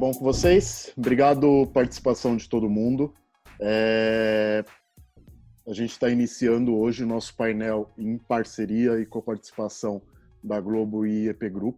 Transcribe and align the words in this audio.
Bom 0.00 0.12
com 0.12 0.24
vocês? 0.24 0.94
Obrigado 0.96 1.66
participação 1.74 2.34
de 2.34 2.48
todo 2.48 2.70
mundo. 2.70 3.12
É... 3.60 4.64
A 5.68 5.74
gente 5.74 5.90
está 5.90 6.08
iniciando 6.08 6.74
hoje 6.74 7.04
o 7.04 7.06
nosso 7.06 7.36
painel 7.36 7.92
em 7.98 8.16
parceria 8.16 8.98
e 8.98 9.04
com 9.04 9.20
participação 9.20 10.00
da 10.42 10.58
Globo 10.58 11.04
e 11.04 11.28
EP 11.28 11.42
Group. 11.52 11.76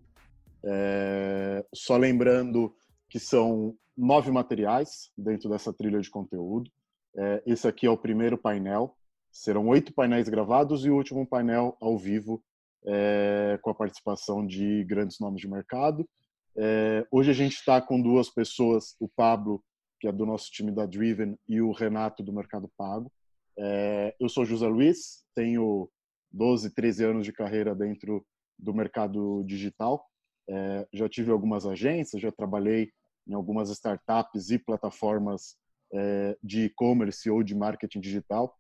É... 0.65 1.67
Só 1.75 1.97
lembrando 1.97 2.73
que 3.11 3.19
são 3.19 3.75
nove 3.99 4.31
materiais 4.31 5.11
dentro 5.19 5.51
dessa 5.51 5.73
trilha 5.73 6.01
de 6.01 6.09
conteúdo. 6.09 6.71
É... 7.17 7.43
Esse 7.45 7.67
aqui 7.67 7.89
é 7.89 7.91
o 7.91 7.99
primeiro 7.99 8.39
painel. 8.39 8.97
Serão 9.33 9.67
oito 9.67 9.93
painéis 9.93 10.29
gravados 10.29 10.87
e 10.87 10.91
o 10.91 10.95
último 10.95 11.27
painel 11.27 11.77
ao 11.81 11.99
vivo 11.99 12.41
é... 12.87 13.59
com 13.63 13.71
a 13.71 13.75
participação 13.75 14.47
de 14.47 14.85
grandes 14.85 15.19
nomes 15.19 15.41
de 15.41 15.49
mercado 15.49 16.09
é, 16.57 17.07
hoje 17.11 17.31
a 17.31 17.35
gente 17.35 17.55
está 17.55 17.81
com 17.81 18.01
duas 18.01 18.29
pessoas, 18.29 18.95
o 19.01 19.09
Pablo, 19.09 19.63
que 20.01 20.09
é 20.09 20.13
do 20.13 20.27
nosso 20.27 20.51
time 20.51 20.73
da 20.73 20.85
Driven, 20.85 21.37
e 21.49 21.61
o 21.61 21.73
Renato 21.73 22.23
do 22.23 22.33
Mercado 22.33 22.71
Pago. 22.77 23.11
É, 23.59 24.15
eu 24.19 24.29
sou 24.29 24.45
José 24.45 24.67
Luiz, 24.67 25.25
tenho 25.35 25.89
12, 26.31 26.75
13 26.75 27.05
anos 27.05 27.25
de 27.25 27.33
carreira 27.33 27.75
dentro 27.75 28.25
do 28.59 28.75
mercado 28.75 29.45
digital. 29.45 30.05
É, 30.49 30.87
já 30.93 31.09
tive 31.09 31.31
algumas 31.31 31.67
agências, 31.67 32.21
já 32.21 32.33
trabalhei 32.33 32.91
em 33.27 33.35
algumas 33.35 33.71
startups 33.71 34.51
e 34.51 34.59
plataformas 34.59 35.57
é, 35.93 36.37
de 36.43 36.65
e-commerce 36.65 37.31
ou 37.31 37.43
de 37.43 37.55
marketing 37.55 38.01
digital. 38.01 38.57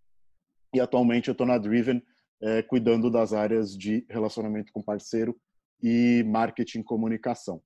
E 0.75 0.81
atualmente 0.81 1.28
eu 1.28 1.33
estou 1.33 1.47
na 1.47 1.59
Driven, 1.59 2.03
é, 2.41 2.62
cuidando 2.62 3.11
das 3.11 3.33
áreas 3.33 3.77
de 3.77 4.06
relacionamento 4.09 4.72
com 4.72 4.83
parceiro 4.83 5.36
e 5.83 6.25
marketing 6.27 6.81
e 6.81 6.84
comunicação. 6.84 7.62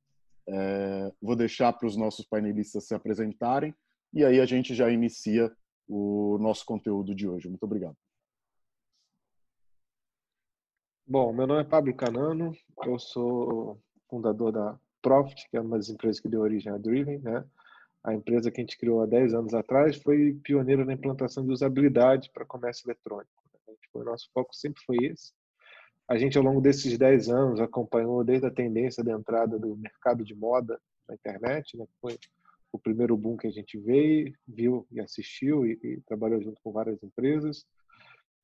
É, 0.48 1.12
vou 1.20 1.34
deixar 1.34 1.72
para 1.72 1.86
os 1.88 1.96
nossos 1.96 2.24
painelistas 2.26 2.86
se 2.86 2.94
apresentarem 2.94 3.74
e 4.12 4.24
aí 4.24 4.40
a 4.40 4.46
gente 4.46 4.74
já 4.74 4.90
inicia 4.90 5.54
o 5.88 6.38
nosso 6.38 6.64
conteúdo 6.64 7.14
de 7.14 7.28
hoje. 7.28 7.48
Muito 7.48 7.64
obrigado. 7.64 7.96
Bom, 11.06 11.32
meu 11.32 11.46
nome 11.46 11.60
é 11.60 11.64
Pablo 11.64 11.94
Canano, 11.94 12.52
eu 12.84 12.98
sou 12.98 13.80
fundador 14.08 14.52
da 14.52 14.78
Profit, 15.00 15.48
que 15.48 15.56
é 15.56 15.60
uma 15.60 15.76
das 15.76 15.88
empresas 15.88 16.20
que 16.20 16.28
deu 16.28 16.40
origem 16.40 16.72
à 16.72 16.78
Driven, 16.78 17.18
né? 17.18 17.44
A 18.02 18.14
empresa 18.14 18.50
que 18.50 18.60
a 18.60 18.64
gente 18.64 18.78
criou 18.78 19.02
há 19.02 19.06
10 19.06 19.34
anos 19.34 19.54
atrás 19.54 19.96
foi 19.96 20.34
pioneira 20.42 20.84
na 20.84 20.92
implantação 20.92 21.44
de 21.44 21.52
usabilidade 21.52 22.30
para 22.32 22.44
comércio 22.44 22.86
eletrônico. 22.86 23.30
Né? 23.68 23.74
O 23.94 24.04
nosso 24.04 24.30
foco 24.32 24.54
sempre 24.54 24.82
foi 24.84 24.96
esse 25.06 25.32
a 26.08 26.16
gente, 26.16 26.38
ao 26.38 26.44
longo 26.44 26.60
desses 26.60 26.96
10 26.96 27.28
anos, 27.28 27.60
acompanhou 27.60 28.22
desde 28.22 28.46
a 28.46 28.50
tendência 28.50 29.02
da 29.02 29.12
entrada 29.12 29.58
do 29.58 29.76
mercado 29.76 30.24
de 30.24 30.34
moda 30.34 30.80
na 31.08 31.14
internet, 31.14 31.76
né, 31.76 31.86
foi 32.00 32.16
o 32.72 32.78
primeiro 32.78 33.16
boom 33.16 33.36
que 33.36 33.46
a 33.46 33.50
gente 33.50 33.78
veio, 33.78 34.32
viu 34.46 34.86
e 34.90 35.00
assistiu 35.00 35.66
e, 35.66 35.78
e, 35.82 36.00
trabalhou 36.02 36.40
junto 36.42 36.60
com 36.62 36.72
várias 36.72 37.02
empresas. 37.02 37.64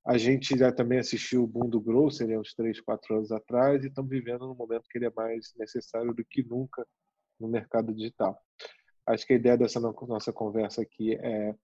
A 0.04 0.18
gente 0.18 0.58
já 0.58 0.72
também 0.72 0.98
assistiu 0.98 1.44
o 1.44 1.46
boom 1.46 1.68
do 1.68 1.80
grocery 1.80 2.34
há 2.34 2.40
uns 2.40 2.54
3, 2.54 2.80
4 2.80 3.16
anos 3.16 3.30
atrás 3.30 3.84
e 3.84 3.88
estamos 3.88 4.10
vivendo 4.10 4.46
num 4.46 4.54
momento 4.54 4.88
que 4.90 4.98
ele 4.98 5.06
é 5.06 5.12
mais 5.14 5.52
necessário 5.56 6.12
do 6.12 6.24
que 6.24 6.42
nunca 6.42 6.84
no 7.38 7.46
mercado 7.46 7.94
digital. 7.94 8.36
Acho 9.06 9.26
que 9.26 9.34
a 9.34 9.36
ideia 9.36 9.56
dessa 9.56 9.78
nossa 9.80 10.32
conversa 10.32 10.82
aqui 10.82 11.14
é 11.14 11.54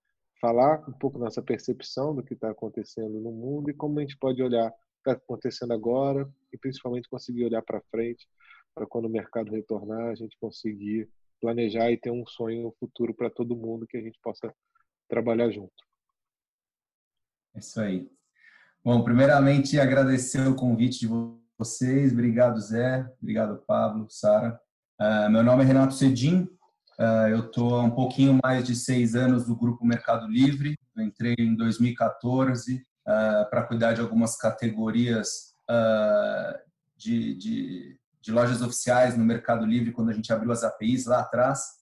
falar 0.40 0.88
um 0.88 0.92
pouco 0.92 1.18
nossa 1.18 1.42
percepção 1.42 2.14
do 2.14 2.22
que 2.22 2.34
está 2.34 2.50
acontecendo 2.50 3.20
no 3.20 3.32
mundo 3.32 3.70
e 3.70 3.74
como 3.74 3.98
a 3.98 4.02
gente 4.02 4.16
pode 4.16 4.42
olhar 4.42 4.72
está 4.98 5.12
acontecendo 5.12 5.72
agora 5.72 6.28
e 6.52 6.58
principalmente 6.58 7.08
conseguir 7.08 7.44
olhar 7.44 7.62
para 7.62 7.82
frente 7.90 8.26
para 8.74 8.86
quando 8.86 9.06
o 9.06 9.10
mercado 9.10 9.50
retornar 9.50 10.10
a 10.10 10.14
gente 10.14 10.36
conseguir 10.40 11.08
planejar 11.40 11.90
e 11.90 11.96
ter 11.96 12.10
um 12.10 12.26
sonho 12.26 12.72
futuro 12.78 13.14
para 13.14 13.30
todo 13.30 13.56
mundo 13.56 13.86
que 13.86 13.96
a 13.96 14.00
gente 14.00 14.18
possa 14.22 14.52
trabalhar 15.08 15.50
junto. 15.50 15.72
É 17.54 17.58
isso 17.58 17.80
aí. 17.80 18.10
Bom, 18.84 19.02
primeiramente 19.02 19.78
agradecer 19.78 20.46
o 20.46 20.54
convite 20.54 21.00
de 21.00 21.08
vocês. 21.58 22.12
Obrigado, 22.12 22.60
Zé. 22.60 23.06
Obrigado, 23.20 23.62
Pablo, 23.66 24.06
Sara. 24.08 24.60
Uh, 25.00 25.30
meu 25.30 25.42
nome 25.42 25.64
é 25.64 25.66
Renato 25.66 25.94
Cedim. 25.94 26.48
Uh, 26.98 27.28
eu 27.30 27.46
estou 27.46 27.76
há 27.76 27.82
um 27.82 27.90
pouquinho 27.90 28.38
mais 28.42 28.64
de 28.64 28.74
seis 28.74 29.14
anos 29.14 29.48
no 29.48 29.56
Grupo 29.56 29.84
Mercado 29.84 30.26
Livre. 30.26 30.76
Eu 30.96 31.04
entrei 31.04 31.34
em 31.38 31.54
2014 31.54 32.87
uh, 33.08 33.48
para 33.48 33.64
cuidar 33.64 33.94
de 33.94 34.00
algumas 34.00 34.36
categorias 34.36 35.54
uh, 35.68 36.58
de, 36.96 37.34
de, 37.34 37.98
de, 38.20 38.32
lojas 38.32 38.60
oficiais 38.60 39.16
no 39.16 39.24
Mercado 39.24 39.64
Livre, 39.64 39.92
quando 39.92 40.10
a 40.10 40.12
gente 40.12 40.32
abriu 40.32 40.52
as 40.52 40.62
APIs 40.62 41.06
lá 41.06 41.20
atrás. 41.20 41.78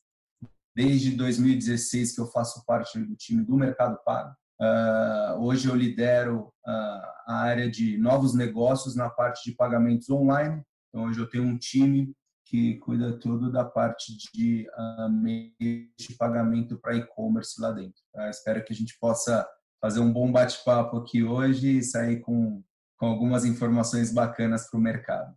Desde 0.75 1.11
2016 1.17 2.15
que 2.15 2.21
eu 2.21 2.27
faço 2.27 2.65
parte 2.65 2.99
do 2.99 3.17
time 3.17 3.43
do 3.43 3.57
Mercado 3.57 3.99
Pago. 4.05 4.35
Uh, 4.61 5.41
hoje 5.41 5.69
eu 5.69 5.75
lidero 5.75 6.53
a 6.65 7.41
área 7.41 7.71
de 7.71 7.99
novos 7.99 8.35
negócios 8.35 8.95
na 8.95 9.09
parte 9.09 9.51
de 9.51 9.57
pagamentos 9.57 10.09
online. 10.11 10.63
Então, 10.89 11.07
hoje 11.07 11.19
eu 11.19 11.29
tenho 11.29 11.45
um 11.45 11.59
time 11.59 12.15
que 12.47 12.77
cuida 12.79 13.19
tudo 13.19 13.51
da 13.51 13.65
parte 13.65 14.17
de 14.33 14.67
uh, 14.79 15.09
meio 15.11 15.53
de 15.99 16.15
pagamento 16.17 16.79
para 16.79 16.95
e-commerce 16.95 17.61
lá 17.61 17.73
dentro. 17.73 18.01
Tá? 18.13 18.31
Espero 18.31 18.65
que 18.65 18.73
a 18.73 18.77
gente 18.77 18.97
possa 19.01 19.47
fazer 19.87 20.01
um 20.01 20.13
bom 20.13 20.33
bate-papo 20.33 20.97
aqui 20.97 21.23
hoje 21.23 21.79
e 21.79 21.83
sair 21.83 22.19
com, 22.19 22.61
com 22.97 23.07
algumas 23.07 23.45
informações 23.45 24.13
bacanas 24.13 24.69
para 24.69 24.79
o 24.81 24.83
mercado. 24.83 25.33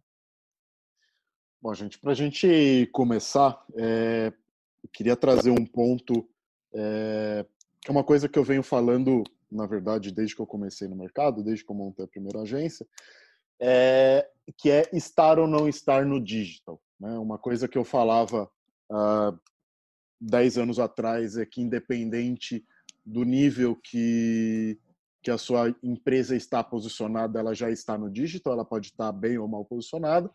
Bom, 1.62 1.72
gente, 1.76 2.00
para 2.00 2.14
a 2.14 2.16
gente 2.16 2.90
começar, 2.92 3.64
é, 3.76 4.34
eu 4.84 4.90
queria 4.92 5.16
trazer 5.16 5.52
um 5.52 5.64
ponto 5.64 6.28
é, 6.74 7.46
que 7.80 7.92
é 7.92 7.92
uma 7.92 8.04
coisa 8.04 8.28
que 8.28 8.40
eu 8.40 8.44
venho 8.44 8.64
falando, 8.64 9.24
na 9.52 9.68
verdade, 9.68 10.12
desde 10.12 10.36
que 10.36 10.42
eu 10.42 10.48
comecei 10.48 10.88
no 10.88 10.96
mercado, 10.96 11.44
desde 11.44 11.64
que 11.64 11.72
eu 11.72 11.76
montei 11.76 12.06
a 12.06 12.08
primeira 12.08 12.42
agência, 12.42 12.88
é, 13.62 14.28
que 14.58 14.72
é 14.72 14.90
estar 14.92 15.38
ou 15.38 15.46
não 15.46 15.70
estar 15.70 16.04
no 16.08 16.20
digital. 16.20 16.82
Né? 17.00 17.12
Uma 17.20 17.38
coisa 17.38 17.68
que 17.68 17.78
eu 17.78 17.84
falava 17.84 18.50
há 18.92 19.32
10 20.20 20.58
anos 20.58 20.80
atrás 20.80 21.38
é 21.38 21.46
que, 21.46 21.62
independente 21.62 22.66
do 23.10 23.24
nível 23.24 23.76
que, 23.76 24.80
que 25.24 25.32
a 25.32 25.38
sua 25.38 25.76
empresa 25.82 26.36
está 26.36 26.64
posicionada, 26.64 27.40
ela 27.40 27.56
já 27.56 27.72
está 27.72 27.98
no 27.98 28.10
digital, 28.10 28.54
ela 28.54 28.66
pode 28.66 28.88
estar 28.88 29.12
bem 29.12 29.38
ou 29.38 29.48
mal 29.48 29.66
posicionada. 29.66 30.30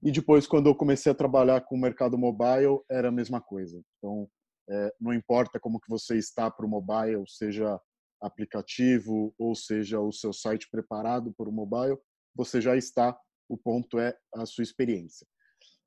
E 0.00 0.12
depois, 0.12 0.46
quando 0.46 0.68
eu 0.68 0.76
comecei 0.76 1.10
a 1.10 1.14
trabalhar 1.14 1.62
com 1.62 1.74
o 1.74 1.80
mercado 1.80 2.16
mobile, 2.16 2.80
era 2.88 3.08
a 3.08 3.12
mesma 3.12 3.40
coisa. 3.40 3.82
Então, 3.98 4.28
é, 4.68 4.94
não 5.00 5.12
importa 5.12 5.58
como 5.58 5.80
que 5.80 5.88
você 5.88 6.16
está 6.16 6.50
para 6.50 6.64
o 6.64 6.68
mobile, 6.68 7.24
seja 7.26 7.80
aplicativo 8.20 9.34
ou 9.36 9.54
seja 9.54 10.00
o 10.00 10.12
seu 10.12 10.32
site 10.32 10.68
preparado 10.70 11.34
para 11.36 11.48
o 11.48 11.52
mobile, 11.52 11.98
você 12.34 12.60
já 12.60 12.76
está. 12.76 13.18
O 13.48 13.58
ponto 13.58 13.98
é 13.98 14.16
a 14.34 14.46
sua 14.46 14.62
experiência. 14.62 15.26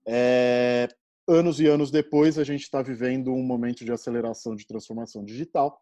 É, 0.05 0.87
anos 1.27 1.59
e 1.59 1.67
anos 1.67 1.89
depois, 1.89 2.37
a 2.37 2.43
gente 2.43 2.63
está 2.63 2.81
vivendo 2.81 3.31
um 3.31 3.43
momento 3.43 3.85
de 3.85 3.91
aceleração 3.91 4.55
de 4.55 4.67
transformação 4.67 5.23
digital 5.23 5.81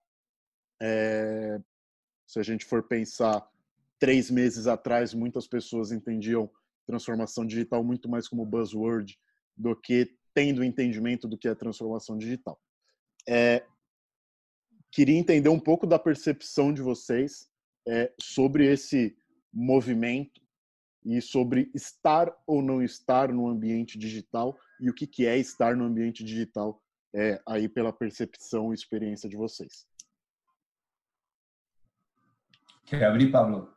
é, 0.81 1.59
se 2.25 2.39
a 2.39 2.43
gente 2.43 2.65
for 2.65 2.83
pensar 2.83 3.47
três 3.99 4.29
meses 4.29 4.67
atrás, 4.67 5.13
muitas 5.13 5.47
pessoas 5.47 5.91
entendiam 5.91 6.49
transformação 6.85 7.45
digital 7.45 7.83
muito 7.83 8.09
mais 8.09 8.27
como 8.27 8.45
buzzword 8.45 9.17
do 9.57 9.75
que 9.75 10.15
tendo 10.33 10.63
entendimento 10.63 11.27
do 11.27 11.37
que 11.37 11.47
é 11.47 11.55
transformação 11.55 12.17
digital. 12.17 12.59
É, 13.27 13.65
queria 14.91 15.17
entender 15.17 15.49
um 15.49 15.59
pouco 15.59 15.87
da 15.87 15.97
percepção 15.97 16.73
de 16.73 16.81
vocês 16.81 17.49
é, 17.87 18.13
sobre 18.19 18.71
esse 18.71 19.17
movimento 19.51 20.41
e 21.03 21.21
sobre 21.21 21.71
estar 21.73 22.35
ou 22.45 22.61
não 22.61 22.83
estar 22.83 23.31
no 23.31 23.47
ambiente 23.47 23.97
digital 23.97 24.57
e 24.79 24.89
o 24.89 24.93
que, 24.93 25.07
que 25.07 25.25
é 25.25 25.37
estar 25.37 25.75
no 25.75 25.85
ambiente 25.85 26.23
digital 26.23 26.81
é, 27.13 27.41
aí 27.47 27.69
pela 27.69 27.93
percepção 27.93 28.71
e 28.71 28.75
experiência 28.75 29.29
de 29.29 29.37
vocês. 29.37 29.85
Quer 32.85 33.03
abrir, 33.03 33.31
Pablo? 33.31 33.73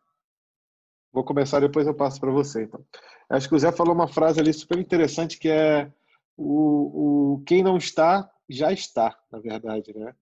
Vou 1.13 1.25
começar, 1.25 1.61
depois 1.61 1.87
eu 1.87 1.95
passo 1.95 2.21
para 2.21 2.31
você. 2.31 2.65
Então. 2.65 2.85
Acho 3.31 3.49
que 3.49 3.55
o 3.55 3.59
Zé 3.59 3.73
falou 3.73 3.95
uma 3.95 4.09
frase 4.09 4.41
ali 4.41 4.53
super 4.53 4.79
interessante 4.79 5.39
que 5.39 5.49
é 5.49 5.91
o, 6.37 7.35
o 7.35 7.45
quem 7.45 7.63
não 7.63 7.77
está, 7.77 8.31
já 8.49 8.73
está, 8.73 9.19
na 9.31 9.39
verdade, 9.39 9.93
né? 9.97 10.15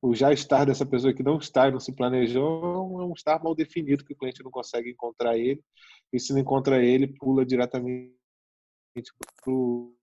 o 0.00 0.14
já 0.14 0.32
estar 0.32 0.64
dessa 0.64 0.86
pessoa 0.86 1.12
que 1.12 1.22
não 1.22 1.38
está 1.38 1.68
e 1.68 1.72
não 1.72 1.80
se 1.80 1.92
planejou 1.92 3.00
é 3.00 3.04
um 3.04 3.12
estar 3.12 3.42
mal 3.42 3.54
definido 3.54 4.04
que 4.04 4.12
o 4.12 4.16
cliente 4.16 4.42
não 4.42 4.50
consegue 4.50 4.90
encontrar 4.90 5.36
ele 5.36 5.62
e 6.12 6.20
se 6.20 6.32
não 6.32 6.40
encontra 6.40 6.82
ele 6.82 7.08
pula 7.08 7.44
diretamente 7.44 8.12
para 9.42 9.52
o 9.52 9.95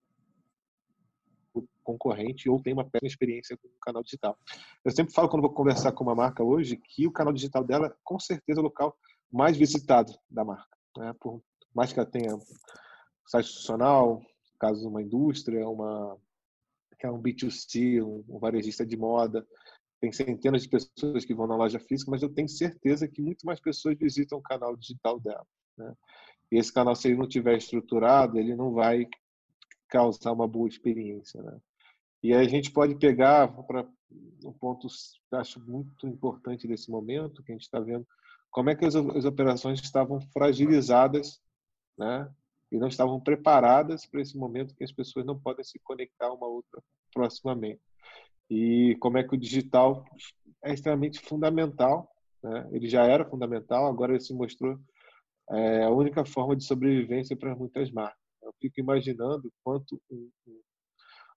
concorrente 1.84 2.50
ou 2.50 2.62
tem 2.62 2.74
uma 2.74 2.84
péssima 2.84 3.08
experiência 3.08 3.58
com 3.58 3.68
o 3.68 3.80
canal 3.82 4.04
digital. 4.04 4.38
Eu 4.84 4.92
sempre 4.92 5.14
falo 5.14 5.30
quando 5.30 5.42
vou 5.42 5.54
conversar 5.54 5.92
com 5.92 6.04
uma 6.04 6.16
marca 6.16 6.44
hoje 6.44 6.78
que 6.78 7.06
o 7.06 7.12
canal 7.12 7.34
digital 7.34 7.64
dela 7.64 7.96
com 8.04 8.20
certeza 8.20 8.60
é 8.60 8.62
o 8.62 8.66
local 8.66 8.96
mais 9.32 9.58
visitado 9.58 10.14
da 10.30 10.44
marca, 10.44 10.78
né? 10.98 11.14
Por 11.20 11.42
mais 11.74 11.92
que 11.92 12.00
ela 12.00 12.10
tenha 12.10 12.38
site 13.28 13.48
institucional, 13.48 14.22
caso 14.60 14.82
de 14.82 14.88
uma 14.88 15.02
indústria, 15.02 15.68
uma 15.68 16.18
que 17.00 17.06
é 17.06 17.12
um 17.12 17.22
B2C, 17.22 18.02
um, 18.02 18.24
um 18.30 18.40
varejista 18.40 18.86
de 18.86 18.96
moda, 18.96 19.46
tem 20.00 20.12
centenas 20.12 20.64
de 20.64 20.70
pessoas 20.70 21.26
que 21.26 21.34
vão 21.34 21.48
na 21.48 21.56
loja 21.56 21.80
física, 21.80 22.12
mas 22.12 22.22
eu 22.22 22.30
tenho 22.30 22.48
certeza 22.48 23.08
que 23.08 23.22
muito 23.22 23.46
mais 23.46 23.60
pessoas 23.60 23.98
visitam 23.98 24.38
o 24.38 24.42
canal 24.42 24.76
digital 24.76 25.20
dela. 25.20 25.46
Né? 25.78 25.94
E 26.52 26.58
esse 26.58 26.74
canal, 26.74 26.96
se 26.96 27.08
ele 27.08 27.18
não 27.18 27.28
tiver 27.28 27.58
estruturado, 27.58 28.38
ele 28.38 28.56
não 28.56 28.74
vai 28.74 29.08
causar 29.90 30.32
uma 30.32 30.48
boa 30.48 30.68
experiência. 30.68 31.42
Né? 31.42 31.58
E 32.24 32.34
aí 32.34 32.46
a 32.46 32.50
gente 32.50 32.72
pode 32.72 32.96
pegar 32.96 33.50
para 33.66 33.86
um 34.46 34.54
ponto 34.54 34.88
que 34.88 35.36
acho 35.36 35.60
muito 35.60 36.08
importante 36.08 36.66
desse 36.66 36.90
momento, 36.90 37.44
que 37.44 37.52
a 37.52 37.56
gente 37.56 37.64
está 37.64 37.82
vendo, 37.82 38.08
como 38.50 38.70
é 38.70 38.76
que 38.76 38.86
as, 38.86 38.96
as 38.96 39.26
operações 39.26 39.82
estavam 39.82 40.22
fragilizadas, 40.32 41.42
né? 41.98 42.32
E 42.72 42.78
não 42.78 42.88
estavam 42.88 43.20
preparadas 43.20 44.06
para 44.06 44.22
esse 44.22 44.38
momento 44.38 44.74
que 44.76 44.84
as 44.84 44.92
pessoas 44.92 45.26
não 45.26 45.38
podem 45.38 45.64
se 45.64 45.80
conectar 45.84 46.32
uma 46.32 46.48
outra 46.48 46.82
proximamente. 47.14 47.82
E 48.50 48.96
como 49.00 49.18
é 49.18 49.24
que 49.24 49.36
o 49.36 49.38
digital 49.38 50.06
é 50.64 50.74
extremamente 50.74 51.20
fundamental, 51.20 52.10
né? 52.42 52.70
Ele 52.72 52.88
já 52.88 53.04
era 53.04 53.26
fundamental, 53.26 53.86
agora 53.88 54.14
ele 54.14 54.22
se 54.22 54.34
mostrou 54.34 54.80
é, 55.52 55.84
a 55.84 55.90
única 55.90 56.24
forma 56.26 56.56
de 56.56 56.64
sobrevivência 56.64 57.36
para 57.36 57.56
muitas 57.56 57.92
marcas. 57.92 58.18
Eu 58.42 58.54
fico 58.62 58.80
imaginando 58.80 59.52
quanto 59.64 60.02
um, 60.10 60.30
um, 60.48 60.62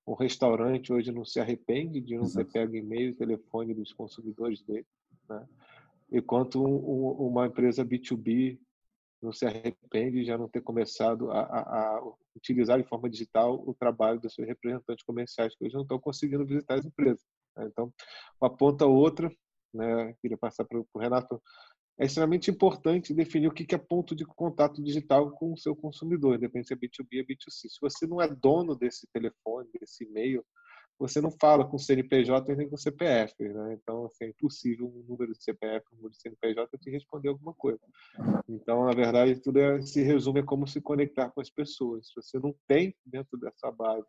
um 0.06 0.14
restaurante 0.14 0.92
hoje 0.92 1.10
não 1.10 1.24
se 1.24 1.40
arrepende 1.40 2.00
de 2.00 2.16
não 2.16 2.24
Exato. 2.24 2.46
ter 2.46 2.52
pego 2.52 2.76
e-mail 2.76 3.10
e 3.10 3.14
telefone 3.14 3.74
dos 3.74 3.92
consumidores 3.92 4.62
dele, 4.62 4.86
né? 5.28 5.46
E 6.10 6.22
quanto 6.22 6.62
um, 6.62 7.28
uma 7.28 7.46
empresa 7.46 7.84
B2B 7.84 8.58
não 9.20 9.32
se 9.32 9.44
arrepende 9.44 10.20
de 10.20 10.24
já 10.26 10.38
não 10.38 10.48
ter 10.48 10.60
começado 10.60 11.30
a, 11.32 11.40
a, 11.40 11.60
a, 11.96 12.12
utilizar 12.36 12.80
de 12.80 12.88
forma 12.88 13.10
digital 13.10 13.60
o 13.66 13.74
trabalho 13.74 14.20
dos 14.20 14.34
seus 14.34 14.46
representantes 14.46 15.04
comerciais, 15.04 15.56
que 15.56 15.64
hoje 15.64 15.74
não 15.74 15.82
estão 15.82 15.98
conseguindo 15.98 16.46
visitar 16.46 16.78
as 16.78 16.86
empresas. 16.86 17.24
Né? 17.56 17.66
Então, 17.66 17.92
uma 18.40 18.54
ponta 18.54 18.86
ou 18.86 18.94
outra, 18.94 19.28
né? 19.74 20.14
queria 20.20 20.38
passar 20.38 20.64
para 20.64 20.78
o 20.78 20.98
Renato, 20.98 21.42
é 21.98 22.04
extremamente 22.04 22.50
importante 22.50 23.14
definir 23.14 23.48
o 23.48 23.52
que 23.52 23.74
é 23.74 23.78
ponto 23.78 24.14
de 24.14 24.24
contato 24.24 24.82
digital 24.82 25.30
com 25.30 25.52
o 25.52 25.56
seu 25.56 25.74
consumidor, 25.74 26.36
independente 26.36 26.68
se 26.68 26.74
é 26.74 26.76
B2B 26.76 27.20
ou 27.20 27.26
B2C. 27.26 27.68
Se 27.68 27.80
você 27.80 28.06
não 28.06 28.20
é 28.20 28.28
dono 28.28 28.74
desse 28.74 29.06
telefone, 29.12 29.68
desse 29.80 30.04
e-mail, 30.04 30.44
você 30.98 31.20
não 31.20 31.30
fala 31.30 31.66
com 31.66 31.78
CNPJ 31.78 32.54
nem 32.54 32.68
com 32.68 32.76
CPF, 32.76 33.34
né? 33.48 33.74
Então, 33.74 34.06
assim, 34.06 34.24
é 34.24 34.28
impossível 34.28 34.86
um 34.86 35.04
número 35.06 35.32
de 35.32 35.42
CPF, 35.42 35.86
um 35.92 35.96
número 35.96 36.12
de 36.12 36.20
CNPJ 36.20 36.78
te 36.78 36.90
responder 36.90 37.28
alguma 37.28 37.54
coisa. 37.54 37.80
Então, 38.48 38.84
na 38.84 38.94
verdade, 38.94 39.40
tudo 39.40 39.58
é, 39.58 39.80
se 39.82 40.02
resume 40.02 40.40
a 40.40 40.42
como 40.42 40.66
se 40.66 40.80
conectar 40.80 41.30
com 41.30 41.40
as 41.40 41.50
pessoas. 41.50 42.08
Se 42.08 42.14
você 42.14 42.38
não 42.38 42.54
tem 42.66 42.94
dentro 43.04 43.38
dessa 43.38 43.70
base 43.70 44.06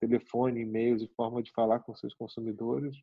telefone, 0.00 0.60
e-mails 0.60 1.02
e 1.02 1.08
forma 1.08 1.42
de 1.42 1.50
falar 1.52 1.80
com 1.80 1.94
seus 1.94 2.14
consumidores, 2.14 2.96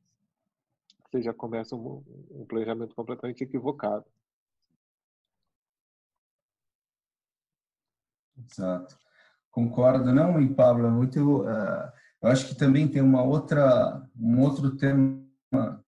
você 1.13 1.21
já 1.21 1.33
começa 1.33 1.75
um, 1.75 2.03
um 2.31 2.45
planejamento 2.45 2.95
completamente 2.95 3.43
equivocado. 3.43 4.05
Exato. 8.35 8.97
Concordo, 9.51 10.11
não, 10.11 10.41
e 10.41 10.51
Pablo, 10.51 10.87
é 10.87 10.89
muito. 10.89 11.43
Uh, 11.43 11.91
eu 12.23 12.29
acho 12.29 12.47
que 12.47 12.55
também 12.55 12.87
tem 12.87 13.01
uma 13.01 13.21
outra, 13.21 14.01
um 14.19 14.41
outro 14.41 14.75
tema 14.75 15.21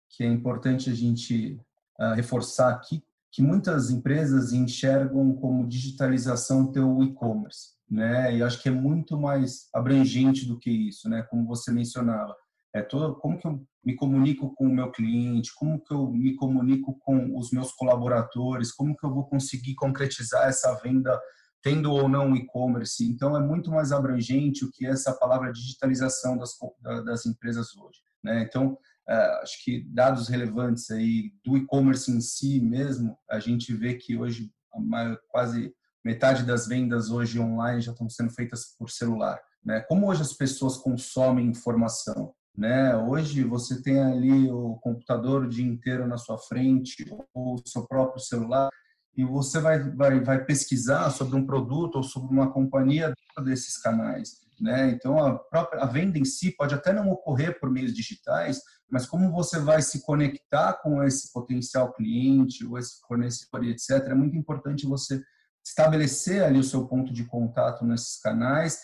que 0.10 0.24
é 0.24 0.28
importante 0.28 0.90
a 0.90 0.94
gente 0.94 1.58
uh, 1.98 2.14
reforçar 2.14 2.70
aqui, 2.74 3.02
que 3.32 3.42
muitas 3.42 3.90
empresas 3.90 4.52
enxergam 4.52 5.34
como 5.38 5.68
digitalização 5.68 6.70
teu 6.70 7.02
e-commerce, 7.02 7.78
né? 7.90 8.36
E 8.36 8.44
acho 8.44 8.62
que 8.62 8.68
é 8.68 8.72
muito 8.72 9.18
mais 9.18 9.70
abrangente 9.74 10.46
do 10.46 10.60
que 10.60 10.70
isso, 10.70 11.10
né? 11.10 11.24
Como 11.24 11.48
você 11.48 11.72
mencionava, 11.72 12.36
é 12.74 12.82
todo, 12.82 13.16
como 13.16 13.38
que 13.38 13.46
eu 13.46 13.64
me 13.86 13.96
comunico 13.96 14.54
com 14.56 14.66
o 14.66 14.74
meu 14.74 14.92
cliente, 14.92 15.54
como 15.56 15.80
que 15.84 15.94
eu 15.94 16.10
me 16.10 16.36
comunico 16.36 16.98
com 17.00 17.38
os 17.38 17.52
meus 17.52 17.72
colaboradores, 17.72 18.72
como 18.72 18.96
que 18.96 19.06
eu 19.06 19.14
vou 19.14 19.26
conseguir 19.28 19.76
concretizar 19.76 20.48
essa 20.48 20.74
venda 20.82 21.20
tendo 21.62 21.92
ou 21.92 22.10
não 22.10 22.36
e-commerce. 22.36 23.06
Então, 23.06 23.38
é 23.38 23.40
muito 23.40 23.72
mais 23.72 23.92
abrangente 23.92 24.66
o 24.66 24.72
que 24.72 24.86
essa 24.86 25.14
palavra 25.14 25.54
digitalização 25.54 26.38
das, 26.38 26.58
das 27.06 27.26
empresas 27.26 27.76
hoje. 27.78 28.00
Né? 28.24 28.44
Então, 28.44 28.78
é, 29.08 29.16
acho 29.42 29.64
que 29.64 29.86
dados 29.90 30.28
relevantes 30.28 30.90
aí 30.92 31.32
do 31.44 31.56
e-commerce 31.56 32.12
em 32.12 32.20
si 32.20 32.60
mesmo, 32.60 33.18
a 33.30 33.40
gente 33.40 33.74
vê 33.74 33.96
que 33.96 34.18
hoje 34.18 34.52
quase 35.30 35.74
metade 36.04 36.44
das 36.44 36.68
vendas 36.68 37.12
hoje 37.12 37.40
online 37.40 37.82
já 37.82 37.92
estão 37.92 38.10
sendo 38.10 38.32
feitas 38.32 38.76
por 38.78 38.90
celular. 38.90 39.40
Né? 39.64 39.80
Como 39.82 40.08
hoje 40.08 40.22
as 40.22 40.34
pessoas 40.34 40.76
consomem 40.78 41.48
informação? 41.48 42.34
Né? 42.56 42.96
Hoje 42.96 43.44
você 43.44 43.82
tem 43.82 44.00
ali 44.00 44.50
o 44.52 44.76
computador 44.76 45.44
o 45.44 45.50
dia 45.50 45.66
inteiro 45.66 46.08
na 46.08 46.18
sua 46.18 46.38
frente, 46.38 47.06
ou 47.34 47.56
o 47.56 47.68
seu 47.68 47.88
próprio 47.88 48.22
celular, 48.22 48.70
e 49.16 49.24
você 49.24 49.60
vai, 49.60 49.80
vai, 49.92 50.20
vai 50.20 50.44
pesquisar 50.44 51.10
sobre 51.10 51.36
um 51.36 51.46
produto 51.46 51.96
ou 51.96 52.04
sobre 52.04 52.34
uma 52.34 52.52
companhia 52.52 53.14
desses 53.44 53.78
canais. 53.78 54.44
Né? 54.60 54.92
Então, 54.92 55.18
a, 55.18 55.38
própria, 55.38 55.82
a 55.82 55.86
venda 55.86 56.18
em 56.18 56.26
si 56.26 56.52
pode 56.52 56.74
até 56.74 56.94
não 56.94 57.10
ocorrer 57.12 57.60
por 57.60 57.72
meios 57.72 57.94
digitais, 57.94 58.62
mas 58.90 59.06
como 59.06 59.32
você 59.32 59.60
vai 59.60 59.82
se 59.82 60.04
conectar 60.04 60.74
com 60.74 61.04
esse 61.04 61.32
potencial 61.34 61.92
cliente, 61.94 62.66
ou 62.66 62.78
esse 62.78 63.00
fornecedor, 63.08 63.64
etc., 63.66 63.92
é 64.08 64.14
muito 64.14 64.38
importante 64.38 64.86
você 64.86 65.22
estabelecer 65.66 66.44
ali 66.44 66.60
o 66.60 66.64
seu 66.64 66.86
ponto 66.88 67.12
de 67.14 67.24
contato 67.26 67.86
nesses 67.86 68.20
canais 68.22 68.80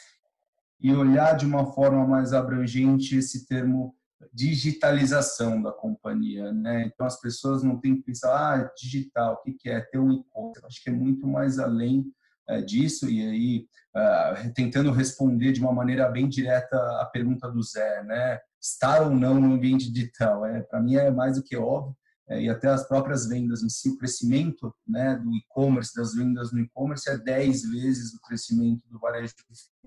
e 0.80 0.94
olhar 0.94 1.36
de 1.36 1.46
uma 1.46 1.66
forma 1.74 2.08
mais 2.08 2.34
abrangente 2.34 3.18
esse 3.18 3.46
termo 3.46 3.96
digitalização 4.34 5.62
da 5.62 5.72
companhia, 5.72 6.52
né? 6.52 6.86
Então 6.86 7.06
as 7.06 7.20
pessoas 7.20 7.64
não 7.64 7.80
têm 7.80 7.96
que 7.96 8.04
pensar, 8.04 8.30
ah, 8.32 8.72
digital, 8.78 9.42
o 9.46 9.54
que 9.54 9.70
é 9.70 9.80
ter 9.80 9.98
um 9.98 10.12
e-commerce? 10.12 10.66
Acho 10.66 10.84
que 10.84 10.90
é 10.90 10.94
muito 10.94 11.26
mais 11.28 11.58
além 11.58 12.06
é, 12.48 12.62
disso 12.62 13.10
e 13.10 13.22
aí 13.22 13.68
uh, 13.96 14.54
tentando 14.54 14.92
responder 14.92 15.52
de 15.52 15.62
uma 15.62 15.74
maneira 15.74 16.10
bem 16.10 16.28
direta 16.28 16.78
a 17.02 17.06
pergunta 17.06 17.50
do 17.50 17.62
Zé, 17.64 18.04
né? 18.04 18.40
Estar 18.62 19.04
ou 19.04 19.10
não 19.12 19.40
no 19.40 19.54
ambiente 19.54 19.92
digital, 19.92 20.46
é 20.46 20.62
para 20.62 20.82
mim 20.82 20.96
é 20.96 21.10
mais 21.10 21.38
do 21.38 21.44
que 21.44 21.56
óbvio 21.56 21.96
é, 22.30 22.44
e 22.44 22.50
até 22.50 22.68
as 22.68 22.88
próprias 22.88 23.28
vendas 23.28 23.64
em 23.64 23.70
si, 23.70 23.90
o 23.90 23.98
crescimento, 23.98 24.74
né, 24.88 25.16
do 25.16 25.34
e-commerce, 25.36 25.96
das 25.96 26.14
vendas 26.14 26.52
no 26.52 26.60
e-commerce 26.60 27.10
é 27.10 27.18
10 27.18 27.72
vezes 27.72 28.14
o 28.14 28.22
crescimento 28.22 28.88
do 28.88 29.00
varejo 29.00 29.34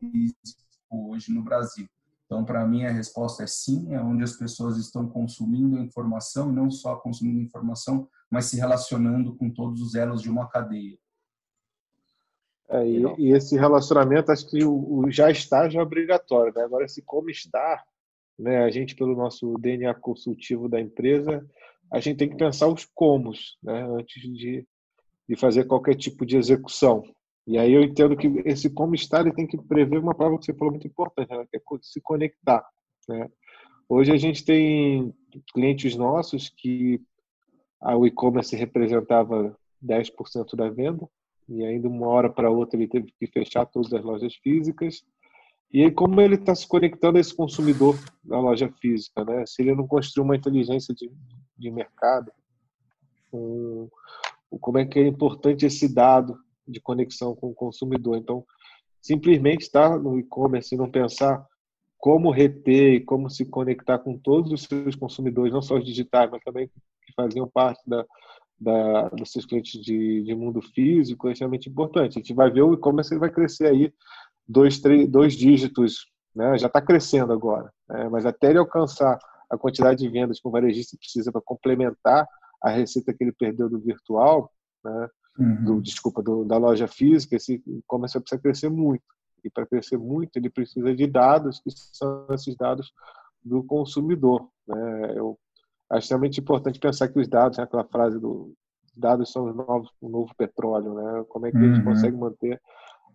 físico 0.01 0.62
hoje 0.97 1.33
no 1.33 1.43
Brasil. 1.43 1.87
Então, 2.27 2.45
para 2.45 2.67
mim, 2.67 2.85
a 2.85 2.91
resposta 2.91 3.43
é 3.43 3.47
sim, 3.47 3.93
é 3.93 4.01
onde 4.01 4.23
as 4.25 4.33
pessoas 4.33 4.79
estão 4.79 5.07
consumindo 5.07 5.79
informação, 5.79 6.51
e 6.51 6.55
não 6.55 6.71
só 6.71 6.97
consumindo 6.97 7.41
informação, 7.41 8.09
mas 8.31 8.47
se 8.47 8.57
relacionando 8.57 9.37
com 9.37 9.51
todos 9.51 9.83
os 9.83 9.95
elos 9.95 10.23
de 10.23 10.31
uma 10.31 10.49
cadeia. 10.49 10.97
É, 12.71 12.89
e, 12.89 13.03
e, 13.19 13.33
esse 13.33 13.55
relacionamento, 13.55 14.33
acho 14.33 14.49
que 14.49 14.65
o, 14.65 14.73
o, 14.73 15.11
já 15.11 15.31
está 15.31 15.69
já 15.69 15.81
é 15.81 15.83
obrigatório. 15.83 16.55
Né? 16.57 16.63
Agora, 16.63 16.87
esse 16.87 17.03
como 17.03 17.29
estar, 17.29 17.85
né? 18.39 18.65
a 18.65 18.71
gente, 18.71 18.97
pelo 18.97 19.15
nosso 19.15 19.59
DNA 19.59 19.93
consultivo 19.95 20.71
da 20.71 20.81
empresa, 20.81 21.47
a 21.93 22.01
gente 22.01 22.17
tem 22.17 22.31
que 22.31 22.37
pensar 22.37 22.69
os 22.69 22.87
comos 22.95 23.59
né? 23.63 23.83
antes 23.91 24.23
de, 24.23 24.67
de 25.29 25.37
fazer 25.37 25.65
qualquer 25.65 25.97
tipo 25.97 26.25
de 26.25 26.39
execução. 26.39 27.05
E 27.47 27.59
aí 27.59 27.73
eu 27.73 27.83
entendo 27.83 28.17
que 28.17 28.29
esse 28.45 28.71
como 28.71 28.95
estar 28.95 29.31
tem 29.33 29.47
que 29.47 29.59
prever 29.59 29.99
uma 29.99 30.15
palavra 30.15 30.39
que 30.39 30.45
você 30.45 30.55
falou 30.55 30.73
muito 30.73 30.87
importante, 30.87 31.31
né? 31.31 31.45
que 31.51 31.57
é 31.57 31.61
se 31.81 32.01
conectar. 32.01 32.65
Né? 33.09 33.29
Hoje 33.89 34.13
a 34.13 34.17
gente 34.17 34.45
tem 34.45 35.13
clientes 35.53 35.97
nossos 35.97 36.49
que 36.49 37.01
o 37.81 38.07
e-commerce 38.07 38.55
representava 38.55 39.57
10% 39.85 40.55
da 40.55 40.71
venda 40.71 41.09
e 41.49 41.65
ainda 41.65 41.89
uma 41.89 42.07
hora 42.07 42.31
para 42.31 42.51
outra 42.51 42.79
ele 42.79 42.87
teve 42.87 43.13
que 43.19 43.27
fechar 43.27 43.67
todas 43.67 43.93
as 43.93 44.05
lojas 44.05 44.35
físicas. 44.37 45.03
E 45.73 45.83
aí 45.83 45.91
como 45.91 46.21
ele 46.21 46.37
está 46.37 46.55
se 46.55 46.67
conectando 46.69 47.19
a 47.19 47.21
esse 47.21 47.35
consumidor 47.35 47.99
da 48.23 48.39
loja 48.39 48.73
física, 48.81 49.25
né? 49.25 49.45
Se 49.47 49.63
ele 49.63 49.75
não 49.75 49.87
construir 49.87 50.25
uma 50.25 50.37
inteligência 50.37 50.95
de, 50.95 51.11
de 51.59 51.71
mercado, 51.71 52.31
um, 53.33 53.89
como 54.61 54.79
é 54.79 54.87
que 54.87 55.01
é 55.01 55.07
importante 55.07 55.67
esse 55.67 55.93
dado 55.93 56.39
de 56.73 56.81
conexão 56.81 57.35
com 57.35 57.49
o 57.49 57.55
consumidor. 57.55 58.17
Então, 58.17 58.45
simplesmente 59.01 59.63
estar 59.63 59.99
no 59.99 60.19
e-commerce 60.19 60.75
e 60.75 60.79
não 60.79 60.91
pensar 60.91 61.45
como 61.99 62.31
reter 62.31 62.95
e 62.95 63.01
como 63.01 63.31
se 63.31 63.45
conectar 63.45 63.99
com 63.99 64.19
todos 64.19 64.51
os 64.51 64.65
seus 64.65 64.97
consumidores, 64.97 65.53
não 65.53 65.63
só 65.63 65.77
os 65.77 65.85
digitais, 65.85 66.31
mas 66.31 66.43
também 66.43 66.67
que 66.67 67.13
faziam 67.15 67.49
parte 67.49 67.81
da, 67.87 68.05
da, 68.59 69.09
dos 69.11 69.31
seus 69.31 69.47
clientes 69.47 69.81
de, 69.81 70.23
de 70.25 70.35
mundo 70.35 70.61
físico, 70.61 71.29
é 71.29 71.33
extremamente 71.33 71.69
importante. 71.69 72.19
A 72.19 72.21
gente 72.21 72.35
vai 72.35 72.51
ver 72.51 72.63
o 72.63 72.75
e-commerce 72.75 73.17
vai 73.19 73.31
crescer 73.31 73.69
aí 73.69 73.93
dois, 74.49 74.81
três, 74.81 75.09
dois 75.09 75.35
dígitos, 75.35 76.07
né? 76.35 76.59
já 76.59 76.67
está 76.67 76.81
crescendo 76.81 77.33
agora, 77.33 77.73
né? 77.89 78.09
mas 78.09 78.27
até 78.27 78.51
ele 78.51 78.59
alcançar 78.59 79.19
a 79.51 79.59
quantidade 79.59 80.01
de 80.01 80.09
vendas 80.09 80.41
que 80.41 80.49
o 80.49 80.51
varejista 80.51 80.97
precisa 80.97 81.31
para 81.31 81.43
complementar 81.43 82.27
a 82.63 82.71
receita 82.71 83.13
que 83.13 83.23
ele 83.23 83.33
perdeu 83.33 83.69
do 83.69 83.79
virtual, 83.79 84.51
né? 84.85 85.09
Uhum. 85.39 85.65
do, 85.65 85.81
desculpa, 85.81 86.23
do, 86.23 86.45
da 86.45 86.59
loja 86.59 86.87
física, 86.87 87.37
esse 87.37 87.63
e-commerce 87.67 88.21
precisa 88.21 88.41
crescer 88.41 88.69
muito. 88.69 89.03
E 89.45 89.51
para 89.51 89.67
crescer 89.67 89.97
muito, 89.97 90.37
ele 90.37 90.51
precisa 90.51 90.95
de 90.95 91.07
dados, 91.07 91.61
que 91.61 91.71
são 91.71 92.27
esses 92.31 92.55
dados 92.55 92.93
do 93.43 93.63
consumidor. 93.65 94.49
Né? 94.67 95.15
Eu 95.17 95.39
acho 95.91 96.05
extremamente 96.05 96.41
importante 96.41 96.79
pensar 96.79 97.09
que 97.09 97.19
os 97.19 97.29
dados, 97.29 97.59
né, 97.59 97.65
aquela 97.65 97.85
frase 97.85 98.21
do 98.21 98.55
dados 98.95 99.33
são 99.33 99.47
os 99.47 99.57
novos, 99.57 99.91
o 100.01 100.09
novo 100.09 100.35
petróleo, 100.37 100.95
né? 100.95 101.25
Como 101.29 101.47
é 101.47 101.51
que 101.51 101.57
uhum. 101.57 101.63
a 101.63 101.67
gente 101.67 101.79
uhum. 101.79 101.85
consegue 101.93 102.17
manter 102.17 102.61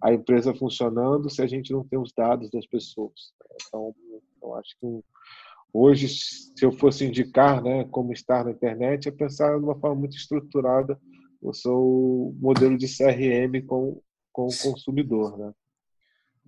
a 0.02 0.12
empresa 0.12 0.54
funcionando 0.54 1.30
se 1.30 1.42
a 1.42 1.48
gente 1.48 1.72
não 1.72 1.84
tem 1.84 2.00
os 2.00 2.12
dados 2.12 2.50
das 2.50 2.66
pessoas? 2.66 3.32
Então, 3.68 3.94
eu 4.42 4.56
acho 4.56 4.76
que 4.80 5.04
hoje, 5.72 6.08
se 6.08 6.66
eu 6.66 6.72
fosse 6.72 7.06
indicar, 7.06 7.62
né, 7.62 7.84
como 7.86 8.12
estar 8.12 8.44
na 8.44 8.52
internet, 8.52 9.08
é 9.08 9.12
pensar 9.12 9.58
de 9.58 9.64
uma 9.64 9.80
forma 9.80 9.98
muito 9.98 10.18
estruturada 10.18 11.00
o 11.41 11.53
seu 11.53 12.36
modelo 12.39 12.77
de 12.77 12.88
CRM 12.88 13.65
com, 13.65 14.01
com 14.32 14.48
o 14.48 14.58
consumidor, 14.63 15.38
né? 15.38 15.51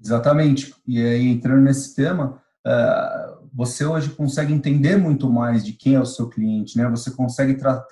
Exatamente. 0.04 0.74
E 0.88 1.02
aí, 1.02 1.28
entrando 1.28 1.62
nesse 1.62 1.96
tema, 1.96 2.42
é, 2.66 3.36
você 3.54 3.86
hoje 3.86 4.10
consegue 4.10 4.54
entender 4.54 4.98
muito 4.98 5.30
mais 5.30 5.64
de 5.66 5.74
quem 5.74 5.96
é 5.96 6.00
o 6.00 6.06
seu 6.06 6.30
cliente, 6.30 6.78
né? 6.78 6.88
Você 6.90 7.12
consegue 7.12 7.56
tra 7.56 7.86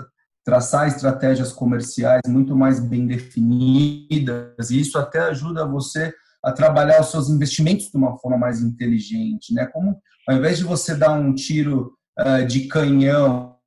traçar 0.45 0.87
estratégias 0.87 1.51
comerciais 1.51 2.21
muito 2.25 2.55
mais 2.55 2.79
bem 2.79 3.05
definidas, 3.05 4.71
e 4.71 4.79
isso 4.79 4.97
até 4.97 5.19
ajuda 5.19 5.67
você 5.67 6.13
a 6.41 6.53
trabalhar 6.53 7.01
os 7.01 7.11
seus 7.11 7.29
investimentos 7.29 7.91
de 7.91 7.97
uma 7.97 8.17
forma 8.17 8.37
mais 8.37 8.61
inteligente, 8.61 9.53
né? 9.53 9.65
Como 9.65 9.99
ao 10.25 10.37
invés 10.37 10.57
de 10.57 10.63
você 10.63 10.95
dar 10.95 11.11
um 11.11 11.33
tiro 11.33 11.97
uh, 12.17 12.45
de 12.47 12.67
canhão 12.67 13.57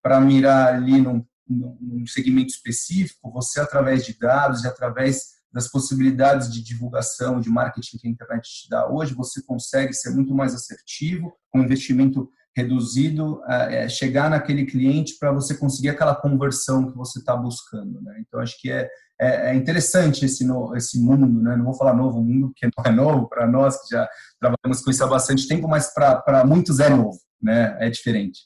para 0.00 0.20
mirar 0.20 0.74
ali 0.74 1.00
num, 1.00 1.24
num 1.48 2.06
segmento 2.06 2.52
específico, 2.52 3.32
você 3.32 3.60
através 3.60 4.04
de 4.04 4.18
dados 4.18 4.64
e 4.64 4.68
através 4.68 5.38
das 5.52 5.68
possibilidades 5.68 6.52
de 6.52 6.62
divulgação, 6.62 7.40
de 7.40 7.48
marketing 7.48 7.98
que 7.98 8.06
a 8.06 8.10
internet 8.10 8.42
te 8.42 8.68
dá 8.68 8.88
hoje, 8.88 9.14
você 9.14 9.42
consegue 9.42 9.92
ser 9.94 10.10
muito 10.10 10.34
mais 10.34 10.54
assertivo, 10.54 11.32
com 11.50 11.60
investimento 11.60 12.30
reduzido, 12.54 13.40
é, 13.48 13.88
chegar 13.88 14.28
naquele 14.28 14.66
cliente 14.66 15.16
para 15.18 15.30
você 15.30 15.56
conseguir 15.56 15.90
aquela 15.90 16.14
conversão 16.14 16.90
que 16.90 16.96
você 16.96 17.20
está 17.20 17.36
buscando. 17.36 18.00
Né? 18.02 18.20
Então, 18.20 18.40
acho 18.40 18.60
que 18.60 18.70
é, 18.70 18.88
é, 19.20 19.50
é, 19.50 19.54
interessante 19.54 20.24
esse, 20.24 20.44
no, 20.44 20.76
esse 20.76 20.98
mundo, 21.00 21.26
né? 21.40 21.56
não 21.56 21.64
vou 21.64 21.74
falar 21.74 21.94
novo 21.94 22.20
mundo, 22.20 22.48
porque 22.48 22.66
não 22.76 22.84
é 22.84 22.90
novo 22.90 23.28
para 23.28 23.46
nós, 23.46 23.80
que 23.82 23.94
já 23.94 24.08
trabalhamos 24.40 24.82
com 24.82 24.90
isso 24.90 25.04
há 25.04 25.06
bastante 25.06 25.46
tempo, 25.46 25.68
mas 25.68 25.94
para 25.94 26.44
muitos 26.44 26.80
é 26.80 26.88
novo, 26.90 27.18
né? 27.40 27.76
é 27.78 27.88
diferente. 27.88 28.40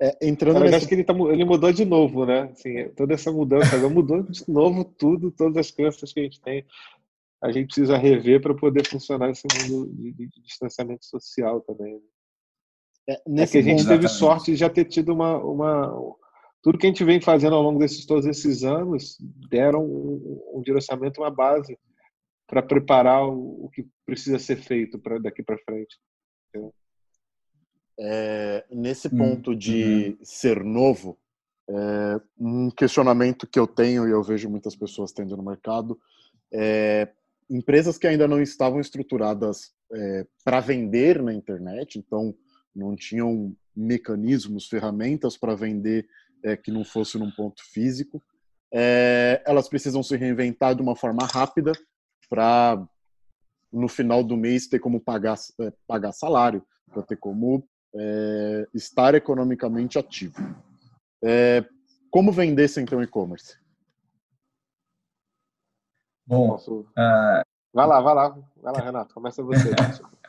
É, 0.00 0.28
entrando 0.28 0.60
nesse... 0.60 0.74
acho 0.74 0.88
que 0.88 0.94
ele, 0.94 1.04
tá, 1.04 1.14
ele 1.14 1.44
mudou 1.44 1.72
de 1.72 1.84
novo, 1.84 2.26
né? 2.26 2.50
Assim, 2.52 2.88
toda 2.90 3.14
essa 3.14 3.32
mudança 3.32 3.76
mudou 3.88 4.22
de 4.22 4.42
novo 4.50 4.84
tudo, 4.84 5.30
todas 5.30 5.56
as 5.56 5.70
crenças 5.70 6.12
que 6.12 6.20
a 6.20 6.22
gente 6.22 6.40
tem. 6.40 6.66
A 7.42 7.50
gente 7.50 7.66
precisa 7.66 7.96
rever 7.96 8.40
para 8.40 8.54
poder 8.54 8.86
funcionar 8.86 9.30
esse 9.30 9.46
mundo 9.52 9.90
de, 9.94 10.12
de, 10.12 10.26
de 10.28 10.42
distanciamento 10.42 11.04
social 11.06 11.60
também. 11.60 11.94
Né? 11.94 12.00
É, 13.08 13.22
nesse 13.26 13.58
é 13.58 13.62
que 13.62 13.68
a 13.68 13.70
gente 13.70 13.80
exatamente. 13.80 14.02
teve 14.02 14.12
sorte 14.12 14.50
de 14.52 14.56
já 14.56 14.68
ter 14.68 14.84
tido 14.84 15.12
uma, 15.12 15.38
uma. 15.38 16.16
Tudo 16.62 16.78
que 16.78 16.86
a 16.86 16.88
gente 16.88 17.04
vem 17.04 17.20
fazendo 17.20 17.54
ao 17.54 17.62
longo 17.62 17.78
desses 17.78 18.04
todos 18.04 18.26
esses 18.26 18.64
anos 18.64 19.16
deram 19.48 19.84
um, 19.84 20.42
um 20.54 20.62
direcionamento, 20.62 21.20
uma 21.20 21.30
base 21.30 21.78
para 22.46 22.62
preparar 22.62 23.26
o, 23.26 23.66
o, 23.66 23.70
que 23.70 23.86
precisa 24.04 24.38
ser 24.38 24.56
feito 24.56 24.98
para 24.98 25.18
daqui 25.18 25.42
para 25.42 25.58
frente. 25.58 25.96
Entendeu? 26.48 26.74
É, 27.98 28.64
nesse 28.70 29.08
hum, 29.08 29.16
ponto 29.16 29.56
de 29.56 30.16
uhum. 30.18 30.24
ser 30.24 30.62
novo, 30.62 31.18
é, 31.68 32.20
um 32.38 32.70
questionamento 32.70 33.46
que 33.46 33.58
eu 33.58 33.66
tenho 33.66 34.06
e 34.06 34.10
eu 34.10 34.22
vejo 34.22 34.48
muitas 34.48 34.76
pessoas 34.76 35.12
tendo 35.12 35.36
no 35.36 35.42
mercado 35.42 35.98
é 36.52 37.08
empresas 37.48 37.96
que 37.96 38.06
ainda 38.06 38.26
não 38.26 38.40
estavam 38.40 38.80
estruturadas 38.80 39.72
é, 39.92 40.26
para 40.44 40.60
vender 40.60 41.22
na 41.22 41.32
internet, 41.32 41.98
então 41.98 42.34
não 42.74 42.96
tinham 42.96 43.54
mecanismos, 43.74 44.66
ferramentas 44.66 45.36
para 45.36 45.54
vender 45.54 46.08
é, 46.42 46.56
que 46.56 46.70
não 46.70 46.84
fosse 46.84 47.18
num 47.18 47.30
ponto 47.30 47.62
físico, 47.72 48.22
é, 48.72 49.42
elas 49.46 49.68
precisam 49.68 50.02
se 50.02 50.16
reinventar 50.16 50.74
de 50.74 50.82
uma 50.82 50.96
forma 50.96 51.24
rápida 51.24 51.72
para 52.28 52.84
no 53.72 53.88
final 53.88 54.24
do 54.24 54.36
mês 54.36 54.66
ter 54.66 54.78
como 54.78 55.00
pagar, 55.00 55.36
é, 55.60 55.72
pagar 55.86 56.12
salário, 56.12 56.64
para 56.90 57.02
ter 57.02 57.16
como 57.16 57.66
é, 57.94 58.68
estar 58.74 59.14
economicamente 59.14 59.98
ativo. 59.98 60.36
É, 61.22 61.64
como 62.10 62.32
vender 62.32 62.68
sem 62.68 62.84
ter 62.84 62.96
um 62.96 63.02
e-commerce? 63.02 63.56
Bom, 66.26 66.50
Posso... 66.50 66.80
uh... 66.80 67.42
vai 67.72 67.86
lá, 67.86 68.00
vai 68.00 68.14
lá, 68.14 68.28
vai 68.62 68.72
lá, 68.72 68.80
Renato, 68.80 69.14
começa 69.14 69.42
você. 69.42 69.70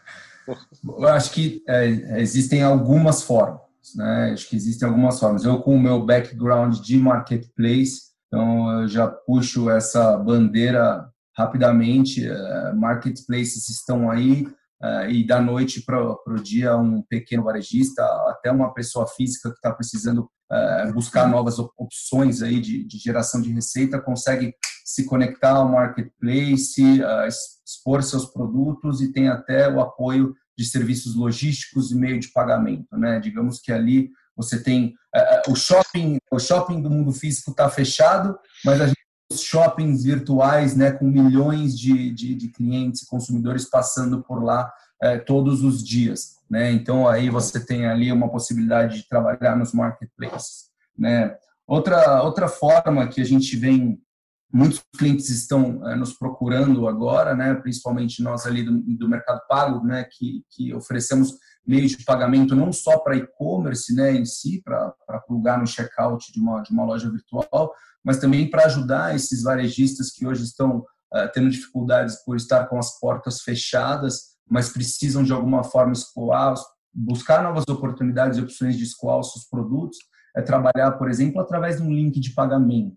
Eu 0.48 1.08
acho 1.10 1.34
que 1.34 1.62
é, 1.68 1.86
existem 2.22 2.64
algumas 2.64 3.22
formas, 3.22 3.60
né? 3.96 4.32
Acho 4.32 4.48
que 4.48 4.56
existem 4.56 4.88
algumas 4.88 5.20
formas. 5.20 5.44
Eu, 5.44 5.62
com 5.62 5.76
o 5.76 5.80
meu 5.80 6.06
background 6.06 6.80
de 6.80 6.98
marketplace, 6.98 8.14
então 8.28 8.82
eu 8.82 8.88
já 8.88 9.08
puxo 9.08 9.70
essa 9.70 10.18
bandeira 10.18 11.10
rapidamente. 11.36 12.28
Uh, 12.30 12.76
marketplaces 12.76 13.70
estão 13.70 14.10
aí, 14.10 14.48
e 15.10 15.26
da 15.26 15.42
noite 15.42 15.82
para 15.82 16.00
o 16.02 16.42
dia 16.42 16.78
um 16.78 17.02
pequeno 17.02 17.44
varejista, 17.44 18.04
até 18.30 18.52
uma 18.52 18.74
pessoa 18.74 19.08
física 19.08 19.50
que 19.50 19.56
está 19.56 19.72
precisando 19.72 20.30
uh, 20.52 20.94
buscar 20.94 21.28
novas 21.28 21.58
opções 21.60 22.42
aí 22.42 22.60
de, 22.60 22.84
de, 22.86 22.98
geração 22.98 23.42
de 23.42 23.52
receita, 23.52 24.00
consegue 24.00 24.54
se 24.86 25.06
conectar 25.06 25.52
ao 25.52 25.68
marketplace, 25.68 27.02
uh, 27.02 27.28
expor 27.66 28.04
seus 28.04 28.26
produtos 28.26 29.02
e 29.02 29.12
tem 29.12 29.28
até 29.28 29.72
o 29.72 29.82
apoio 29.82 30.34
de 30.58 30.66
serviços 30.66 31.16
logísticos 31.16 31.92
e 31.92 31.96
meio 31.96 32.20
de 32.20 32.30
pagamento, 32.30 32.98
né? 32.98 33.20
Digamos 33.20 33.60
que 33.60 33.72
ali 33.72 34.10
você 34.36 34.62
tem 34.62 34.94
o 35.48 35.56
shopping, 35.56 36.18
o 36.32 36.40
shopping 36.40 36.82
do 36.82 36.90
mundo 36.90 37.12
físico 37.12 37.52
está 37.52 37.70
fechado, 37.70 38.38
mas 38.64 38.80
a 38.82 38.88
gente 38.88 39.07
shoppings 39.42 40.04
virtuais, 40.04 40.76
né, 40.76 40.92
com 40.92 41.06
milhões 41.06 41.78
de, 41.78 42.12
de, 42.12 42.36
de 42.36 42.48
clientes 42.50 43.02
e 43.02 43.08
consumidores 43.08 43.70
passando 43.70 44.24
por 44.24 44.44
lá 44.44 44.72
é, 45.02 45.18
todos 45.18 45.64
os 45.64 45.84
dias, 45.84 46.38
né? 46.50 46.72
Então 46.72 47.08
aí 47.08 47.30
você 47.30 47.64
tem 47.64 47.86
ali 47.86 48.12
uma 48.12 48.30
possibilidade 48.30 48.98
de 48.98 49.08
trabalhar 49.08 49.56
nos 49.56 49.74
marketplaces, 49.74 50.70
né? 50.98 51.36
Outra 51.68 52.24
outra 52.24 52.48
forma 52.48 53.08
que 53.08 53.22
a 53.22 53.26
gente 53.26 53.56
vem 53.56 54.02
muitos 54.52 54.82
clientes 54.98 55.30
estão 55.30 55.88
é, 55.88 55.96
nos 55.96 56.14
procurando 56.14 56.88
agora, 56.88 57.36
né? 57.36 57.54
Principalmente 57.56 58.24
nós 58.24 58.46
ali 58.46 58.64
do, 58.64 58.80
do 58.98 59.10
mercado 59.10 59.42
pago, 59.48 59.86
né? 59.86 60.06
Que 60.12 60.44
que 60.50 60.74
oferecemos 60.74 61.34
meios 61.68 61.92
de 61.92 62.04
pagamento 62.06 62.56
não 62.56 62.72
só 62.72 62.98
para 63.00 63.18
e-commerce, 63.18 63.94
né? 63.94 64.14
Em 64.14 64.26
si 64.26 64.62
para 64.64 64.94
plugar 65.28 65.60
no 65.60 65.68
checkout 65.68 66.32
de 66.32 66.40
uma 66.40 66.62
de 66.62 66.72
uma 66.72 66.86
loja 66.86 67.10
virtual, 67.10 67.74
mas 68.04 68.18
também 68.18 68.50
para 68.50 68.66
ajudar 68.66 69.16
esses 69.16 69.44
varejistas 69.44 70.12
que 70.12 70.26
hoje 70.26 70.44
estão 70.44 70.86
uh, 71.14 71.30
tendo 71.34 71.50
dificuldades 71.50 72.24
por 72.24 72.38
estar 72.38 72.66
com 72.68 72.80
as 72.80 72.98
portas 73.00 73.42
fechadas, 73.42 74.38
mas 74.50 74.70
precisam 74.70 75.24
de 75.24 75.34
alguma 75.34 75.64
forma 75.64 75.92
escoar, 75.92 76.56
buscar 76.94 77.44
novas 77.44 77.66
oportunidades 77.68 78.38
e 78.38 78.42
opções 78.42 78.78
de 78.78 78.84
escoar 78.84 79.20
os 79.20 79.34
seus 79.34 79.46
produtos, 79.46 79.98
é 80.36 80.42
trabalhar, 80.42 80.92
por 80.94 81.10
exemplo, 81.10 81.42
através 81.42 81.78
de 81.78 81.84
um 81.84 81.92
link 81.92 82.20
de 82.20 82.34
pagamento. 82.34 82.96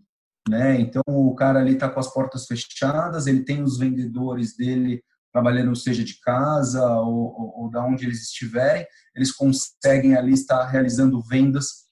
Né? 0.48 0.80
Então, 0.80 1.02
o 1.06 1.34
cara 1.34 1.60
ali 1.60 1.74
está 1.74 1.88
com 1.88 2.00
as 2.00 2.12
portas 2.12 2.46
fechadas, 2.46 3.26
ele 3.26 3.44
tem 3.44 3.62
os 3.62 3.78
vendedores 3.78 4.56
dele 4.56 5.02
trabalhando, 5.32 5.74
seja 5.76 6.04
de 6.04 6.20
casa 6.20 6.84
ou, 6.84 7.34
ou, 7.38 7.62
ou 7.62 7.70
da 7.70 7.84
onde 7.84 8.04
eles 8.04 8.22
estiverem, 8.22 8.86
eles 9.14 9.32
conseguem 9.32 10.16
ali 10.16 10.32
estar 10.32 10.64
realizando 10.66 11.20
vendas 11.22 11.84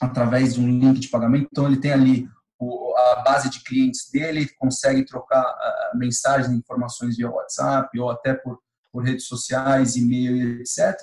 através 0.00 0.54
de 0.54 0.60
um 0.60 0.66
link 0.66 1.00
de 1.00 1.08
pagamento. 1.08 1.48
Então, 1.50 1.66
ele 1.66 1.80
tem 1.80 1.92
ali 1.92 2.28
a 2.96 3.22
base 3.24 3.50
de 3.50 3.62
clientes 3.62 4.10
dele, 4.10 4.48
consegue 4.58 5.04
trocar 5.04 5.42
uh, 5.42 5.98
mensagens, 5.98 6.56
informações 6.56 7.16
via 7.16 7.30
WhatsApp 7.30 7.98
ou 7.98 8.10
até 8.10 8.34
por, 8.34 8.60
por 8.92 9.02
redes 9.02 9.26
sociais, 9.26 9.96
e-mail, 9.96 10.60
etc. 10.60 10.96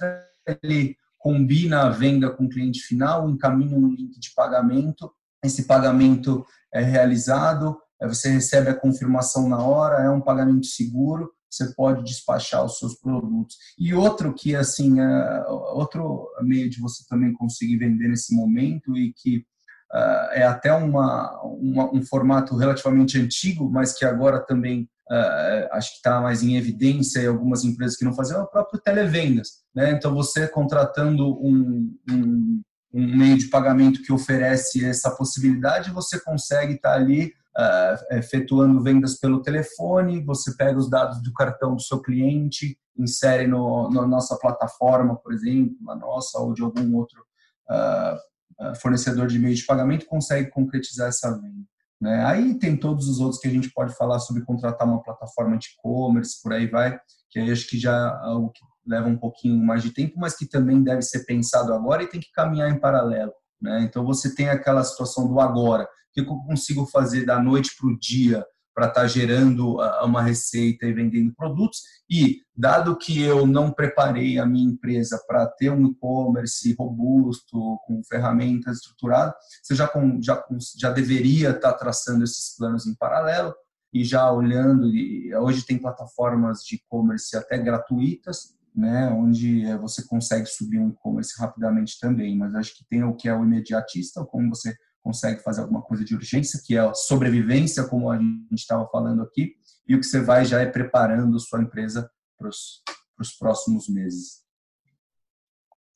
Ele 0.63 0.95
combina 1.17 1.83
a 1.83 1.89
venda 1.89 2.31
com 2.31 2.45
o 2.45 2.49
cliente 2.49 2.79
final, 2.81 3.29
encaminha 3.29 3.77
um 3.77 3.89
link 3.89 4.19
de 4.19 4.33
pagamento, 4.33 5.11
esse 5.43 5.63
pagamento 5.63 6.45
é 6.73 6.81
realizado, 6.81 7.77
você 8.01 8.29
recebe 8.29 8.69
a 8.69 8.75
confirmação 8.75 9.47
na 9.47 9.59
hora, 9.59 10.03
é 10.03 10.09
um 10.09 10.21
pagamento 10.21 10.65
seguro, 10.65 11.31
você 11.51 11.73
pode 11.75 12.03
despachar 12.03 12.63
os 12.63 12.79
seus 12.79 12.95
produtos. 12.95 13.57
E 13.77 13.93
outro 13.93 14.33
que, 14.33 14.55
assim, 14.55 15.01
é, 15.01 15.45
outro 15.73 16.29
meio 16.41 16.69
de 16.69 16.79
você 16.79 17.03
também 17.09 17.33
conseguir 17.33 17.77
vender 17.77 18.07
nesse 18.07 18.33
momento 18.33 18.97
e 18.97 19.13
que 19.13 19.45
uh, 19.93 20.31
é 20.31 20.43
até 20.43 20.73
uma, 20.73 21.41
uma, 21.43 21.93
um 21.93 22.01
formato 22.03 22.55
relativamente 22.55 23.19
antigo, 23.19 23.69
mas 23.69 23.93
que 23.93 24.05
agora 24.05 24.39
também 24.39 24.89
uh, 25.11 25.67
acho 25.73 25.91
que 25.91 25.97
está 25.97 26.21
mais 26.21 26.41
em 26.41 26.55
evidência 26.55 27.19
e 27.19 27.27
algumas 27.27 27.65
empresas 27.65 27.97
que 27.97 28.05
não 28.05 28.13
faziam, 28.13 28.39
é 28.39 28.43
o 28.43 28.47
próprio 28.47 28.79
televendas. 28.79 29.61
Né? 29.75 29.91
Então, 29.91 30.13
você 30.13 30.47
contratando 30.47 31.37
um, 31.45 31.93
um, 32.09 32.61
um 32.93 33.17
meio 33.17 33.37
de 33.37 33.49
pagamento 33.49 34.01
que 34.01 34.13
oferece 34.13 34.85
essa 34.85 35.11
possibilidade, 35.11 35.91
você 35.91 36.19
consegue 36.19 36.75
estar 36.75 36.91
tá 36.91 36.95
ali 36.95 37.33
uh, 37.57 38.15
efetuando 38.15 38.81
vendas 38.81 39.19
pelo 39.19 39.41
telefone, 39.41 40.23
você 40.23 40.55
pega 40.55 40.77
os 40.77 40.89
dados 40.89 41.21
do 41.21 41.33
cartão 41.33 41.75
do 41.75 41.81
seu 41.81 42.01
cliente, 42.01 42.77
insere 42.97 43.47
no, 43.47 43.89
na 43.89 44.05
nossa 44.05 44.37
plataforma, 44.37 45.15
por 45.17 45.33
exemplo, 45.33 45.75
na 45.81 45.95
nossa 45.95 46.39
ou 46.39 46.53
de 46.53 46.61
algum 46.61 46.95
outro 46.95 47.21
uh, 47.69 48.75
fornecedor 48.75 49.27
de 49.27 49.39
meio 49.39 49.55
de 49.55 49.65
pagamento, 49.65 50.05
consegue 50.05 50.49
concretizar 50.49 51.09
essa 51.09 51.31
venda. 51.39 51.65
Né? 51.99 52.25
Aí 52.25 52.57
tem 52.57 52.75
todos 52.75 53.07
os 53.07 53.19
outros 53.19 53.39
que 53.39 53.47
a 53.47 53.51
gente 53.51 53.71
pode 53.71 53.95
falar 53.95 54.19
sobre 54.19 54.43
contratar 54.43 54.87
uma 54.87 55.03
plataforma 55.03 55.57
de 55.57 55.67
e-commerce, 55.67 56.41
por 56.41 56.53
aí 56.53 56.67
vai, 56.67 56.99
que 57.29 57.39
aí 57.39 57.51
acho 57.51 57.67
que 57.69 57.77
já 57.77 57.95
é 58.23 58.27
algo 58.27 58.51
que 58.51 58.61
leva 58.85 59.07
um 59.07 59.17
pouquinho 59.17 59.63
mais 59.63 59.83
de 59.83 59.93
tempo, 59.93 60.15
mas 60.17 60.35
que 60.35 60.47
também 60.47 60.83
deve 60.83 61.03
ser 61.03 61.25
pensado 61.25 61.73
agora 61.73 62.03
e 62.03 62.09
tem 62.09 62.19
que 62.19 62.31
caminhar 62.31 62.69
em 62.71 62.79
paralelo. 62.79 63.31
Né? 63.61 63.83
Então 63.83 64.05
você 64.05 64.33
tem 64.33 64.49
aquela 64.49 64.83
situação 64.83 65.27
do 65.27 65.39
agora, 65.39 65.83
o 65.83 65.87
que 66.13 66.21
eu 66.21 66.25
consigo 66.25 66.85
fazer 66.85 67.25
da 67.25 67.41
noite 67.41 67.75
para 67.77 67.87
o 67.87 67.97
dia 67.97 68.45
para 68.73 68.87
estar 68.87 69.01
tá 69.01 69.07
gerando 69.07 69.77
uma 70.03 70.21
receita 70.21 70.85
e 70.85 70.93
vendendo 70.93 71.33
produtos. 71.35 71.81
E, 72.09 72.41
dado 72.55 72.97
que 72.97 73.21
eu 73.21 73.45
não 73.45 73.71
preparei 73.71 74.39
a 74.39 74.45
minha 74.45 74.71
empresa 74.71 75.21
para 75.27 75.45
ter 75.47 75.69
um 75.71 75.87
e-commerce 75.87 76.73
robusto, 76.73 77.77
com 77.85 78.01
ferramentas 78.03 78.77
estruturadas, 78.77 79.33
você 79.61 79.75
já, 79.75 79.91
já, 80.21 80.43
já 80.77 80.91
deveria 80.91 81.49
estar 81.49 81.73
tá 81.73 81.77
traçando 81.77 82.23
esses 82.23 82.55
planos 82.57 82.87
em 82.87 82.95
paralelo 82.95 83.53
e 83.93 84.03
já 84.03 84.31
olhando. 84.31 84.87
E 84.87 85.33
hoje 85.35 85.65
tem 85.65 85.77
plataformas 85.77 86.63
de 86.63 86.75
e-commerce 86.75 87.35
até 87.35 87.57
gratuitas, 87.57 88.55
né, 88.75 89.09
onde 89.09 89.65
eh, 89.65 89.77
você 89.77 90.05
consegue 90.07 90.45
subir 90.45 90.79
um 90.79 90.89
e-commerce 90.89 91.39
rapidamente 91.39 91.99
também, 91.99 92.37
mas 92.37 92.55
acho 92.55 92.75
que 92.75 92.85
tem 92.85 93.03
o 93.03 93.15
que 93.15 93.27
é 93.27 93.35
o 93.35 93.43
imediatista, 93.43 94.25
como 94.25 94.49
você 94.49 94.75
consegue 95.01 95.41
fazer 95.41 95.61
alguma 95.61 95.81
coisa 95.81 96.05
de 96.05 96.15
urgência, 96.15 96.61
que 96.65 96.75
é 96.75 96.79
a 96.79 96.93
sobrevivência, 96.93 97.87
como 97.87 98.09
a 98.09 98.17
gente 98.17 98.53
estava 98.53 98.87
falando 98.87 99.23
aqui, 99.23 99.55
e 99.87 99.95
o 99.95 99.99
que 99.99 100.05
você 100.05 100.21
vai 100.21 100.45
já 100.45 100.61
é 100.61 100.65
preparando 100.65 101.39
sua 101.39 101.61
empresa 101.61 102.09
para 102.37 102.49
os 102.49 103.37
próximos 103.37 103.89
meses. 103.89 104.41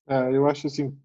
É, 0.07 0.35
eu 0.35 0.47
acho 0.47 0.67
assim, 0.67 0.97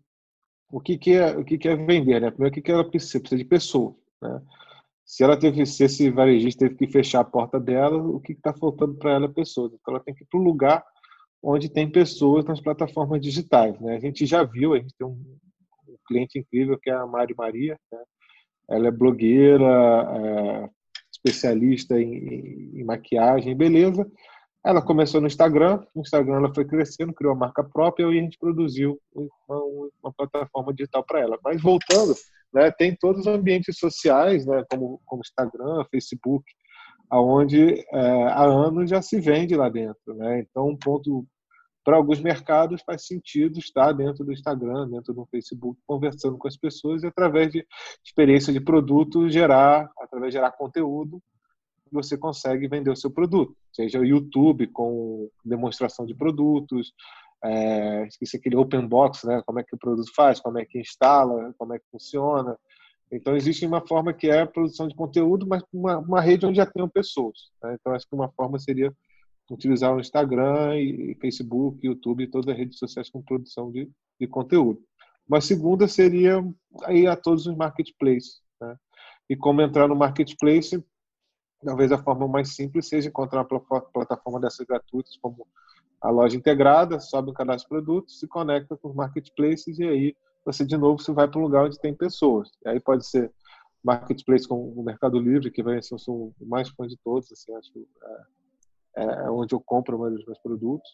o 0.71 0.81
que, 0.81 0.99
que 0.99 1.12
é 1.12 1.37
o 1.37 1.45
que, 1.45 1.57
que 1.57 1.69
é 1.69 1.77
vender, 1.77 2.21
né? 2.21 2.31
Primeiro, 2.31 2.53
o 2.53 2.55
que, 2.55 2.62
que 2.62 2.71
ela 2.71 2.89
precisa? 2.89 3.21
Precisa 3.21 3.43
de 3.43 3.49
pessoas, 3.49 3.95
né? 4.21 4.43
Se 5.05 5.25
ela 5.25 5.37
teve, 5.37 5.67
se 5.67 5.83
esse 5.83 6.09
varejista 6.09 6.61
teve 6.61 6.77
que 6.77 6.87
fechar 6.87 7.21
a 7.21 7.25
porta 7.25 7.59
dela, 7.59 7.97
o 7.97 8.21
que 8.21 8.33
está 8.33 8.55
faltando 8.55 8.95
para 8.95 9.12
ela 9.12 9.25
é 9.25 9.29
pessoas. 9.29 9.73
Então, 9.73 9.95
ela 9.95 10.05
tem 10.05 10.15
que 10.15 10.23
ir 10.23 10.27
para 10.27 10.39
o 10.39 10.43
lugar 10.43 10.85
onde 11.42 11.68
tem 11.68 11.90
pessoas 11.90 12.44
nas 12.44 12.61
plataformas 12.61 13.20
digitais, 13.20 13.78
né? 13.80 13.97
A 13.97 14.00
gente 14.00 14.26
já 14.26 14.42
viu, 14.42 14.75
a 14.75 14.78
gente 14.78 14.94
tem 14.97 15.06
um, 15.06 15.18
cliente 16.11 16.38
incrível 16.38 16.78
que 16.78 16.90
é 16.90 16.94
a 16.94 17.06
Mari 17.06 17.35
Maria. 17.37 17.78
Né? 17.92 17.99
Ela 18.68 18.88
é 18.88 18.90
blogueira, 18.90 19.64
é 19.64 20.68
especialista 21.12 22.00
em, 22.00 22.73
em, 22.75 22.85
maquiagem, 22.85 23.56
beleza. 23.56 24.11
Ela 24.64 24.82
começou 24.82 25.20
no 25.20 25.26
Instagram, 25.26 25.82
no 25.94 26.02
Instagram 26.02 26.37
ela 26.37 26.54
foi 26.54 26.64
crescendo, 26.64 27.14
criou 27.14 27.32
a 27.32 27.37
marca 27.37 27.64
própria 27.64 28.04
e 28.04 28.18
a 28.18 28.23
gente 28.23 28.38
produziu 28.38 28.99
uma, 29.14 29.62
uma 30.02 30.12
plataforma 30.12 30.75
digital 30.75 31.04
para 31.04 31.21
ela. 31.21 31.38
Mas 31.43 31.62
voltando, 31.62 32.15
né, 32.52 32.71
tem 32.71 32.95
todos 32.95 33.23
os 33.23 33.26
ambientes 33.26 33.78
sociais, 33.78 34.45
né, 34.47 34.65
como, 34.71 35.00
como 35.06 35.23
Instagram, 35.23 35.84
Facebook, 35.91 36.45
aonde 37.10 37.84
é, 37.92 38.23
há 38.28 38.44
anos 38.44 38.88
já 38.88 39.02
se 39.02 39.20
vende 39.20 39.56
lá 39.56 39.68
dentro. 39.68 40.14
Né? 40.14 40.40
Então, 40.40 40.68
um 40.68 40.76
ponto 40.76 41.26
para 41.84 41.96
alguns 41.96 42.20
mercados 42.20 42.82
faz 42.82 43.06
sentido 43.06 43.58
estar 43.58 43.92
dentro 43.92 44.25
do 44.25 44.32
Instagram, 44.32 44.88
dentro 44.88 45.12
do 45.12 45.26
Facebook, 45.26 45.80
conversando 45.86 46.38
com 46.38 46.46
as 46.46 46.56
pessoas 46.56 47.02
e 47.02 47.06
através 47.06 47.50
de 47.50 47.66
experiência 48.04 48.52
de 48.52 48.60
produto 48.60 49.28
gerar, 49.28 49.90
através 49.99 50.32
de 50.32 50.38
gerar 50.38 50.52
conteúdo, 50.52 51.20
você 51.90 52.16
consegue 52.16 52.68
vender 52.68 52.90
o 52.90 52.96
seu 52.96 53.10
produto, 53.10 53.56
seja 53.73 53.99
o 53.99 54.04
YouTube 54.04 54.68
com 54.68 55.28
demonstração 55.44 56.06
de 56.06 56.14
produtos, 56.14 56.92
é, 57.42 58.06
esqueci 58.06 58.36
aquele 58.36 58.56
open 58.56 58.86
box, 58.86 59.26
né? 59.26 59.42
Como 59.44 59.58
é 59.58 59.64
que 59.64 59.75
o 59.75 59.78
produto 59.78 60.12
faz, 60.14 60.38
como 60.38 60.58
é 60.58 60.64
que 60.64 60.78
instala, 60.78 61.52
como 61.58 61.75
é 61.75 61.78
que 61.78 61.84
funciona. 61.90 62.56
Então 63.12 63.36
existe 63.36 63.66
uma 63.66 63.84
forma 63.86 64.12
que 64.12 64.28
é 64.28 64.42
a 64.42 64.46
produção 64.46 64.86
de 64.86 64.94
conteúdo, 64.94 65.46
mas 65.46 65.62
uma, 65.73 65.99
uma 65.99 66.20
rede 66.20 66.46
onde 66.46 66.58
já 66.58 66.66
tenham 66.66 66.88
pessoas. 66.88 67.50
Né? 67.62 67.76
Então 67.78 67.92
acho 67.92 68.06
que 68.08 68.14
uma 68.14 68.30
forma 68.30 68.58
seria 68.58 68.94
utilizar 69.50 69.94
o 69.94 70.00
Instagram, 70.00 70.76
e 70.76 71.16
Facebook, 71.20 71.84
YouTube, 71.84 72.28
todas 72.28 72.49
as 72.49 72.56
redes 72.56 72.78
sociais 72.78 73.10
com 73.10 73.20
produção 73.20 73.70
de, 73.73 73.90
de 74.20 74.26
conteúdo. 74.28 74.80
Uma 75.28 75.40
segunda 75.40 75.88
seria 75.88 76.42
ir 76.88 77.06
a 77.08 77.16
todos 77.16 77.46
os 77.46 77.56
marketplaces. 77.56 78.40
Né? 78.60 78.76
E 79.28 79.36
como 79.36 79.60
entrar 79.60 79.88
no 79.88 79.96
marketplace, 79.96 80.82
talvez 81.64 81.90
a 81.90 81.99
forma 81.99 82.28
mais 82.28 82.54
simples 82.54 82.88
seja 82.88 83.08
encontrar 83.08 83.46
uma 83.50 83.80
plataforma 83.80 84.40
dessas 84.40 84.64
gratuitas, 84.64 85.16
como 85.16 85.46
a 86.00 86.10
loja 86.10 86.36
integrada, 86.36 86.99
sobe 86.99 87.30
um 87.30 87.34
cadastro 87.34 87.64
de 87.64 87.68
produtos, 87.68 88.18
se 88.18 88.26
conecta 88.26 88.76
com 88.76 88.88
os 88.88 88.94
marketplaces 88.94 89.78
e 89.78 89.84
aí 89.84 90.16
você 90.45 90.65
de 90.65 90.76
novo 90.76 91.03
você 91.03 91.13
vai 91.13 91.29
para 91.29 91.39
um 91.39 91.45
lugar 91.45 91.65
onde 91.65 91.81
tem 91.81 91.95
pessoas. 91.95 92.50
E 92.65 92.69
aí 92.69 92.81
pode 92.81 93.07
ser 93.07 93.33
marketplace 93.83 94.47
como 94.47 94.73
o 94.73 94.83
Mercado 94.83 95.19
Livre, 95.19 95.50
que 95.50 95.63
vai 95.63 95.83
ser 95.83 95.97
o 96.09 96.33
mais 96.41 96.69
fã 96.71 96.87
de 96.87 96.97
todos, 97.03 97.31
assim, 97.33 97.55
acho 97.55 97.71
é, 98.97 99.03
é, 99.03 99.31
onde 99.31 99.55
eu 99.55 99.61
compro 99.61 99.99
maioria 99.99 100.19
dos 100.19 100.26
meus 100.26 100.39
produtos. 100.39 100.89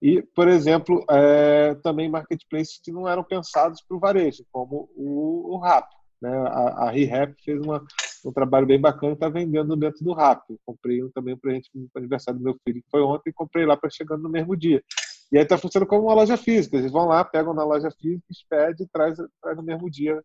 E, 0.00 0.22
por 0.34 0.48
exemplo, 0.48 1.04
é, 1.10 1.74
também 1.76 2.10
marketplaces 2.10 2.78
que 2.82 2.92
não 2.92 3.08
eram 3.08 3.24
pensados 3.24 3.82
para 3.82 3.96
o 3.96 4.00
varejo, 4.00 4.44
como 4.52 4.90
o, 4.94 5.54
o 5.54 5.58
Rap. 5.58 5.88
Né? 6.20 6.30
A, 6.30 6.86
a 6.86 6.90
ReHap 6.90 7.34
fez 7.42 7.60
uma, 7.60 7.84
um 8.24 8.32
trabalho 8.32 8.66
bem 8.66 8.80
bacana 8.80 9.12
está 9.12 9.28
vendendo 9.28 9.76
dentro 9.76 10.04
do 10.04 10.12
Rap. 10.12 10.42
Comprei 10.64 11.02
um 11.02 11.10
também 11.10 11.36
para 11.36 11.52
no 11.74 11.88
aniversário 11.94 12.38
do 12.38 12.44
meu 12.44 12.56
filho, 12.64 12.82
que 12.82 12.90
foi 12.90 13.02
ontem, 13.02 13.30
e 13.30 13.32
comprei 13.32 13.66
lá 13.66 13.76
para 13.76 13.90
chegando 13.90 14.22
no 14.22 14.28
mesmo 14.28 14.56
dia. 14.56 14.82
E 15.32 15.36
aí 15.36 15.42
está 15.42 15.58
funcionando 15.58 15.88
como 15.88 16.04
uma 16.04 16.14
loja 16.14 16.36
física. 16.36 16.76
Eles 16.76 16.92
vão 16.92 17.06
lá, 17.06 17.24
pegam 17.24 17.54
na 17.54 17.64
loja 17.64 17.90
física, 17.90 18.24
expede 18.30 18.84
e 18.84 18.86
traz, 18.86 19.16
traz 19.40 19.56
no 19.56 19.62
mesmo 19.62 19.90
dia 19.90 20.22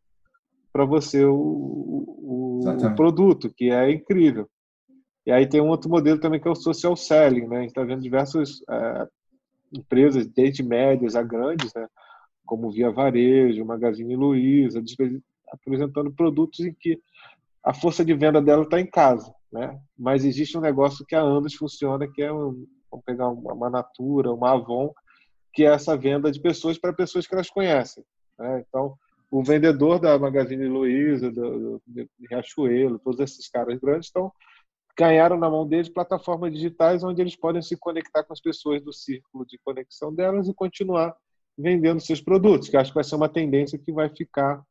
para 0.71 0.85
você 0.85 1.25
o, 1.25 1.33
o, 1.35 2.59
o, 2.63 2.95
produto, 2.95 3.51
que 3.55 3.71
é 3.71 3.91
incrível. 3.91 4.47
E 5.25 5.31
aí 5.31 5.47
tem 5.47 5.61
um 5.61 5.69
outro 5.69 5.89
modelo 5.89 6.19
também 6.19 6.39
que 6.39 6.47
é 6.47 6.51
o 6.51 6.55
social 6.55 6.95
selling, 6.95 7.47
né? 7.47 7.57
A 7.57 7.61
gente 7.61 7.69
está 7.69 7.83
vendo 7.83 8.01
diversas 8.01 8.61
é, 8.69 9.07
empresas, 9.73 10.27
desde 10.27 10.63
médias 10.63 11.15
a 11.15 11.23
grandes, 11.23 11.73
né? 11.73 11.87
Como 12.45 12.71
Via 12.71 12.91
Varejo, 12.91 13.65
Magazine 13.65 14.15
Luiza, 14.15 14.81
apresentando 15.51 16.11
produtos 16.11 16.61
em 16.61 16.73
que 16.73 16.99
a 17.63 17.73
força 17.73 18.03
de 18.03 18.13
venda 18.13 18.41
dela 18.41 18.63
está 18.63 18.79
em 18.79 18.87
casa, 18.87 19.33
né? 19.51 19.79
Mas 19.97 20.23
existe 20.23 20.57
um 20.57 20.61
negócio 20.61 21.05
que 21.05 21.15
há 21.15 21.21
anos 21.21 21.53
funciona, 21.53 22.07
que 22.07 22.21
é 22.21 22.31
um, 22.31 22.65
vamos 22.89 23.05
pegar 23.05 23.27
uma 23.29 23.69
Natura, 23.69 24.33
uma 24.33 24.51
Avon, 24.51 24.93
que 25.53 25.63
é 25.63 25.73
essa 25.73 25.97
venda 25.97 26.31
de 26.31 26.39
pessoas 26.39 26.77
para 26.77 26.93
pessoas 26.93 27.25
que 27.25 27.33
elas 27.33 27.49
conhecem. 27.49 28.03
Né? 28.37 28.63
Então, 28.67 28.95
o 29.31 29.43
vendedor 29.43 29.99
da 29.99 30.17
Magazine 30.17 30.65
Luiza, 30.67 31.31
do, 31.31 31.81
do, 31.85 32.09
Riachuelo, 32.29 32.99
todos 32.99 33.19
esses 33.19 33.47
caras 33.49 33.79
grandes 33.79 34.07
estão 34.07 34.31
ganharam 34.97 35.37
na 35.37 35.49
mão 35.49 35.65
deles 35.65 35.87
plataformas 35.87 36.51
digitais 36.51 37.05
onde 37.05 37.21
eles 37.21 37.35
podem 37.35 37.61
se 37.61 37.77
conectar 37.77 38.21
com 38.21 38.33
as 38.33 38.41
pessoas 38.41 38.83
do 38.83 38.91
círculo 38.91 39.45
de 39.45 39.57
conexão 39.63 40.13
delas 40.13 40.49
e 40.49 40.53
continuar 40.53 41.15
vendendo 41.57 42.01
seus 42.01 42.19
produtos, 42.19 42.67
que 42.67 42.75
acho 42.75 42.91
que 42.91 42.95
vai 42.95 43.03
ser 43.03 43.15
uma 43.15 43.29
tendência 43.29 43.79
que 43.79 43.93
vai 43.93 44.09
ficar 44.09 44.61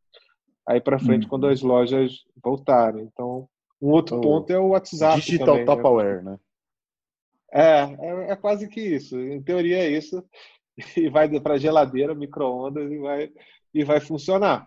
aí 0.67 0.83
para 0.83 0.99
frente 0.99 1.23
uhum. 1.23 1.31
quando 1.31 1.47
as 1.47 1.63
lojas 1.63 2.25
voltarem. 2.45 3.05
Então, 3.05 3.49
um 3.81 3.89
outro 3.89 4.21
ponto 4.21 4.51
é 4.53 4.59
o 4.59 4.69
WhatsApp 4.69 5.21
Digital 5.21 5.47
também, 5.47 5.65
né? 5.65 5.77
Tupperware, 5.77 6.23
né? 6.23 6.39
É, 7.53 7.83
é, 7.83 8.31
é, 8.31 8.37
quase 8.37 8.69
que 8.69 8.81
isso. 8.81 9.19
Em 9.19 9.43
teoria 9.43 9.79
é 9.79 9.91
isso. 9.91 10.25
E 10.97 11.09
vai 11.09 11.29
para 11.41 11.59
geladeira, 11.59 12.15
micro-ondas 12.15 12.91
e 12.91 12.99
vai, 12.99 13.33
e 13.75 13.85
vai 13.85 14.01
funcionar. 14.01 14.65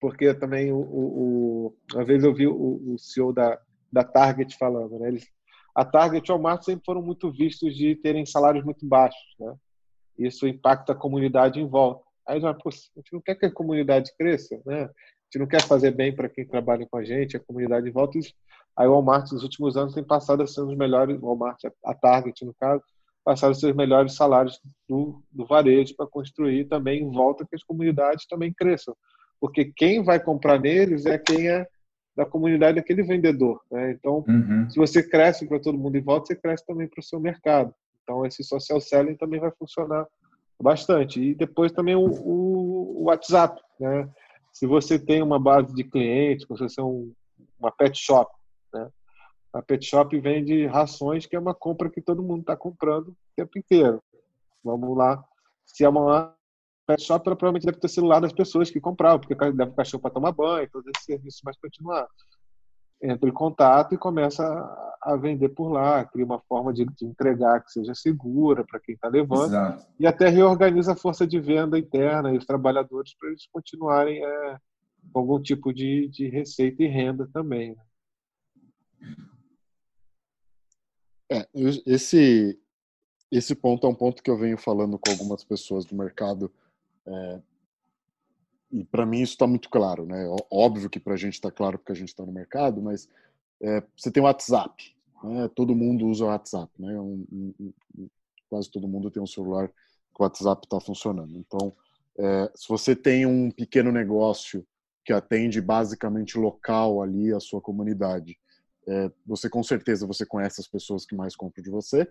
Porque 0.00 0.32
também, 0.32 0.72
o, 0.72 0.78
o, 0.78 1.76
uma 1.92 2.04
vez 2.04 2.24
eu 2.24 2.32
vi 2.32 2.46
o, 2.46 2.94
o 2.94 2.98
CEO 2.98 3.32
da, 3.32 3.60
da 3.92 4.04
Target 4.04 4.56
falando, 4.56 4.98
né? 4.98 5.08
Eles, 5.08 5.28
a 5.74 5.84
Target 5.84 6.26
e 6.26 6.32
o 6.32 6.34
Walmart 6.34 6.62
sempre 6.62 6.84
foram 6.84 7.02
muito 7.02 7.30
vistos 7.30 7.76
de 7.76 7.94
terem 7.96 8.24
salários 8.24 8.64
muito 8.64 8.86
baixos, 8.86 9.34
né? 9.38 9.54
Isso 10.18 10.48
impacta 10.48 10.92
a 10.92 10.96
comunidade 10.96 11.60
em 11.60 11.66
volta. 11.66 12.02
Aí 12.26 12.40
pô, 12.40 12.68
a 12.68 12.72
gente 12.72 13.12
não 13.12 13.20
quer 13.20 13.34
que 13.34 13.46
a 13.46 13.52
comunidade 13.52 14.12
cresça, 14.16 14.60
né? 14.66 14.84
A 14.84 14.86
gente 15.26 15.38
não 15.38 15.46
quer 15.46 15.62
fazer 15.62 15.90
bem 15.92 16.14
para 16.14 16.28
quem 16.28 16.46
trabalha 16.46 16.86
com 16.90 16.98
a 16.98 17.04
gente, 17.04 17.36
a 17.36 17.40
comunidade 17.40 17.88
em 17.88 17.92
volta. 17.92 18.18
Aí 18.78 18.86
o 18.86 18.92
Walmart 18.92 19.32
nos 19.32 19.42
últimos 19.42 19.76
anos 19.76 19.92
tem 19.92 20.04
passado 20.04 20.40
a 20.40 20.46
ser 20.46 20.62
um 20.62 20.66
dos 20.66 20.76
melhores, 20.76 21.18
o 21.20 21.26
Walmart, 21.26 21.58
a 21.84 21.94
Target 21.94 22.44
no 22.44 22.54
caso, 22.54 22.82
passaram 23.24 23.50
a 23.50 23.54
ser 23.54 23.70
os 23.70 23.76
melhores 23.76 24.14
salários 24.14 24.60
do, 24.88 25.20
do 25.32 25.44
varejo 25.44 25.96
para 25.96 26.06
construir 26.06 26.66
também 26.66 27.02
em 27.02 27.10
volta 27.10 27.44
que 27.44 27.56
as 27.56 27.64
comunidades 27.64 28.24
também 28.26 28.54
cresçam. 28.54 28.94
Porque 29.40 29.72
quem 29.76 30.04
vai 30.04 30.20
comprar 30.20 30.60
neles 30.60 31.06
é 31.06 31.18
quem 31.18 31.48
é 31.48 31.66
da 32.16 32.24
comunidade 32.24 32.76
daquele 32.76 33.02
vendedor. 33.02 33.60
Né? 33.70 33.92
Então, 33.92 34.24
uhum. 34.28 34.70
se 34.70 34.78
você 34.78 35.02
cresce 35.02 35.46
para 35.46 35.60
todo 35.60 35.76
mundo 35.76 35.96
em 35.96 36.02
volta, 36.02 36.26
você 36.26 36.36
cresce 36.36 36.64
também 36.64 36.86
para 36.86 37.00
o 37.00 37.04
seu 37.04 37.18
mercado. 37.18 37.74
Então, 38.02 38.24
esse 38.24 38.44
social 38.44 38.80
selling 38.80 39.16
também 39.16 39.40
vai 39.40 39.50
funcionar 39.58 40.06
bastante. 40.60 41.20
E 41.20 41.34
depois 41.34 41.72
também 41.72 41.96
o, 41.96 42.06
o, 42.06 43.02
o 43.02 43.04
WhatsApp. 43.04 43.60
Né? 43.78 44.08
Se 44.52 44.66
você 44.66 44.98
tem 44.98 45.20
uma 45.20 45.38
base 45.38 45.74
de 45.74 45.82
clientes, 45.82 46.46
se 46.46 46.48
você 46.48 46.80
é 46.80 46.84
um, 46.84 47.12
uma 47.60 47.70
pet 47.70 47.98
shop, 47.98 48.37
né? 48.72 48.90
a 49.52 49.62
pet 49.62 49.84
shop 49.84 50.18
vende 50.20 50.66
rações, 50.66 51.26
que 51.26 51.34
é 51.34 51.38
uma 51.38 51.54
compra 51.54 51.90
que 51.90 52.02
todo 52.02 52.22
mundo 52.22 52.40
está 52.40 52.56
comprando 52.56 53.08
o 53.08 53.16
tempo 53.34 53.58
inteiro. 53.58 54.02
Vamos 54.62 54.96
lá. 54.96 55.22
Se 55.64 55.84
é 55.84 55.88
uma 55.88 56.34
pet 56.86 57.02
shop, 57.02 57.26
ela 57.26 57.36
provavelmente 57.36 57.66
deve 57.66 57.78
ter 57.78 57.88
celular 57.88 58.20
das 58.20 58.32
pessoas 58.32 58.70
que 58.70 58.80
compravam, 58.80 59.20
porque 59.20 59.34
leva 59.34 59.70
o 59.70 59.74
cachorro 59.74 60.02
para 60.02 60.10
tomar 60.10 60.32
banho, 60.32 60.68
todo 60.70 60.88
esse 60.94 61.04
serviço 61.04 61.40
vai 61.44 61.54
continuar. 61.60 62.06
Entra 63.00 63.28
em 63.28 63.32
contato 63.32 63.94
e 63.94 63.98
começa 63.98 64.44
a 65.00 65.16
vender 65.16 65.50
por 65.50 65.68
lá, 65.68 66.04
cria 66.04 66.24
uma 66.24 66.40
forma 66.40 66.72
de, 66.72 66.84
de 66.84 67.06
entregar 67.06 67.62
que 67.62 67.70
seja 67.70 67.94
segura 67.94 68.64
para 68.64 68.80
quem 68.80 68.94
está 68.94 69.08
levando, 69.08 69.46
Exato. 69.46 69.86
e 69.98 70.06
até 70.06 70.28
reorganiza 70.28 70.92
a 70.92 70.96
força 70.96 71.26
de 71.26 71.38
venda 71.38 71.78
interna 71.78 72.32
e 72.32 72.38
os 72.38 72.44
trabalhadores 72.44 73.16
para 73.16 73.28
eles 73.28 73.46
continuarem 73.52 74.24
é, 74.24 74.58
com 75.12 75.20
algum 75.20 75.40
tipo 75.40 75.72
de, 75.72 76.08
de 76.08 76.28
receita 76.28 76.82
e 76.82 76.88
renda 76.88 77.28
também. 77.32 77.70
Né? 77.70 77.82
É, 81.30 81.46
esse, 81.86 82.58
esse 83.30 83.54
ponto 83.54 83.86
é 83.86 83.90
um 83.90 83.94
ponto 83.94 84.22
que 84.22 84.30
eu 84.30 84.38
venho 84.38 84.56
falando 84.56 84.98
com 84.98 85.10
algumas 85.10 85.44
pessoas 85.44 85.84
do 85.84 85.94
mercado 85.94 86.50
é, 87.06 87.40
e 88.70 88.84
para 88.84 89.06
mim 89.06 89.20
isso 89.20 89.32
está 89.32 89.46
muito 89.46 89.70
claro, 89.70 90.04
né? 90.04 90.26
Óbvio 90.50 90.90
que 90.90 91.00
para 91.00 91.14
a 91.14 91.16
gente 91.16 91.34
está 91.34 91.50
claro 91.50 91.78
porque 91.78 91.92
a 91.92 91.94
gente 91.94 92.08
está 92.08 92.24
no 92.24 92.32
mercado, 92.32 92.82
mas 92.82 93.08
é, 93.60 93.82
você 93.96 94.10
tem 94.10 94.22
o 94.22 94.26
WhatsApp, 94.26 94.94
né? 95.22 95.48
todo 95.54 95.74
mundo 95.74 96.06
usa 96.06 96.24
o 96.24 96.28
WhatsApp, 96.28 96.70
né? 96.78 97.00
Um, 97.00 97.24
um, 97.32 97.72
um, 97.98 98.08
quase 98.48 98.70
todo 98.70 98.88
mundo 98.88 99.10
tem 99.10 99.22
um 99.22 99.26
celular 99.26 99.68
que 99.68 100.20
o 100.20 100.22
WhatsApp 100.22 100.66
está 100.66 100.78
funcionando. 100.80 101.36
Então, 101.36 101.72
é, 102.18 102.50
se 102.54 102.68
você 102.68 102.94
tem 102.94 103.24
um 103.24 103.50
pequeno 103.50 103.90
negócio 103.90 104.66
que 105.04 105.12
atende 105.12 105.60
basicamente 105.60 106.36
local 106.36 107.02
ali 107.02 107.32
a 107.32 107.40
sua 107.40 107.62
comunidade, 107.62 108.38
é, 108.88 109.10
você 109.26 109.48
com 109.48 109.62
certeza 109.62 110.06
você 110.06 110.24
conhece 110.24 110.60
as 110.60 110.66
pessoas 110.66 111.04
que 111.04 111.14
mais 111.14 111.36
compram 111.36 111.62
de 111.62 111.70
você, 111.70 112.10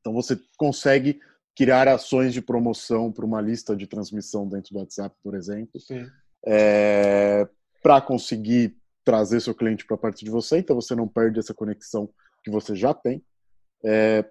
então 0.00 0.12
você 0.12 0.38
consegue 0.56 1.20
criar 1.56 1.88
ações 1.88 2.32
de 2.32 2.40
promoção 2.40 3.10
para 3.10 3.24
uma 3.24 3.40
lista 3.40 3.74
de 3.74 3.86
transmissão 3.86 4.48
dentro 4.48 4.72
do 4.72 4.78
WhatsApp, 4.78 5.16
por 5.22 5.34
exemplo, 5.34 5.80
é, 6.46 7.48
para 7.82 8.00
conseguir 8.00 8.76
trazer 9.04 9.40
seu 9.40 9.54
cliente 9.54 9.86
para 9.86 9.96
perto 9.96 10.24
de 10.24 10.30
você, 10.30 10.58
então 10.58 10.76
você 10.76 10.94
não 10.94 11.08
perde 11.08 11.38
essa 11.38 11.54
conexão 11.54 12.08
que 12.44 12.50
você 12.50 12.76
já 12.76 12.92
tem. 12.92 13.24
É, 13.84 14.24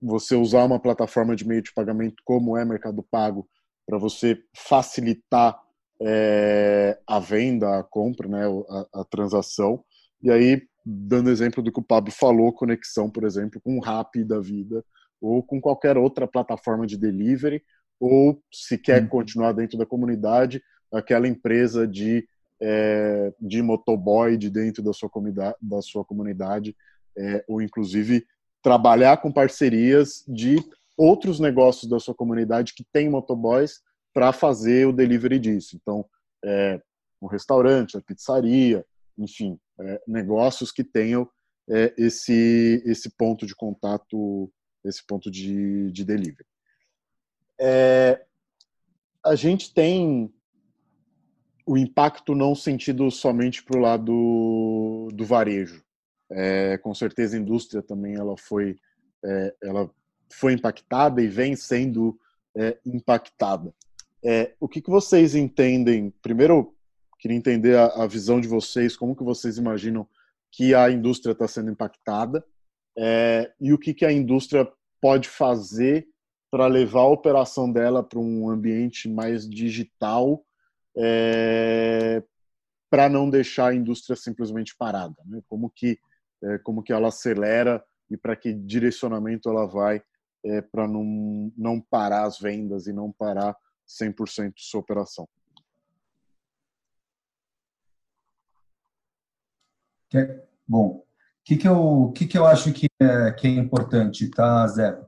você 0.00 0.34
usar 0.34 0.64
uma 0.64 0.80
plataforma 0.80 1.36
de 1.36 1.46
meio 1.46 1.62
de 1.62 1.72
pagamento 1.72 2.22
como 2.24 2.56
é 2.56 2.64
Mercado 2.64 3.02
Pago 3.02 3.48
para 3.86 3.98
você 3.98 4.42
facilitar 4.56 5.60
é, 6.00 6.98
a 7.06 7.18
venda, 7.18 7.78
a 7.78 7.82
compra, 7.82 8.28
né, 8.28 8.46
a, 8.68 9.00
a, 9.00 9.04
transação. 9.04 9.84
E 10.22 10.30
aí, 10.30 10.62
dando 10.84 11.30
exemplo 11.30 11.62
do 11.62 11.72
que 11.72 11.80
o 11.80 11.84
Pablo 11.84 12.12
falou, 12.12 12.52
conexão, 12.52 13.10
por 13.10 13.24
exemplo, 13.24 13.60
com 13.60 13.76
o 13.76 13.80
Rap 13.80 14.22
da 14.24 14.40
vida, 14.40 14.84
ou 15.20 15.42
com 15.42 15.60
qualquer 15.60 15.96
outra 15.96 16.26
plataforma 16.26 16.86
de 16.86 16.96
delivery, 16.96 17.62
ou 17.98 18.42
se 18.50 18.78
quer 18.78 19.02
uhum. 19.02 19.08
continuar 19.08 19.52
dentro 19.52 19.76
da 19.76 19.84
comunidade, 19.84 20.62
aquela 20.92 21.28
empresa 21.28 21.86
de, 21.86 22.26
é, 22.60 23.32
de 23.40 23.62
motoboy 23.62 24.36
de 24.36 24.48
dentro 24.48 24.82
da 24.82 24.92
sua 24.92 25.08
comunidade, 25.08 25.56
da 25.60 25.82
sua 25.82 26.04
comunidade 26.04 26.74
é, 27.16 27.44
ou 27.46 27.60
inclusive 27.60 28.24
trabalhar 28.62 29.18
com 29.18 29.32
parcerias 29.32 30.24
de 30.26 30.56
outros 30.96 31.40
negócios 31.40 31.88
da 31.90 31.98
sua 31.98 32.14
comunidade 32.14 32.74
que 32.74 32.84
tem 32.92 33.08
motoboys 33.08 33.80
para 34.12 34.32
fazer 34.32 34.86
o 34.86 34.92
delivery 34.92 35.38
disso. 35.38 35.78
Então, 35.80 36.04
é, 36.44 36.80
um 37.22 37.26
restaurante, 37.26 37.96
a 37.96 38.00
pizzaria, 38.00 38.84
enfim, 39.16 39.58
é, 39.80 40.02
negócios 40.06 40.70
que 40.70 40.84
tenham 40.84 41.28
é, 41.68 41.94
esse, 41.96 42.82
esse 42.84 43.10
ponto 43.10 43.46
de 43.46 43.54
contato 43.54 44.52
esse 44.84 45.04
ponto 45.06 45.30
de, 45.30 45.90
de 45.92 46.04
delivery. 46.04 46.46
É, 47.60 48.24
a 49.24 49.34
gente 49.34 49.72
tem 49.72 50.32
o 51.66 51.76
impacto 51.76 52.34
não 52.34 52.54
sentido 52.54 53.10
somente 53.10 53.62
para 53.62 53.78
o 53.78 53.82
lado 53.82 55.08
do 55.12 55.24
varejo. 55.24 55.84
É, 56.32 56.78
com 56.78 56.94
certeza 56.94 57.36
a 57.36 57.40
indústria 57.40 57.82
também 57.82 58.14
ela 58.14 58.36
foi, 58.36 58.78
é, 59.24 59.54
ela 59.62 59.90
foi 60.32 60.54
impactada 60.54 61.20
e 61.20 61.28
vem 61.28 61.54
sendo 61.54 62.18
é, 62.56 62.78
impactada. 62.84 63.74
O 64.60 64.68
que, 64.68 64.82
que 64.82 64.90
vocês 64.90 65.34
entendem? 65.34 66.12
Primeiro, 66.20 66.74
queria 67.20 67.36
entender 67.36 67.76
a, 67.76 67.86
a, 68.02 68.06
visão 68.06 68.40
de 68.40 68.48
vocês, 68.48 68.96
como 68.96 69.14
que 69.14 69.22
vocês 69.22 69.58
imaginam 69.58 70.08
que 70.50 70.74
a 70.74 70.90
indústria 70.90 71.32
está 71.32 71.46
sendo 71.46 71.70
impactada 71.70 72.44
é, 72.98 73.52
e 73.60 73.72
o 73.72 73.78
que, 73.78 73.94
que 73.94 74.04
a 74.04 74.10
indústria 74.10 74.70
pode 75.00 75.28
fazer 75.28 76.08
para 76.50 76.66
levar 76.66 77.00
a 77.00 77.08
operação 77.08 77.70
dela 77.70 78.02
para 78.02 78.18
um 78.18 78.50
ambiente 78.50 79.08
mais 79.08 79.48
digital 79.48 80.44
é, 80.96 82.22
para 82.90 83.08
não 83.08 83.30
deixar 83.30 83.68
a 83.68 83.74
indústria 83.74 84.16
simplesmente 84.16 84.74
parada, 84.76 85.14
né? 85.24 85.40
Como 85.48 85.70
que 85.70 85.98
é, 86.42 86.58
como 86.58 86.82
que 86.82 86.92
ela 86.92 87.08
acelera 87.08 87.84
e 88.10 88.16
para 88.16 88.34
que 88.34 88.52
direcionamento 88.52 89.48
ela 89.48 89.66
vai 89.66 90.02
é, 90.44 90.60
para 90.60 90.88
não 90.88 91.52
não 91.56 91.80
parar 91.80 92.24
as 92.24 92.40
vendas 92.40 92.86
e 92.86 92.92
não 92.92 93.12
parar 93.12 93.56
100% 93.86 94.54
sua 94.56 94.80
operação. 94.80 95.28
Bom, 100.66 101.02
que, 101.44 101.56
que, 101.56 101.68
eu, 101.68 102.12
que, 102.14 102.26
que 102.26 102.38
eu 102.38 102.46
acho 102.46 102.72
que 102.72 102.86
é, 103.00 103.32
que 103.32 103.46
é 103.46 103.50
importante, 103.50 104.28
tá, 104.28 104.66
Zé? 104.68 104.98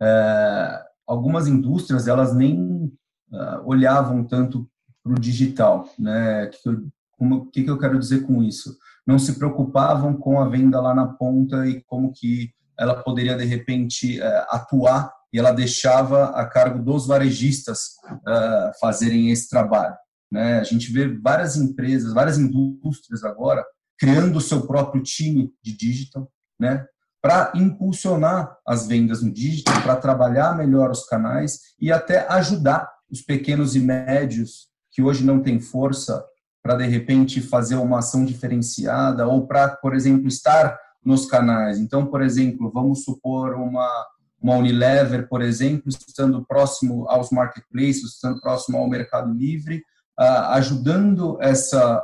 É, 0.00 0.82
algumas 1.06 1.46
indústrias, 1.46 2.08
elas 2.08 2.34
nem 2.34 2.92
uh, 3.32 3.62
olhavam 3.64 4.24
tanto 4.24 4.68
para 5.02 5.12
o 5.12 5.20
digital, 5.20 5.88
né? 5.98 6.48
Que 6.48 6.58
como, 7.16 7.50
que, 7.50 7.62
que 7.62 7.70
eu 7.70 7.78
quero 7.78 7.98
dizer 7.98 8.26
com 8.26 8.42
isso? 8.42 8.76
Não 9.06 9.18
se 9.18 9.38
preocupavam 9.38 10.16
com 10.16 10.40
a 10.40 10.48
venda 10.48 10.80
lá 10.80 10.94
na 10.94 11.06
ponta 11.06 11.66
e 11.66 11.82
como 11.84 12.12
que 12.12 12.50
ela 12.78 13.02
poderia, 13.02 13.36
de 13.36 13.44
repente, 13.44 14.20
uh, 14.20 14.46
atuar 14.50 15.10
e 15.32 15.38
ela 15.38 15.52
deixava 15.52 16.26
a 16.30 16.46
cargo 16.46 16.82
dos 16.82 17.06
varejistas 17.06 17.96
uh, 18.10 18.78
fazerem 18.80 19.30
esse 19.30 19.48
trabalho. 19.48 19.94
Né? 20.30 20.58
A 20.58 20.64
gente 20.64 20.92
vê 20.92 21.08
várias 21.08 21.56
empresas, 21.56 22.12
várias 22.12 22.38
indústrias 22.38 23.24
agora 23.24 23.64
criando 23.98 24.36
o 24.36 24.40
seu 24.40 24.66
próprio 24.66 25.02
time 25.02 25.52
de 25.62 25.76
digital, 25.76 26.30
né? 26.58 26.86
Para 27.20 27.52
impulsionar 27.54 28.56
as 28.66 28.86
vendas 28.86 29.22
no 29.22 29.32
digital, 29.32 29.82
para 29.82 29.96
trabalhar 29.96 30.56
melhor 30.56 30.90
os 30.90 31.04
canais 31.06 31.60
e 31.80 31.90
até 31.90 32.26
ajudar 32.28 32.88
os 33.10 33.20
pequenos 33.20 33.74
e 33.74 33.80
médios 33.80 34.68
que 34.90 35.02
hoje 35.02 35.24
não 35.24 35.42
têm 35.42 35.58
força 35.58 36.24
para 36.62 36.76
de 36.76 36.86
repente 36.86 37.40
fazer 37.40 37.76
uma 37.76 37.98
ação 37.98 38.24
diferenciada 38.24 39.26
ou 39.26 39.46
para, 39.46 39.68
por 39.76 39.94
exemplo, 39.94 40.26
estar 40.26 40.78
nos 41.04 41.26
canais. 41.26 41.78
Então, 41.78 42.06
por 42.06 42.22
exemplo, 42.22 42.70
vamos 42.72 43.04
supor 43.04 43.54
uma 43.54 43.88
uma 44.40 44.56
Unilever, 44.56 45.28
por 45.28 45.42
exemplo, 45.42 45.88
estando 45.88 46.44
próximo 46.44 47.08
aos 47.08 47.30
marketplaces, 47.30 48.14
estando 48.14 48.40
próximo 48.40 48.78
ao 48.78 48.88
Mercado 48.88 49.32
Livre, 49.32 49.78
uh, 50.18 50.52
ajudando 50.52 51.38
essa 51.40 51.96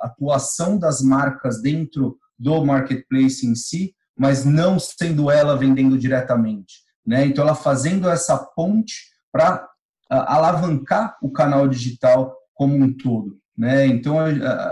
atuação 0.00 0.78
das 0.78 1.00
marcas 1.00 1.60
dentro 1.60 2.16
do 2.38 2.64
marketplace 2.64 3.46
em 3.46 3.54
si, 3.54 3.94
mas 4.16 4.44
não 4.44 4.78
sendo 4.78 5.30
ela 5.30 5.56
vendendo 5.56 5.98
diretamente. 5.98 6.82
Né? 7.06 7.26
Então, 7.26 7.44
ela 7.44 7.54
fazendo 7.54 8.08
essa 8.08 8.36
ponte 8.36 8.94
para 9.32 9.66
alavancar 10.10 11.16
o 11.22 11.30
canal 11.30 11.68
digital 11.68 12.34
como 12.54 12.74
um 12.74 12.94
todo. 12.96 13.38
Né? 13.56 13.86
Então, 13.86 14.18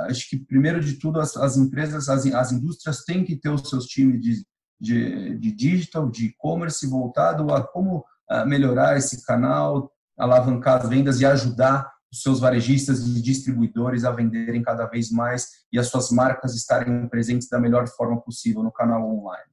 acho 0.09 0.29
que, 0.29 0.39
primeiro 0.39 0.81
de 0.81 0.95
tudo, 0.95 1.21
as, 1.21 1.37
as 1.37 1.57
empresas, 1.57 2.09
as, 2.09 2.27
as, 2.27 2.53
indústrias 2.53 3.05
têm 3.05 3.25
que 3.25 3.37
ter 3.37 3.49
os 3.49 3.69
seus 3.69 3.87
times 3.87 4.21
de, 4.21 4.45
de, 4.81 5.39
de 5.39 5.53
digital, 5.53 6.09
de 6.09 6.27
e-commerce 6.27 6.87
voltado 6.87 7.53
a 7.53 7.67
como 7.67 8.05
melhorar 8.47 8.97
esse 8.97 9.25
canal, 9.25 9.91
alavancar 10.19 10.83
as 10.83 10.89
vendas 10.89 11.21
e 11.21 11.27
ajudar 11.27 11.91
os 12.13 12.23
seus 12.23 12.41
varejistas 12.41 13.07
e 13.07 13.21
distribuidores 13.21 14.05
a 14.05 14.11
venderem 14.11 14.63
cada 14.63 14.87
vez 14.87 15.11
mais 15.11 15.49
e 15.73 15.79
as 15.79 15.89
suas 15.89 16.11
marcas 16.11 16.55
estarem 16.55 17.09
presentes 17.09 17.49
da 17.49 17.59
melhor 17.59 17.87
forma 17.89 18.21
possível 18.21 18.63
no 18.63 18.73
canal 18.73 19.09
online. 19.09 19.51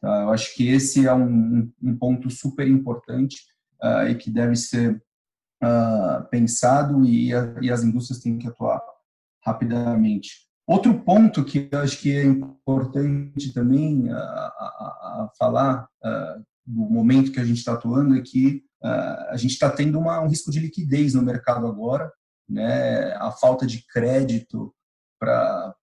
Tá? 0.00 0.22
Eu 0.22 0.30
acho 0.30 0.54
que 0.54 0.68
esse 0.68 1.06
é 1.06 1.14
um, 1.14 1.70
um 1.82 1.96
ponto 1.96 2.30
super 2.30 2.66
importante 2.66 3.36
uh, 3.82 4.08
e 4.08 4.14
que 4.14 4.30
deve 4.30 4.56
ser 4.56 5.02
uh, 5.62 6.28
pensado 6.30 7.04
e, 7.04 7.34
a, 7.34 7.54
e 7.60 7.70
as 7.70 7.82
indústrias 7.84 8.22
têm 8.22 8.38
que 8.38 8.48
atuar 8.48 8.80
rapidamente. 9.44 10.48
Outro 10.66 11.00
ponto 11.00 11.44
que 11.44 11.68
eu 11.70 11.80
acho 11.80 11.98
que 11.98 12.14
é 12.14 12.22
importante 12.22 13.52
também 13.52 14.08
a, 14.10 14.16
a, 14.16 15.24
a 15.24 15.30
falar 15.36 15.88
uh, 16.04 16.44
do 16.66 16.80
momento 16.90 17.32
que 17.32 17.40
a 17.40 17.44
gente 17.44 17.58
está 17.58 17.72
atuando 17.72 18.16
é 18.16 18.20
que 18.20 18.62
uh, 18.82 19.30
a 19.30 19.36
gente 19.36 19.52
está 19.52 19.70
tendo 19.70 19.98
uma, 19.98 20.20
um 20.20 20.28
risco 20.28 20.50
de 20.50 20.60
liquidez 20.60 21.14
no 21.14 21.22
mercado 21.22 21.66
agora, 21.66 22.12
né? 22.48 23.12
A 23.14 23.30
falta 23.30 23.66
de 23.66 23.84
crédito 23.86 24.74
para 25.18 25.74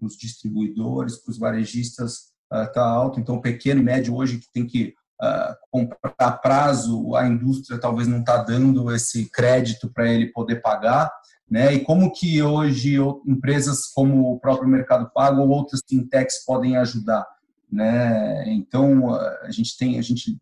os 0.00 0.16
distribuidores, 0.16 1.16
para 1.18 1.30
os 1.30 1.38
varejistas 1.38 2.30
está 2.52 2.82
uh, 2.82 3.00
alto. 3.00 3.20
Então, 3.20 3.36
o 3.36 3.42
pequeno 3.42 3.80
e 3.80 3.84
médio 3.84 4.14
hoje 4.14 4.38
que 4.38 4.52
tem 4.52 4.66
que 4.66 4.94
uh, 5.22 5.54
comprar 5.70 6.32
prazo, 6.40 7.14
a 7.14 7.26
indústria 7.26 7.78
talvez 7.78 8.08
não 8.08 8.20
está 8.20 8.38
dando 8.38 8.92
esse 8.94 9.30
crédito 9.30 9.90
para 9.92 10.10
ele 10.10 10.32
poder 10.32 10.60
pagar. 10.60 11.10
Né? 11.48 11.74
E 11.74 11.84
como 11.84 12.12
que 12.12 12.40
hoje 12.42 12.96
empresas 13.26 13.86
como 13.92 14.32
o 14.32 14.38
próprio 14.38 14.68
Mercado 14.68 15.10
Pago 15.12 15.42
ou 15.42 15.48
outras 15.48 15.80
fintechs 15.88 16.44
podem 16.44 16.76
ajudar? 16.76 17.26
Né? 17.70 18.52
Então, 18.52 19.14
a 19.14 19.50
gente 19.50 19.76
tem, 19.76 19.98
a 19.98 20.02
gente 20.02 20.38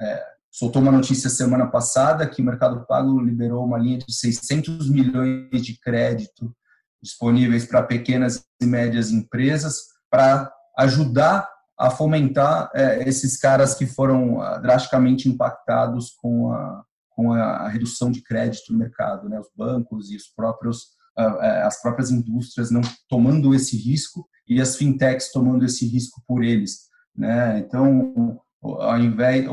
é, 0.00 0.24
soltou 0.50 0.80
uma 0.80 0.92
notícia 0.92 1.28
semana 1.28 1.66
passada 1.66 2.28
que 2.28 2.40
o 2.40 2.44
Mercado 2.44 2.86
Pago 2.86 3.20
liberou 3.20 3.64
uma 3.64 3.78
linha 3.78 3.98
de 3.98 4.12
600 4.12 4.88
milhões 4.88 5.62
de 5.62 5.78
crédito 5.78 6.54
disponíveis 7.02 7.66
para 7.66 7.82
pequenas 7.82 8.44
e 8.62 8.66
médias 8.66 9.10
empresas 9.10 9.76
para 10.10 10.50
ajudar 10.78 11.48
a 11.78 11.90
fomentar 11.90 12.70
é, 12.74 13.06
esses 13.06 13.36
caras 13.36 13.74
que 13.74 13.84
foram 13.84 14.40
ah, 14.40 14.58
drasticamente 14.58 15.28
impactados 15.28 16.10
com 16.16 16.52
a, 16.52 16.84
com 17.10 17.32
a 17.32 17.68
redução 17.68 18.10
de 18.10 18.22
crédito 18.22 18.72
no 18.72 18.78
mercado, 18.78 19.28
né? 19.28 19.38
Os 19.38 19.50
bancos 19.56 20.10
e 20.10 20.16
os 20.16 20.28
próprios 20.28 20.94
as 21.16 21.80
próprias 21.80 22.10
indústrias 22.10 22.70
não 22.70 22.80
tomando 23.08 23.54
esse 23.54 23.76
risco 23.76 24.26
e 24.48 24.60
as 24.60 24.76
fintechs 24.76 25.30
tomando 25.30 25.64
esse 25.64 25.86
risco 25.86 26.22
por 26.26 26.42
eles, 26.42 26.88
né? 27.16 27.58
Então, 27.58 28.40
ao 28.62 28.98
invés 28.98 29.46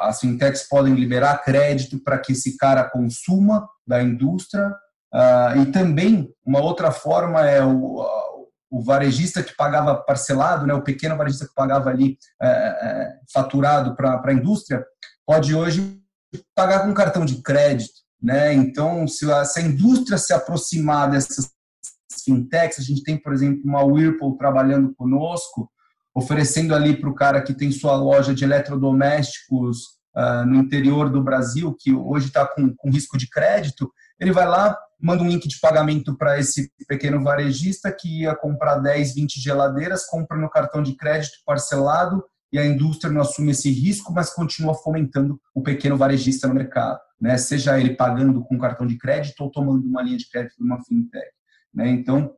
as 0.00 0.20
fintechs 0.20 0.68
podem 0.68 0.94
liberar 0.94 1.42
crédito 1.42 1.98
para 2.02 2.18
que 2.18 2.32
esse 2.32 2.56
cara 2.56 2.84
consuma 2.84 3.66
da 3.86 4.02
indústria 4.02 4.68
uh, 5.14 5.60
e 5.62 5.72
também 5.72 6.28
uma 6.44 6.60
outra 6.60 6.92
forma 6.92 7.48
é 7.48 7.64
o, 7.64 8.04
o 8.70 8.82
varejista 8.82 9.42
que 9.42 9.56
pagava 9.56 9.96
parcelado, 9.96 10.66
né, 10.66 10.72
o 10.72 10.82
pequeno 10.82 11.16
varejista 11.16 11.46
que 11.46 11.54
pagava 11.54 11.90
ali 11.90 12.16
é, 12.40 12.48
é, 12.48 13.12
faturado 13.32 13.96
para 13.96 14.22
a 14.24 14.32
indústria, 14.32 14.84
pode 15.26 15.54
hoje 15.54 16.00
pagar 16.54 16.84
com 16.84 16.94
cartão 16.94 17.24
de 17.24 17.42
crédito. 17.42 18.00
Né? 18.22 18.52
Então, 18.52 19.08
se 19.08 19.30
a, 19.30 19.44
se 19.44 19.60
a 19.60 19.62
indústria 19.62 20.18
se 20.18 20.32
aproximar 20.32 21.10
dessas 21.10 21.50
fintechs, 22.24 22.78
a 22.78 22.82
gente 22.82 23.02
tem, 23.02 23.16
por 23.16 23.32
exemplo, 23.32 23.62
uma 23.64 23.82
Whirlpool 23.82 24.36
trabalhando 24.36 24.94
conosco, 24.94 25.70
oferecendo 26.14 26.74
ali 26.74 26.96
para 26.96 27.08
o 27.08 27.14
cara 27.14 27.40
que 27.40 27.54
tem 27.54 27.72
sua 27.72 27.96
loja 27.96 28.34
de 28.34 28.44
eletrodomésticos 28.44 30.00
uh, 30.14 30.44
no 30.46 30.56
interior 30.56 31.08
do 31.08 31.22
Brasil, 31.22 31.74
que 31.78 31.92
hoje 31.92 32.26
está 32.26 32.46
com, 32.46 32.74
com 32.76 32.90
risco 32.90 33.16
de 33.16 33.28
crédito, 33.28 33.90
ele 34.18 34.32
vai 34.32 34.46
lá, 34.46 34.76
manda 35.00 35.22
um 35.22 35.28
link 35.28 35.48
de 35.48 35.58
pagamento 35.58 36.14
para 36.16 36.38
esse 36.38 36.70
pequeno 36.86 37.22
varejista 37.22 37.90
que 37.90 38.22
ia 38.22 38.34
comprar 38.34 38.76
10, 38.76 39.14
20 39.14 39.40
geladeiras, 39.40 40.04
compra 40.06 40.36
no 40.36 40.50
cartão 40.50 40.82
de 40.82 40.94
crédito 40.94 41.38
parcelado 41.46 42.22
e 42.52 42.58
a 42.58 42.66
indústria 42.66 43.12
não 43.12 43.20
assume 43.20 43.52
esse 43.52 43.70
risco, 43.70 44.12
mas 44.12 44.32
continua 44.32 44.74
fomentando 44.74 45.40
o 45.54 45.62
pequeno 45.62 45.96
varejista 45.96 46.48
no 46.48 46.54
mercado, 46.54 46.98
né? 47.20 47.36
seja 47.38 47.78
ele 47.78 47.94
pagando 47.94 48.42
com 48.44 48.58
cartão 48.58 48.86
de 48.86 48.98
crédito 48.98 49.40
ou 49.40 49.50
tomando 49.50 49.86
uma 49.86 50.02
linha 50.02 50.16
de 50.16 50.28
crédito 50.28 50.56
de 50.56 50.64
uma 50.64 50.82
fintech. 50.84 51.30
Né? 51.72 51.88
Então, 51.90 52.34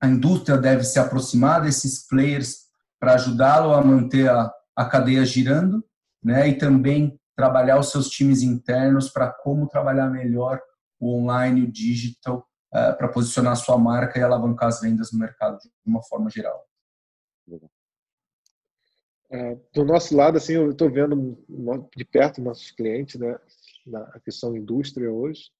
a 0.00 0.08
indústria 0.08 0.56
deve 0.56 0.84
se 0.84 0.98
aproximar 0.98 1.62
desses 1.62 2.06
players 2.06 2.70
para 2.98 3.14
ajudá-lo 3.14 3.74
a 3.74 3.84
manter 3.84 4.30
a, 4.30 4.50
a 4.74 4.84
cadeia 4.86 5.24
girando 5.24 5.84
né? 6.22 6.48
e 6.48 6.56
também 6.56 7.18
trabalhar 7.36 7.78
os 7.78 7.90
seus 7.90 8.08
times 8.08 8.42
internos 8.42 9.10
para 9.10 9.30
como 9.30 9.68
trabalhar 9.68 10.08
melhor 10.08 10.60
o 10.98 11.16
online, 11.16 11.62
o 11.62 11.72
digital, 11.72 12.46
uh, 12.74 12.96
para 12.96 13.08
posicionar 13.08 13.52
a 13.52 13.56
sua 13.56 13.78
marca 13.78 14.18
e 14.18 14.22
alavancar 14.22 14.68
as 14.68 14.80
vendas 14.80 15.12
no 15.12 15.18
mercado 15.18 15.58
de 15.58 15.70
uma 15.86 16.02
forma 16.02 16.28
geral. 16.28 16.69
É, 19.32 19.56
do 19.72 19.84
nosso 19.84 20.16
lado, 20.16 20.36
assim, 20.38 20.54
eu 20.54 20.70
estou 20.70 20.90
vendo 20.90 21.38
de 21.96 22.04
perto 22.04 22.42
nossos 22.42 22.72
clientes, 22.72 23.18
né, 23.18 23.38
na, 23.86 24.20
que 24.24 24.32
são 24.32 24.56
indústria 24.56 25.10
hoje, 25.10 25.50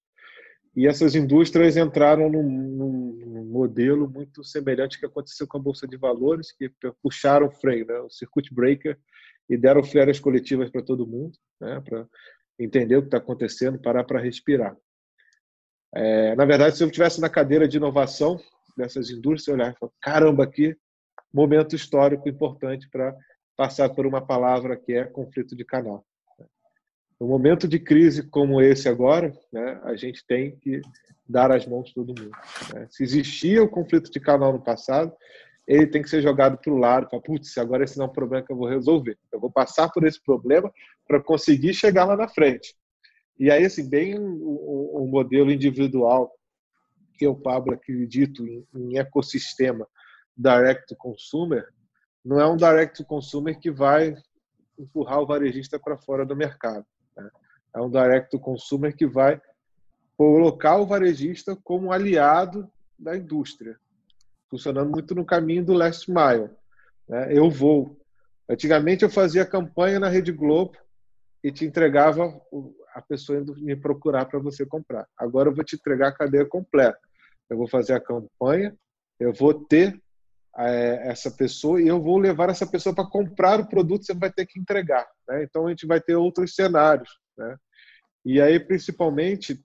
e 0.75 0.87
essas 0.87 1.15
indústrias 1.15 1.77
entraram 1.77 2.29
num, 2.29 2.43
num, 2.43 3.45
modelo 3.45 4.09
muito 4.09 4.43
semelhante 4.43 4.99
que 4.99 5.05
aconteceu 5.05 5.45
com 5.47 5.57
a 5.57 5.61
Bolsa 5.61 5.87
de 5.87 5.97
Valores, 5.97 6.51
que 6.51 6.71
puxaram 7.01 7.47
o 7.47 7.51
freio, 7.51 7.85
né, 7.85 7.99
o 7.99 8.09
circuit 8.09 8.53
breaker, 8.53 8.97
e 9.49 9.57
deram 9.57 9.83
férias 9.83 10.19
coletivas 10.19 10.69
para 10.69 10.81
todo 10.81 11.07
mundo, 11.07 11.37
né, 11.59 11.81
para 11.81 12.07
entender 12.59 12.97
o 12.97 13.01
que 13.01 13.07
está 13.07 13.17
acontecendo, 13.17 13.81
parar 13.81 14.03
para 14.03 14.19
respirar. 14.19 14.75
É, 15.93 16.35
na 16.35 16.45
verdade, 16.45 16.77
se 16.77 16.83
eu 16.83 16.87
estivesse 16.87 17.19
na 17.19 17.29
cadeira 17.29 17.67
de 17.67 17.77
inovação 17.77 18.39
dessas 18.77 19.09
indústrias, 19.09 19.47
eu 19.47 19.53
olhar 19.55 19.73
e 19.73 19.77
falar, 19.77 19.91
caramba, 20.01 20.43
aqui, 20.43 20.75
momento 21.33 21.75
histórico 21.75 22.27
importante 22.27 22.89
para 22.89 23.15
passar 23.61 23.89
por 23.89 24.07
uma 24.07 24.19
palavra 24.19 24.75
que 24.75 24.91
é 24.91 25.03
conflito 25.03 25.55
de 25.55 25.63
canal. 25.63 26.03
No 27.19 27.27
momento 27.27 27.67
de 27.67 27.77
crise 27.77 28.27
como 28.27 28.59
esse 28.59 28.89
agora, 28.89 29.31
né, 29.53 29.79
a 29.83 29.95
gente 29.95 30.25
tem 30.25 30.55
que 30.55 30.81
dar 31.29 31.51
as 31.51 31.67
mãos 31.67 31.93
todo 31.93 32.07
mundo. 32.07 32.31
Né? 32.73 32.87
Se 32.89 33.03
existia 33.03 33.61
o 33.61 33.69
conflito 33.69 34.09
de 34.09 34.19
canal 34.19 34.51
no 34.51 34.63
passado, 34.63 35.13
ele 35.67 35.85
tem 35.85 36.01
que 36.01 36.09
ser 36.09 36.23
jogado 36.23 36.57
para 36.57 36.73
o 36.73 36.77
lado, 36.77 37.07
para 37.07 37.21
putz, 37.21 37.55
agora 37.59 37.83
esse 37.83 37.99
não 37.99 38.05
é 38.05 38.09
um 38.09 38.11
problema 38.11 38.43
que 38.43 38.51
eu 38.51 38.57
vou 38.57 38.67
resolver. 38.67 39.15
Eu 39.31 39.39
vou 39.39 39.51
passar 39.51 39.87
por 39.91 40.03
esse 40.07 40.19
problema 40.19 40.73
para 41.07 41.21
conseguir 41.21 41.75
chegar 41.75 42.05
lá 42.05 42.17
na 42.17 42.27
frente. 42.27 42.75
E 43.37 43.51
aí, 43.51 43.63
assim, 43.63 43.87
bem 43.87 44.15
o, 44.17 45.07
modelo 45.07 45.51
individual 45.51 46.31
que 47.13 47.27
eu, 47.27 47.35
Pablo, 47.35 47.75
acredito 47.75 48.43
em, 48.43 48.65
em 48.73 48.97
ecossistema 48.97 49.87
direct 50.35 50.87
to 50.87 50.95
consumer, 50.95 51.67
não 52.23 52.39
é 52.39 52.47
um 52.47 52.55
direct 52.55 52.97
to 52.97 53.05
consumer 53.05 53.59
que 53.59 53.71
vai 53.71 54.15
empurrar 54.77 55.19
o 55.19 55.25
varejista 55.25 55.79
para 55.79 55.97
fora 55.97 56.25
do 56.25 56.35
mercado. 56.35 56.85
Né? 57.15 57.29
É 57.75 57.81
um 57.81 57.89
direct 57.89 58.29
to 58.29 58.39
consumer 58.39 58.95
que 58.95 59.05
vai 59.05 59.41
colocar 60.17 60.77
o 60.77 60.85
varejista 60.85 61.57
como 61.63 61.91
aliado 61.91 62.69
da 62.97 63.17
indústria, 63.17 63.77
funcionando 64.49 64.91
muito 64.91 65.15
no 65.15 65.25
caminho 65.25 65.65
do 65.65 65.73
last 65.73 66.09
mile. 66.11 66.49
Né? 67.07 67.35
Eu 67.35 67.49
vou. 67.49 67.99
Antigamente 68.47 69.03
eu 69.03 69.09
fazia 69.09 69.45
campanha 69.45 69.99
na 69.99 70.09
Rede 70.09 70.31
Globo 70.31 70.77
e 71.43 71.51
te 71.51 71.65
entregava 71.65 72.39
a 72.93 73.01
pessoa 73.01 73.39
indo 73.39 73.55
me 73.55 73.75
procurar 73.75 74.25
para 74.25 74.39
você 74.39 74.65
comprar. 74.65 75.07
Agora 75.17 75.49
eu 75.49 75.55
vou 75.55 75.63
te 75.63 75.75
entregar 75.75 76.09
a 76.09 76.15
cadeia 76.15 76.45
completa. 76.45 76.99
Eu 77.49 77.57
vou 77.57 77.67
fazer 77.67 77.93
a 77.93 77.99
campanha, 77.99 78.75
eu 79.19 79.33
vou 79.33 79.53
ter 79.53 79.99
essa 80.57 81.31
pessoa 81.31 81.81
e 81.81 81.87
eu 81.87 82.01
vou 82.01 82.17
levar 82.17 82.49
essa 82.49 82.67
pessoa 82.67 82.93
para 82.93 83.07
comprar 83.07 83.59
o 83.59 83.67
produto 83.67 84.05
você 84.05 84.13
vai 84.13 84.31
ter 84.31 84.45
que 84.45 84.59
entregar. 84.59 85.07
Né? 85.27 85.43
Então 85.43 85.67
a 85.67 85.69
gente 85.69 85.87
vai 85.87 86.01
ter 86.01 86.15
outros 86.15 86.55
cenários. 86.55 87.09
Né? 87.37 87.55
E 88.25 88.41
aí, 88.41 88.59
principalmente, 88.59 89.63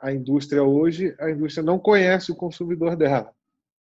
a 0.00 0.12
indústria 0.12 0.62
hoje, 0.64 1.14
a 1.20 1.30
indústria 1.30 1.64
não 1.64 1.78
conhece 1.78 2.32
o 2.32 2.36
consumidor 2.36 2.96
dela. 2.96 3.32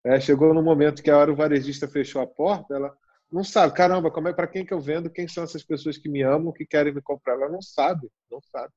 É, 0.05 0.19
chegou 0.21 0.53
no 0.53 0.62
momento 0.62 1.03
que 1.03 1.11
a 1.11 1.17
hora 1.17 1.33
o 1.33 1.37
varejista 1.37 1.87
fechou 1.88 2.21
a 2.21 2.27
porta, 2.27 2.75
ela 2.75 2.97
não 3.31 3.45
sabe, 3.45 3.75
caramba, 3.75 4.11
como 4.11 4.29
é 4.29 4.33
para 4.33 4.47
quem 4.47 4.64
que 4.64 4.73
eu 4.73 4.81
vendo, 4.81 5.11
quem 5.11 5.29
são 5.29 5.45
essas 5.45 5.62
pessoas 5.62 5.99
que 5.99 6.09
me 6.09 6.23
amam, 6.23 6.53
que 6.53 6.64
querem 6.64 6.95
me 6.95 7.03
comprar? 7.03 7.35
Ela 7.35 7.49
não 7.49 7.61
sabe, 7.61 8.11
não 8.31 8.41
sabe. 8.41 8.73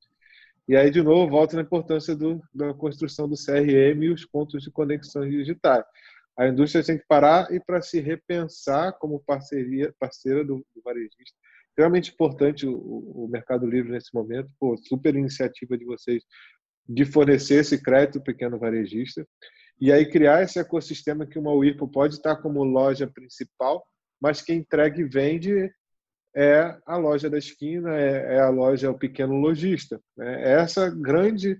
E 0.68 0.76
aí, 0.76 0.90
de 0.90 1.02
novo, 1.02 1.28
volta 1.28 1.56
na 1.56 1.62
importância 1.62 2.14
do, 2.14 2.40
da 2.54 2.72
construção 2.74 3.28
do 3.28 3.34
CRM 3.34 4.04
e 4.04 4.10
os 4.10 4.24
pontos 4.24 4.62
de 4.62 4.70
conexão 4.70 5.28
digitais. 5.28 5.84
A 6.38 6.48
indústria 6.48 6.84
tem 6.84 6.98
que 6.98 7.06
parar 7.06 7.52
e 7.52 7.60
para 7.60 7.82
se 7.82 8.00
repensar 8.00 8.92
como 8.98 9.22
parceria, 9.24 9.94
parceira 9.98 10.44
do, 10.44 10.64
do 10.74 10.82
varejista. 10.82 11.36
Realmente 11.76 12.12
importante 12.12 12.66
o, 12.66 12.74
o, 12.74 13.28
Mercado 13.28 13.66
Livre 13.66 13.92
nesse 13.92 14.12
momento, 14.14 14.50
pô, 14.58 14.76
super 14.76 15.14
iniciativa 15.14 15.76
de 15.76 15.84
vocês 15.84 16.22
de 16.88 17.04
fornecer 17.04 17.60
esse 17.60 17.82
crédito 17.82 18.20
pequeno 18.20 18.58
varejista 18.58 19.26
e 19.80 19.90
aí 19.90 20.08
criar 20.08 20.42
esse 20.42 20.58
ecossistema 20.58 21.26
que 21.26 21.38
uma 21.38 21.52
WIPO 21.52 21.88
pode 21.88 22.14
estar 22.14 22.36
como 22.36 22.62
loja 22.62 23.06
principal, 23.06 23.84
mas 24.20 24.42
quem 24.42 24.58
entrega 24.58 25.00
e 25.00 25.04
vende 25.04 25.70
é 26.34 26.78
a 26.86 26.96
loja 26.96 27.28
da 27.28 27.38
esquina, 27.38 27.94
é, 27.94 28.36
é 28.36 28.40
a 28.40 28.48
loja, 28.48 28.90
o 28.90 28.98
pequeno 28.98 29.34
lojista. 29.34 30.00
Né? 30.16 30.50
É 30.50 30.52
essa 30.60 30.88
grande 30.90 31.58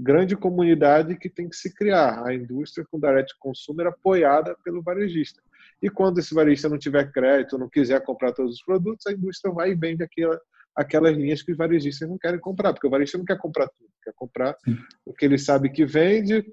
grande 0.00 0.36
comunidade 0.36 1.16
que 1.16 1.28
tem 1.28 1.48
que 1.48 1.56
se 1.56 1.74
criar. 1.74 2.26
A 2.26 2.34
indústria 2.34 2.86
com 2.90 2.98
direct 2.98 3.34
consumer 3.38 3.86
apoiada 3.86 4.56
pelo 4.64 4.82
varejista. 4.82 5.40
E 5.82 5.88
quando 5.88 6.18
esse 6.18 6.34
varejista 6.34 6.68
não 6.68 6.78
tiver 6.78 7.10
crédito, 7.10 7.58
não 7.58 7.68
quiser 7.68 8.02
comprar 8.02 8.32
todos 8.32 8.56
os 8.56 8.62
produtos, 8.62 9.06
a 9.06 9.12
indústria 9.12 9.52
vai 9.52 9.70
e 9.70 9.74
vende 9.74 10.02
aquela, 10.02 10.38
aquelas 10.76 11.16
linhas 11.16 11.42
que 11.42 11.52
os 11.52 11.58
varejistas 11.58 12.08
não 12.08 12.18
querem 12.18 12.38
comprar, 12.38 12.72
porque 12.72 12.86
o 12.86 12.90
varejista 12.90 13.18
não 13.18 13.24
quer 13.24 13.38
comprar 13.38 13.68
tudo, 13.68 13.90
quer 14.02 14.12
comprar 14.14 14.56
Sim. 14.64 14.76
o 15.06 15.12
que 15.12 15.24
ele 15.24 15.38
sabe 15.38 15.70
que 15.70 15.86
vende, 15.86 16.44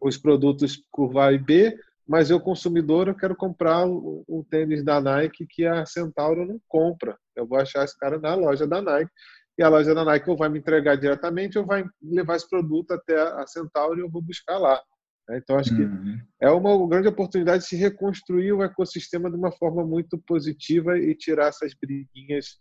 os 0.00 0.18
produtos 0.18 0.82
curva 0.90 1.26
A 1.28 1.32
e 1.32 1.38
B, 1.38 1.78
mas 2.06 2.28
eu, 2.28 2.38
consumidor, 2.38 3.08
eu 3.08 3.14
quero 3.14 3.34
comprar 3.34 3.86
o, 3.86 4.22
o, 4.28 4.44
tênis 4.44 4.84
da 4.84 5.00
Nike 5.00 5.46
que 5.48 5.64
a 5.64 5.86
Centauro 5.86 6.44
não 6.44 6.60
compra. 6.68 7.16
Eu 7.34 7.46
vou 7.46 7.58
achar 7.58 7.82
esse 7.82 7.98
cara 7.98 8.18
na 8.18 8.34
loja 8.34 8.66
da 8.66 8.82
Nike 8.82 9.10
e 9.56 9.62
a 9.62 9.68
loja 9.68 9.94
da 9.94 10.04
Nike 10.04 10.28
ou 10.28 10.36
vai 10.36 10.48
me 10.48 10.58
entregar 10.58 10.96
diretamente 10.96 11.58
ou 11.58 11.64
vai 11.64 11.84
levar 12.02 12.36
esse 12.36 12.48
produto 12.48 12.92
até 12.92 13.20
a 13.20 13.46
Centauro 13.46 13.98
e 13.98 14.02
eu 14.02 14.10
vou 14.10 14.20
buscar 14.20 14.58
lá. 14.58 14.80
Né? 15.28 15.38
Então, 15.38 15.58
acho 15.58 15.72
uhum. 15.74 16.02
que 16.16 16.24
é 16.40 16.50
uma 16.50 16.88
grande 16.88 17.08
oportunidade 17.08 17.62
de 17.62 17.68
se 17.68 17.76
reconstruir 17.76 18.52
o 18.52 18.62
ecossistema 18.62 19.30
de 19.30 19.36
uma 19.36 19.52
forma 19.52 19.84
muito 19.84 20.18
positiva 20.18 20.98
e 20.98 21.14
tirar 21.14 21.48
essas 21.48 21.72
briguinhas 21.74 22.58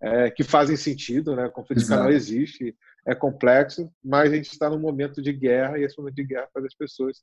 é, 0.00 0.30
que 0.30 0.44
fazem 0.44 0.76
sentido. 0.76 1.34
Né? 1.34 1.46
O 1.46 1.52
conflito 1.52 1.80
Exato. 1.80 1.90
de 1.90 1.98
canal 1.98 2.12
existe, 2.12 2.76
é 3.06 3.14
complexo, 3.14 3.90
mas 4.04 4.32
a 4.32 4.36
gente 4.36 4.50
está 4.50 4.70
num 4.70 4.78
momento 4.78 5.20
de 5.20 5.32
guerra 5.32 5.78
e 5.78 5.84
esse 5.84 5.98
momento 5.98 6.16
de 6.16 6.24
guerra 6.24 6.48
faz 6.52 6.64
as 6.64 6.74
pessoas 6.74 7.18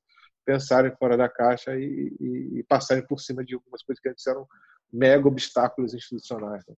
pensarem 0.46 0.96
fora 0.98 1.18
da 1.18 1.28
caixa 1.28 1.76
e, 1.76 2.16
e, 2.20 2.60
e 2.60 2.64
passarem 2.64 3.06
por 3.06 3.20
cima 3.20 3.44
de 3.44 3.56
algumas 3.56 3.82
coisas 3.82 4.00
que 4.02 4.10
antes 4.10 4.26
eram 4.28 4.46
mega 4.94 5.28
obstáculos 5.28 5.94
institucionais. 5.94 6.64
Né? 6.68 6.76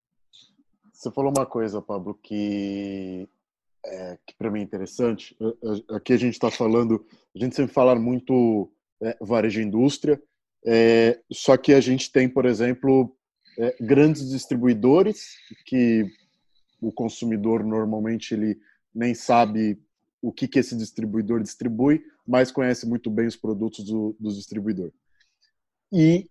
Você 0.96 1.12
falou 1.12 1.30
uma 1.36 1.46
coisa, 1.46 1.82
Pablo, 1.82 2.18
que 2.24 3.28
é, 3.86 4.18
que 4.26 4.34
para 4.36 4.50
mim 4.50 4.62
é 4.62 4.64
interessante. 4.64 5.38
Aqui 5.90 6.14
a 6.14 6.18
gente 6.18 6.34
está 6.34 6.50
falando, 6.50 7.06
a 7.36 7.38
gente 7.38 7.54
sempre 7.54 7.74
fala 7.74 7.94
muito 7.96 8.72
é, 9.02 9.18
varejo 9.20 9.62
indústria, 9.62 10.22
é, 10.66 11.20
só 11.32 11.58
que 11.58 11.74
a 11.74 11.82
gente 11.82 12.10
tem, 12.12 12.30
por 12.30 12.46
exemplo, 12.46 13.14
é, 13.60 13.76
grandes 13.80 14.30
distribuidores 14.30 15.36
que 15.66 16.06
o 16.82 16.94
consumidor 16.94 17.64
normalmente 17.64 18.34
ele 18.34 18.58
nem 18.94 19.14
sabe 19.14 19.78
o 20.22 20.32
que, 20.32 20.48
que 20.48 20.60
esse 20.60 20.78
distribuidor 20.78 21.42
distribui, 21.42 22.06
mas 22.26 22.52
conhece 22.52 22.88
muito 22.88 23.12
bem 23.12 23.28
os 23.28 23.36
produtos 23.36 23.84
do, 23.84 24.16
do 24.18 24.34
distribuidor. 24.34 24.92
E 25.92 26.30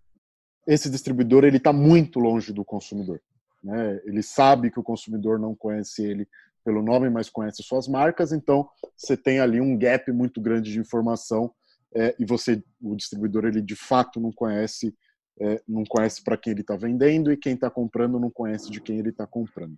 esse 0.67 0.89
distribuidor 0.89 1.45
ele 1.45 1.59
está 1.59 1.73
muito 1.73 2.19
longe 2.19 2.51
do 2.51 2.65
consumidor. 2.65 3.21
Né? 3.65 4.01
Ele 4.05 4.23
sabe 4.23 4.71
que 4.71 4.79
o 4.79 4.85
consumidor 4.85 5.39
não 5.39 5.55
conhece 5.55 6.05
ele 6.05 6.29
pelo 6.63 6.83
nome, 6.83 7.11
mas 7.11 7.31
conhece 7.31 7.63
suas 7.63 7.89
marcas, 7.89 8.33
então 8.33 8.69
você 8.97 9.17
tem 9.17 9.41
ali 9.41 9.61
um 9.61 9.77
gap 9.77 10.11
muito 10.13 10.41
grande 10.41 10.73
de 10.73 10.79
informação 10.79 11.53
é, 11.95 12.15
e 12.19 12.25
você, 12.25 12.63
o 12.83 12.97
distribuidor, 12.97 13.45
ele 13.45 13.61
de 13.61 13.77
fato 13.77 14.21
não 14.21 14.33
conhece, 14.33 14.95
é, 15.41 15.63
não 15.69 15.85
conhece 15.85 16.23
para 16.23 16.37
quem 16.37 16.53
ele 16.53 16.63
está 16.63 16.75
vendendo 16.77 17.33
e 17.33 17.37
quem 17.37 17.55
está 17.55 17.71
comprando 17.71 18.19
não 18.19 18.31
conhece 18.31 18.71
de 18.71 18.81
quem 18.81 18.99
ele 18.99 19.11
está 19.11 19.27
comprando. 19.27 19.77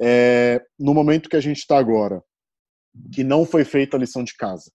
É, 0.00 0.64
no 0.78 0.94
momento 0.94 1.28
que 1.28 1.36
a 1.36 1.40
gente 1.40 1.58
está 1.58 1.78
agora, 1.78 2.22
que 3.12 3.22
não 3.22 3.44
foi 3.44 3.64
feita 3.64 3.96
a 3.96 4.00
lição 4.00 4.24
de 4.24 4.34
casa, 4.34 4.70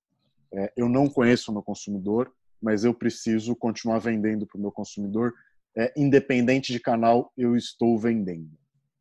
é, 0.54 0.72
eu 0.78 0.88
não 0.88 1.10
conheço 1.10 1.50
o 1.50 1.54
meu 1.54 1.64
consumidor, 1.64 2.32
mas 2.62 2.84
eu 2.84 2.94
preciso 2.94 3.56
continuar 3.56 4.00
vendendo 4.00 4.46
para 4.46 4.58
o 4.58 4.62
meu 4.62 4.72
consumidor, 4.72 5.34
é, 5.78 5.94
independente 5.96 6.74
de 6.74 6.80
canal, 6.80 7.32
eu 7.38 7.56
estou 7.56 8.00
vendendo. 8.00 8.50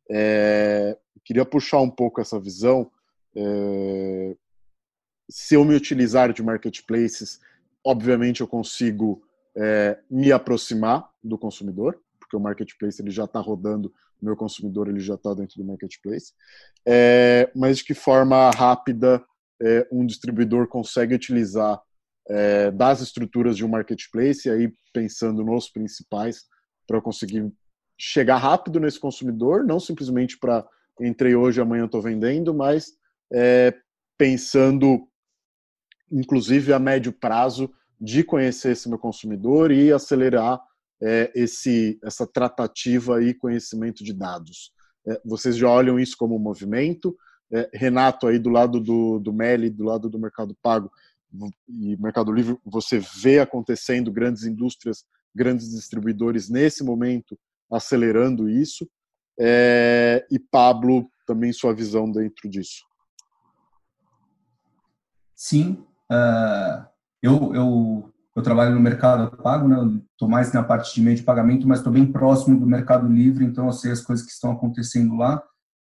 É, 0.09 0.95
queria 1.25 1.43
puxar 1.43 1.81
um 1.81 1.89
pouco 1.89 2.21
essa 2.21 2.39
visão. 2.39 2.91
É, 3.35 4.35
se 5.29 5.55
eu 5.55 5.65
me 5.65 5.75
utilizar 5.75 6.31
de 6.31 6.43
marketplaces, 6.43 7.39
obviamente 7.83 8.41
eu 8.41 8.47
consigo 8.47 9.23
é, 9.55 9.97
me 10.09 10.31
aproximar 10.31 11.09
do 11.23 11.37
consumidor, 11.37 11.99
porque 12.19 12.37
o 12.37 12.39
marketplace 12.39 13.01
ele 13.01 13.11
já 13.11 13.25
está 13.25 13.39
rodando, 13.39 13.91
o 14.21 14.25
meu 14.25 14.35
consumidor 14.35 14.87
ele 14.87 14.99
já 14.99 15.15
está 15.15 15.33
dentro 15.33 15.57
do 15.57 15.65
marketplace. 15.65 16.33
É, 16.85 17.51
mas 17.55 17.79
de 17.79 17.85
que 17.85 17.95
forma 17.95 18.51
rápida 18.51 19.25
é, 19.59 19.87
um 19.91 20.05
distribuidor 20.05 20.67
consegue 20.67 21.15
utilizar 21.15 21.81
das 22.73 22.99
estruturas 22.99 23.55
de 23.55 23.63
um 23.63 23.69
marketplace, 23.69 24.49
e 24.49 24.51
aí 24.51 24.73
pensando 24.91 25.45
nos 25.45 25.69
principais, 25.69 26.43
para 26.87 27.01
conseguir 27.01 27.51
chegar 27.97 28.37
rápido 28.37 28.79
nesse 28.79 28.99
consumidor, 28.99 29.65
não 29.65 29.79
simplesmente 29.79 30.37
para 30.37 30.65
entrei 30.99 31.35
hoje, 31.35 31.61
amanhã 31.61 31.85
estou 31.85 32.01
vendendo, 32.01 32.53
mas 32.53 32.93
é, 33.31 33.73
pensando, 34.17 35.07
inclusive 36.11 36.73
a 36.73 36.79
médio 36.79 37.11
prazo, 37.11 37.71
de 37.99 38.23
conhecer 38.23 38.71
esse 38.71 38.89
meu 38.89 38.97
consumidor 38.97 39.71
e 39.71 39.91
acelerar 39.91 40.59
é, 41.01 41.31
esse, 41.35 41.99
essa 42.03 42.25
tratativa 42.25 43.21
e 43.23 43.33
conhecimento 43.33 44.03
de 44.03 44.13
dados. 44.13 44.71
É, 45.07 45.21
vocês 45.23 45.55
já 45.55 45.69
olham 45.69 45.99
isso 45.99 46.15
como 46.17 46.35
um 46.35 46.39
movimento? 46.39 47.15
É, 47.51 47.69
Renato, 47.73 48.27
aí 48.27 48.39
do 48.39 48.49
lado 48.49 48.79
do, 48.79 49.19
do 49.19 49.31
Meli, 49.31 49.69
do 49.69 49.83
lado 49.83 50.09
do 50.09 50.19
Mercado 50.19 50.55
Pago 50.61 50.91
e 51.67 51.95
Mercado 51.97 52.31
Livre, 52.31 52.57
você 52.65 52.99
vê 52.99 53.39
acontecendo 53.39 54.11
grandes 54.11 54.43
indústrias, 54.43 55.05
grandes 55.37 55.69
distribuidores 55.69 56.49
nesse 56.49 56.83
momento 56.83 57.37
acelerando 57.71 58.49
isso. 58.49 58.89
É, 59.39 60.25
e 60.31 60.39
Pablo, 60.39 61.07
também 61.27 61.53
sua 61.53 61.73
visão 61.73 62.11
dentro 62.11 62.49
disso. 62.49 62.83
Sim, 65.35 65.85
uh, 66.11 66.83
eu, 67.21 67.53
eu, 67.53 68.13
eu 68.35 68.41
trabalho 68.41 68.73
no 68.73 68.81
mercado 68.81 69.37
pago, 69.37 69.67
né? 69.67 70.01
Estou 70.11 70.27
mais 70.27 70.51
na 70.51 70.63
parte 70.63 70.95
de 70.95 71.01
meio 71.01 71.15
de 71.15 71.21
pagamento, 71.21 71.67
mas 71.67 71.77
estou 71.77 71.93
bem 71.93 72.11
próximo 72.11 72.59
do 72.59 72.65
Mercado 72.65 73.07
Livre, 73.07 73.45
então 73.45 73.67
eu 73.67 73.73
sei 73.73 73.91
as 73.91 74.01
coisas 74.01 74.25
que 74.25 74.31
estão 74.31 74.51
acontecendo 74.51 75.15
lá. 75.15 75.43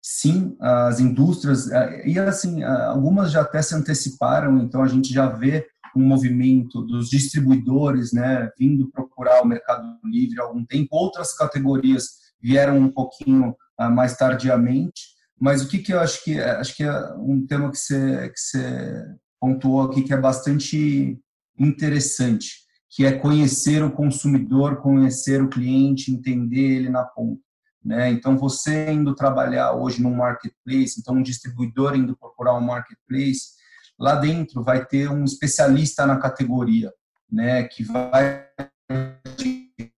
Sim, 0.01 0.55
as 0.59 0.99
indústrias, 0.99 1.69
eh, 1.69 2.07
e 2.07 2.17
assim, 2.17 2.63
algumas 2.63 3.29
já 3.29 3.41
até 3.41 3.61
se 3.61 3.75
anteciparam, 3.75 4.57
então 4.59 4.81
a 4.81 4.87
gente 4.87 5.13
já 5.13 5.27
vê 5.27 5.67
um 5.95 6.01
movimento 6.01 6.81
dos 6.81 7.09
distribuidores, 7.09 8.11
né, 8.13 8.49
vindo 8.57 8.89
procurar 8.89 9.41
o 9.41 9.47
Mercado 9.47 9.99
Livre 10.03 10.39
há 10.39 10.43
algum 10.43 10.65
tempo. 10.65 10.89
Outras 10.91 11.35
categorias 11.35 12.09
vieram 12.41 12.77
um 12.77 12.91
pouquinho 12.91 13.55
uh, 13.79 13.89
mais 13.89 14.15
tardiamente, 14.15 15.15
mas 15.39 15.63
o 15.63 15.67
que, 15.67 15.79
que 15.79 15.93
eu 15.93 15.99
acho 15.99 16.23
que 16.23 16.39
acho 16.39 16.75
que 16.75 16.83
é 16.83 17.13
um 17.15 17.45
tema 17.45 17.71
que 17.71 17.77
você 17.77 18.29
que 18.29 18.39
você 18.39 19.05
pontuou 19.39 19.83
aqui 19.83 20.01
que 20.01 20.13
é 20.13 20.17
bastante 20.17 21.19
interessante, 21.59 22.67
que 22.89 23.05
é 23.05 23.11
conhecer 23.11 23.83
o 23.83 23.91
consumidor, 23.91 24.81
conhecer 24.81 25.41
o 25.41 25.49
cliente, 25.49 26.11
entender 26.11 26.77
ele 26.77 26.89
na 26.89 27.03
ponta. 27.03 27.41
Né? 27.83 28.11
Então, 28.11 28.37
você 28.37 28.91
indo 28.91 29.15
trabalhar 29.15 29.71
hoje 29.73 30.01
no 30.01 30.11
marketplace, 30.11 30.99
então 30.99 31.15
um 31.15 31.23
distribuidor 31.23 31.95
indo 31.95 32.17
procurar 32.17 32.57
um 32.57 32.61
marketplace, 32.61 33.56
lá 33.99 34.15
dentro 34.15 34.63
vai 34.63 34.85
ter 34.85 35.09
um 35.09 35.23
especialista 35.23 36.05
na 36.05 36.17
categoria, 36.17 36.91
né, 37.31 37.63
que 37.63 37.83
vai, 37.83 38.45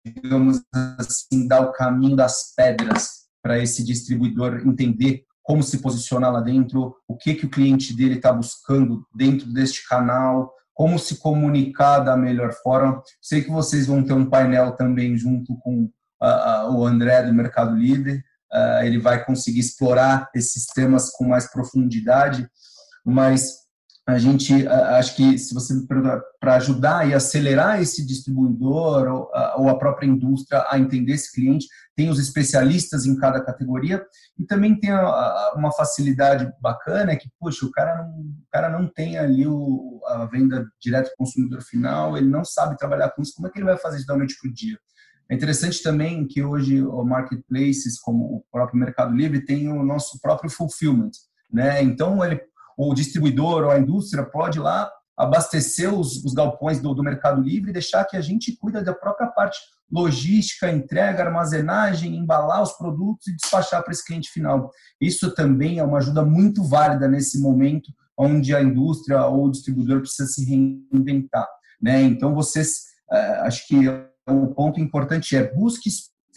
digamos 0.05 0.61
assim, 0.97 1.47
dar 1.47 1.61
o 1.61 1.71
caminho 1.71 2.15
das 2.15 2.53
pedras 2.55 3.19
para 3.41 3.59
esse 3.59 3.83
distribuidor 3.83 4.61
entender 4.65 5.23
como 5.43 5.63
se 5.63 5.79
posicionar 5.79 6.31
lá 6.31 6.41
dentro, 6.41 6.95
o 7.07 7.17
que, 7.17 7.33
que 7.33 7.47
o 7.47 7.49
cliente 7.49 7.95
dele 7.95 8.15
está 8.15 8.31
buscando 8.31 9.03
dentro 9.15 9.51
deste 9.51 9.87
canal, 9.87 10.53
como 10.75 10.99
se 10.99 11.17
comunicar 11.17 11.99
da 11.99 12.15
melhor 12.15 12.53
forma. 12.53 13.01
Sei 13.19 13.43
que 13.43 13.49
vocês 13.49 13.87
vão 13.87 14.03
ter 14.03 14.13
um 14.13 14.29
painel 14.29 14.73
também 14.73 15.17
junto 15.17 15.57
com 15.57 15.89
uh, 16.21 16.69
uh, 16.69 16.75
o 16.75 16.85
André 16.85 17.23
do 17.23 17.33
Mercado 17.33 17.75
Livre, 17.75 18.23
uh, 18.53 18.83
ele 18.83 18.99
vai 18.99 19.25
conseguir 19.25 19.59
explorar 19.61 20.29
esses 20.35 20.67
temas 20.67 21.09
com 21.09 21.27
mais 21.27 21.51
profundidade, 21.51 22.47
mas 23.03 23.55
a 24.09 24.17
gente 24.17 24.67
acho 24.67 25.15
que 25.15 25.37
se 25.37 25.53
você 25.53 25.73
para 26.39 26.55
ajudar 26.55 27.07
e 27.07 27.13
acelerar 27.13 27.81
esse 27.81 28.05
distribuidor 28.05 29.07
ou 29.07 29.31
a, 29.33 29.55
ou 29.57 29.69
a, 29.69 29.77
própria 29.77 30.07
indústria 30.07 30.65
a 30.69 30.79
entender 30.79 31.13
esse 31.13 31.31
cliente 31.33 31.67
tem 31.95 32.09
os 32.09 32.19
especialistas 32.19 33.05
em 33.05 33.15
cada 33.17 33.43
categoria 33.43 34.03
e 34.37 34.45
também 34.45 34.79
tem 34.79 34.89
a, 34.89 35.01
a, 35.01 35.53
uma 35.55 35.71
facilidade 35.71 36.51
bacana 36.61 37.15
que 37.15 37.29
puxa 37.39 37.65
o 37.65 37.71
cara 37.71 38.03
não 38.03 38.09
o 38.09 38.51
cara 38.51 38.69
não 38.69 38.87
tem 38.87 39.17
ali 39.17 39.45
o, 39.45 40.01
a 40.07 40.25
venda 40.25 40.67
direto 40.81 41.09
ao 41.09 41.17
consumidor 41.17 41.61
final 41.61 42.17
ele 42.17 42.27
não 42.27 42.43
sabe 42.43 42.77
trabalhar 42.77 43.11
com 43.11 43.21
isso 43.21 43.33
como 43.35 43.47
é 43.47 43.51
que 43.51 43.59
ele 43.59 43.65
vai 43.65 43.77
fazer 43.77 43.97
isso 43.97 44.07
da 44.07 44.17
noite 44.17 44.35
para 44.41 44.49
o 44.49 44.53
dia? 44.53 44.77
É 45.31 45.35
interessante 45.35 45.83
também 45.83 46.25
que 46.25 46.41
hoje 46.41 46.81
o 46.81 47.03
marketplaces 47.03 47.99
como 47.99 48.23
o 48.23 48.43
próprio 48.51 48.79
Mercado 48.79 49.15
Livre 49.15 49.45
tem 49.45 49.71
o 49.71 49.83
nosso 49.83 50.19
próprio 50.19 50.49
fulfillment 50.49 51.11
né? 51.51 51.81
Então 51.81 52.23
ele 52.23 52.39
o 52.87 52.93
distribuidor 52.93 53.65
ou 53.65 53.71
a 53.71 53.77
indústria 53.77 54.23
pode 54.23 54.57
ir 54.57 54.61
lá 54.61 54.89
abastecer 55.17 55.93
os, 55.93 56.23
os 56.23 56.33
galpões 56.33 56.79
do, 56.79 56.93
do 56.93 57.03
Mercado 57.03 57.41
Livre 57.41 57.71
e 57.71 57.73
deixar 57.73 58.05
que 58.05 58.15
a 58.15 58.21
gente 58.21 58.55
cuida 58.55 58.81
da 58.81 58.93
própria 58.93 59.27
parte 59.27 59.59
logística, 59.91 60.71
entrega, 60.71 61.25
armazenagem, 61.25 62.15
embalar 62.15 62.61
os 62.63 62.71
produtos 62.73 63.27
e 63.27 63.35
despachar 63.35 63.83
para 63.83 63.91
esse 63.91 64.05
cliente 64.05 64.29
final. 64.31 64.71
Isso 65.01 65.33
também 65.35 65.79
é 65.79 65.83
uma 65.83 65.97
ajuda 65.97 66.23
muito 66.23 66.63
válida 66.63 67.05
nesse 67.05 67.41
momento 67.41 67.91
onde 68.17 68.55
a 68.55 68.61
indústria 68.61 69.25
ou 69.25 69.45
o 69.45 69.51
distribuidor 69.51 69.99
precisa 69.99 70.29
se 70.29 70.45
reinventar. 70.45 71.47
Né? 71.81 72.01
Então, 72.03 72.33
vocês, 72.33 72.83
eh, 73.11 73.41
acho 73.41 73.67
que 73.67 73.75
o 74.25 74.47
ponto 74.53 74.79
importante 74.79 75.35
é 75.35 75.53
busque 75.53 75.89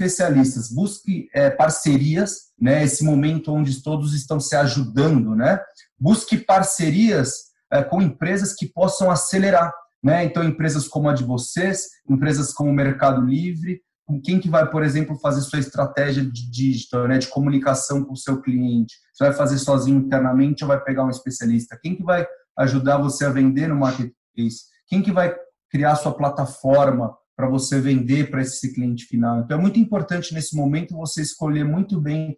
especialistas, 0.03 0.69
busque 0.69 1.29
é, 1.33 1.51
parcerias, 1.51 2.53
né? 2.61 2.83
Esse 2.85 3.05
momento 3.05 3.53
onde 3.53 3.83
todos 3.83 4.15
estão 4.15 4.41
se 4.41 4.57
ajudando, 4.57 5.35
né? 5.35 5.61
Busque 5.99 6.37
parcerias 6.37 7.53
é, 7.73 7.83
com 7.83 8.03
empresas 8.03 8.55
que 8.55 8.67
possam 8.67 9.11
acelerar, 9.11 9.73
né? 10.03 10.25
Então, 10.25 10.43
empresas 10.43 10.89
como 10.89 11.09
a 11.09 11.15
de 11.15 11.25
vocês, 11.25 11.87
empresas 12.09 12.53
como 12.53 12.71
o 12.71 12.75
Mercado 12.75 13.25
Livre, 13.25 13.81
com 14.05 14.21
quem 14.21 14.41
que 14.41 14.51
vai, 14.51 14.69
por 14.69 14.83
exemplo, 14.83 15.19
fazer 15.21 15.41
sua 15.43 15.61
estratégia 15.61 16.25
de 16.25 16.51
digital, 16.51 17.07
né, 17.07 17.19
de 17.19 17.29
comunicação 17.29 18.05
com 18.05 18.13
o 18.13 18.17
seu 18.17 18.43
cliente? 18.43 18.97
Você 19.15 19.25
vai 19.25 19.33
fazer 19.33 19.59
sozinho 19.59 19.99
internamente 19.99 20.65
ou 20.65 20.69
vai 20.69 20.83
pegar 20.83 21.05
um 21.05 21.11
especialista? 21.11 21.79
Quem 21.81 21.95
que 21.95 22.03
vai 22.03 22.27
ajudar 22.59 22.99
você 22.99 23.25
a 23.25 23.31
vender 23.31 23.69
no 23.69 23.77
marketplace? 23.77 24.65
Quem 24.89 25.01
que 25.01 25.13
vai 25.13 25.35
criar 25.71 25.95
sua 25.95 26.13
plataforma 26.13 27.17
para 27.37 27.49
você 27.49 27.81
vender 27.81 28.31
para 28.31 28.43
esse 28.43 28.73
cliente 28.75 29.07
final? 29.07 29.41
Então, 29.41 29.59
é 29.59 29.61
muito 29.61 29.79
importante 29.79 30.35
nesse 30.35 30.57
momento 30.57 30.97
você 30.97 31.23
escolher 31.23 31.65
muito 31.65 32.01
bem 32.01 32.37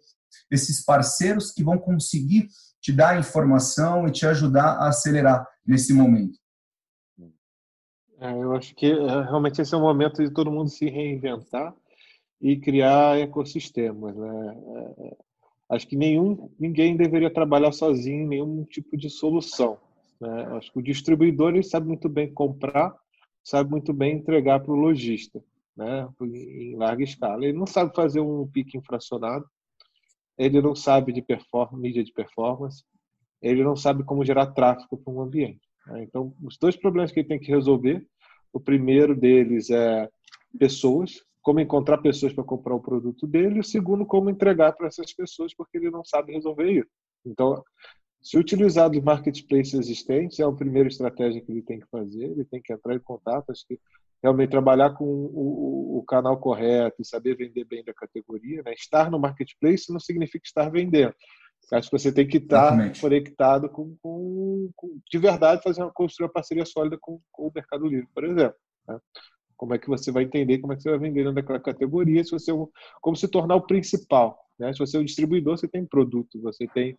esses 0.49 0.83
parceiros 0.83 1.51
que 1.51 1.63
vão 1.63 1.77
conseguir 1.77 2.47
te 2.81 2.91
dar 2.91 3.19
informação 3.19 4.07
e 4.07 4.11
te 4.11 4.25
ajudar 4.25 4.73
a 4.77 4.89
acelerar 4.89 5.47
nesse 5.65 5.93
momento. 5.93 6.37
É, 8.19 8.31
eu 8.31 8.53
acho 8.53 8.73
que 8.75 8.85
é, 8.85 9.21
realmente 9.23 9.61
esse 9.61 9.73
é 9.73 9.77
o 9.77 9.81
momento 9.81 10.23
de 10.23 10.31
todo 10.31 10.51
mundo 10.51 10.69
se 10.69 10.89
reinventar 10.89 11.75
e 12.41 12.57
criar 12.57 13.19
ecossistemas. 13.19 14.15
Né? 14.15 14.57
É, 14.97 15.07
é, 15.07 15.17
acho 15.71 15.87
que 15.87 15.95
nenhum, 15.95 16.49
ninguém 16.59 16.95
deveria 16.95 17.33
trabalhar 17.33 17.71
sozinho 17.71 18.23
em 18.23 18.27
nenhum 18.27 18.63
tipo 18.65 18.95
de 18.95 19.09
solução. 19.09 19.77
Né? 20.19 20.45
Acho 20.51 20.71
que 20.71 20.79
o 20.79 20.83
distribuidor 20.83 21.53
ele 21.53 21.63
sabe 21.63 21.87
muito 21.87 22.07
bem 22.07 22.31
comprar, 22.31 22.95
sabe 23.45 23.69
muito 23.69 23.93
bem 23.93 24.17
entregar 24.17 24.59
para 24.59 24.73
o 24.73 24.75
lojista, 24.75 25.41
né? 25.77 26.09
em 26.21 26.75
larga 26.75 27.03
escala. 27.03 27.45
Ele 27.45 27.57
não 27.57 27.67
sabe 27.67 27.95
fazer 27.95 28.19
um 28.19 28.47
pique 28.47 28.75
infracionado, 28.75 29.45
ele 30.35 30.59
não 30.61 30.75
sabe 30.75 31.13
de 31.13 31.23
mídia 31.73 32.03
de 32.03 32.11
performance, 32.11 32.83
ele 33.41 33.63
não 33.63 33.75
sabe 33.75 34.03
como 34.03 34.25
gerar 34.25 34.47
tráfego 34.47 34.97
para 34.97 35.13
um 35.13 35.21
ambiente. 35.21 35.61
Né? 35.85 36.03
Então, 36.03 36.35
os 36.43 36.57
dois 36.57 36.75
problemas 36.75 37.11
que 37.11 37.19
ele 37.19 37.27
tem 37.27 37.39
que 37.39 37.51
resolver, 37.51 38.05
o 38.51 38.59
primeiro 38.59 39.15
deles 39.15 39.69
é 39.69 40.09
pessoas, 40.57 41.23
como 41.41 41.59
encontrar 41.59 41.99
pessoas 41.99 42.33
para 42.33 42.43
comprar 42.43 42.73
o 42.73 42.81
produto 42.81 43.27
dele, 43.27 43.57
e 43.57 43.59
o 43.59 43.63
segundo, 43.63 44.05
como 44.05 44.31
entregar 44.31 44.73
para 44.73 44.87
essas 44.87 45.13
pessoas, 45.13 45.53
porque 45.53 45.77
ele 45.77 45.91
não 45.91 46.03
sabe 46.03 46.33
resolver 46.33 46.71
isso. 46.71 46.89
Então, 47.23 47.63
se 48.25 48.39
utilizar 48.39 48.89
dos 48.89 49.03
marketplaces 49.03 49.75
existentes, 49.75 50.39
é 50.39 50.43
a 50.43 50.51
primeira 50.51 50.89
estratégia 50.89 51.39
que 51.39 51.51
ele 51.51 51.61
tem 51.61 51.79
que 51.79 51.85
fazer, 51.91 52.23
ele 52.23 52.43
tem 52.43 52.59
que 52.59 52.73
entrar 52.73 52.95
em 52.95 52.99
contato, 52.99 53.51
acho 53.51 53.67
que 53.67 53.79
realmente 54.23 54.49
trabalhar 54.49 54.95
com 54.95 55.05
o, 55.05 55.99
o, 55.99 56.03
canal 56.03 56.35
correto 56.39 56.99
e 56.99 57.05
saber 57.05 57.37
vender 57.37 57.65
bem 57.65 57.83
da 57.83 57.93
categoria. 57.93 58.63
Né? 58.63 58.73
Estar 58.73 59.11
no 59.11 59.19
marketplace 59.19 59.93
não 59.93 59.99
significa 59.99 60.43
estar 60.43 60.71
vendendo. 60.71 61.13
Acho 61.71 61.87
que 61.87 61.99
você 61.99 62.11
tem 62.11 62.27
que 62.27 62.37
estar 62.37 62.69
Exatamente. 62.69 62.99
conectado 62.99 63.69
com, 63.69 63.95
com, 64.01 64.71
com, 64.75 64.99
de 65.07 65.17
verdade, 65.19 65.61
fazer 65.61 65.83
uma, 65.83 65.91
construir 65.91 66.25
uma 66.25 66.33
parceria 66.33 66.65
sólida 66.65 66.97
com, 66.99 67.21
com 67.31 67.47
o 67.47 67.51
Mercado 67.53 67.85
Livre, 67.85 68.07
por 68.11 68.23
exemplo. 68.23 68.55
Né? 68.87 68.99
Como 69.55 69.75
é 69.75 69.77
que 69.77 69.87
você 69.87 70.11
vai 70.11 70.23
entender 70.23 70.57
como 70.57 70.73
é 70.73 70.75
que 70.75 70.81
você 70.81 70.89
vai 70.89 70.97
vender 70.97 71.21
dentro 71.21 71.35
daquela 71.35 71.59
categoria, 71.59 72.23
se 72.23 72.31
você 72.31 72.51
é 72.51 72.55
como 72.99 73.15
se 73.15 73.27
tornar 73.27 73.55
o 73.55 73.67
principal. 73.67 74.39
Né? 74.57 74.73
Se 74.73 74.79
você 74.79 74.97
é 74.97 74.99
um 74.99 75.05
distribuidor, 75.05 75.57
você 75.57 75.67
tem 75.67 75.85
produto, 75.85 76.41
você 76.41 76.67
tem, 76.67 76.97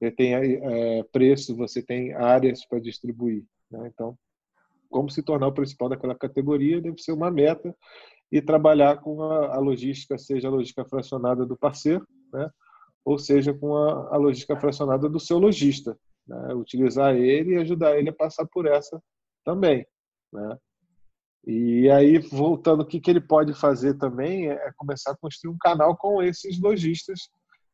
você 0.00 0.10
tem 0.10 0.34
é, 0.34 1.02
preço, 1.12 1.54
você 1.54 1.82
tem 1.82 2.14
áreas 2.14 2.64
para 2.64 2.80
distribuir. 2.80 3.44
Né? 3.70 3.90
Então, 3.92 4.16
como 4.88 5.10
se 5.10 5.22
tornar 5.22 5.48
o 5.48 5.52
principal 5.52 5.90
daquela 5.90 6.14
categoria 6.14 6.80
deve 6.80 7.00
ser 7.00 7.12
uma 7.12 7.30
meta 7.30 7.76
e 8.32 8.40
trabalhar 8.40 8.96
com 9.02 9.22
a, 9.22 9.56
a 9.56 9.58
logística, 9.58 10.16
seja 10.16 10.48
a 10.48 10.50
logística 10.50 10.86
fracionada 10.86 11.44
do 11.44 11.56
parceiro, 11.56 12.06
né? 12.32 12.50
ou 13.04 13.18
seja, 13.18 13.52
com 13.52 13.76
a, 13.76 14.14
a 14.14 14.16
logística 14.16 14.58
fracionada 14.58 15.06
do 15.06 15.20
seu 15.20 15.38
lojista. 15.38 15.96
Né? 16.26 16.54
Utilizar 16.54 17.14
ele 17.14 17.52
e 17.52 17.58
ajudar 17.58 17.98
ele 17.98 18.08
a 18.08 18.14
passar 18.14 18.46
por 18.46 18.66
essa 18.66 19.02
também. 19.44 19.86
Né? 20.32 20.56
E 21.46 21.90
aí, 21.90 22.18
voltando, 22.18 22.82
o 22.82 22.86
que, 22.86 23.00
que 23.00 23.10
ele 23.10 23.20
pode 23.20 23.52
fazer 23.52 23.94
também 23.98 24.48
é, 24.48 24.54
é 24.54 24.72
começar 24.76 25.10
a 25.10 25.16
construir 25.16 25.52
um 25.52 25.58
canal 25.58 25.94
com 25.94 26.22
esses 26.22 26.58
lojistas, 26.58 27.28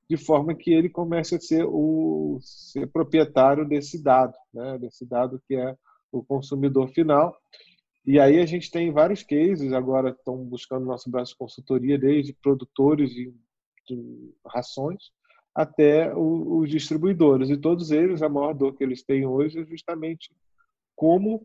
de 0.09 0.17
forma 0.17 0.55
que 0.55 0.73
ele 0.73 0.89
comece 0.89 1.35
a 1.35 1.41
ser 1.41 1.65
o 1.67 2.39
ser 2.41 2.87
proprietário 2.89 3.67
desse 3.67 4.03
dado, 4.03 4.35
né? 4.55 4.79
desse 4.79 5.05
dado 5.05 5.43
que 5.47 5.55
é 5.57 5.77
o 6.13 6.23
consumidor 6.23 6.89
final. 6.89 7.37
E 8.05 8.21
aí 8.21 8.39
a 8.39 8.47
gente 8.47 8.71
tem 8.71 8.93
vários 8.93 9.25
cases, 9.25 9.73
agora 9.73 10.11
estão 10.11 10.37
buscando 10.45 10.87
nosso 10.87 11.11
braço 11.11 11.33
de 11.33 11.39
consultoria, 11.39 11.99
desde 11.99 12.33
produtores 12.33 13.11
de, 13.11 13.35
de 13.89 14.35
rações 14.47 15.11
até 15.53 16.15
o, 16.15 16.59
os 16.59 16.71
distribuidores. 16.71 17.51
E 17.51 17.57
todos 17.57 17.91
eles, 17.91 18.23
a 18.23 18.29
maior 18.29 18.53
dor 18.53 18.75
que 18.77 18.85
eles 18.85 19.03
têm 19.03 19.27
hoje 19.27 19.61
é 19.61 19.65
justamente 19.65 20.31
como, 20.95 21.45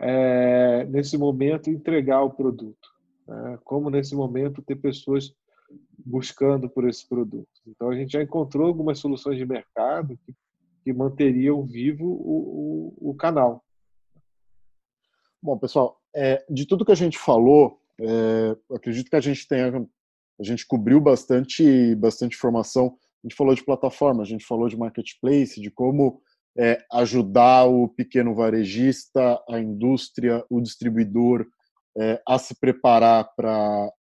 é, 0.00 0.84
nesse 0.84 1.18
momento, 1.18 1.68
entregar 1.68 2.22
o 2.22 2.30
produto. 2.30 2.88
Né? 3.26 3.58
Como, 3.64 3.90
nesse 3.90 4.14
momento, 4.14 4.62
ter 4.62 4.76
pessoas 4.76 5.34
buscando 6.08 6.68
por 6.68 6.88
esse 6.88 7.06
produto. 7.06 7.48
Então, 7.66 7.90
a 7.90 7.94
gente 7.94 8.12
já 8.12 8.22
encontrou 8.22 8.66
algumas 8.66 8.98
soluções 8.98 9.36
de 9.36 9.44
mercado 9.44 10.18
que, 10.24 10.34
que 10.82 10.92
manteriam 10.92 11.64
vivo 11.64 12.06
o, 12.06 12.94
o, 13.00 13.10
o 13.10 13.14
canal. 13.14 13.62
Bom, 15.42 15.58
pessoal, 15.58 16.00
é, 16.16 16.44
de 16.48 16.66
tudo 16.66 16.84
que 16.84 16.92
a 16.92 16.96
gente 16.96 17.18
falou, 17.18 17.78
é, 18.00 18.56
acredito 18.74 19.10
que 19.10 19.16
a 19.16 19.20
gente 19.20 19.46
tenha, 19.46 19.86
a 20.40 20.42
gente 20.42 20.66
cobriu 20.66 21.00
bastante, 21.00 21.94
bastante 21.96 22.36
informação. 22.36 22.96
A 23.22 23.28
gente 23.28 23.36
falou 23.36 23.54
de 23.54 23.64
plataforma, 23.64 24.22
a 24.22 24.26
gente 24.26 24.46
falou 24.46 24.68
de 24.68 24.76
marketplace, 24.76 25.60
de 25.60 25.70
como 25.70 26.22
é, 26.58 26.82
ajudar 26.92 27.66
o 27.66 27.88
pequeno 27.88 28.34
varejista, 28.34 29.40
a 29.48 29.60
indústria, 29.60 30.44
o 30.48 30.60
distribuidor 30.60 31.46
é, 31.98 32.20
a 32.26 32.38
se 32.38 32.58
preparar 32.58 33.28
para 33.36 33.92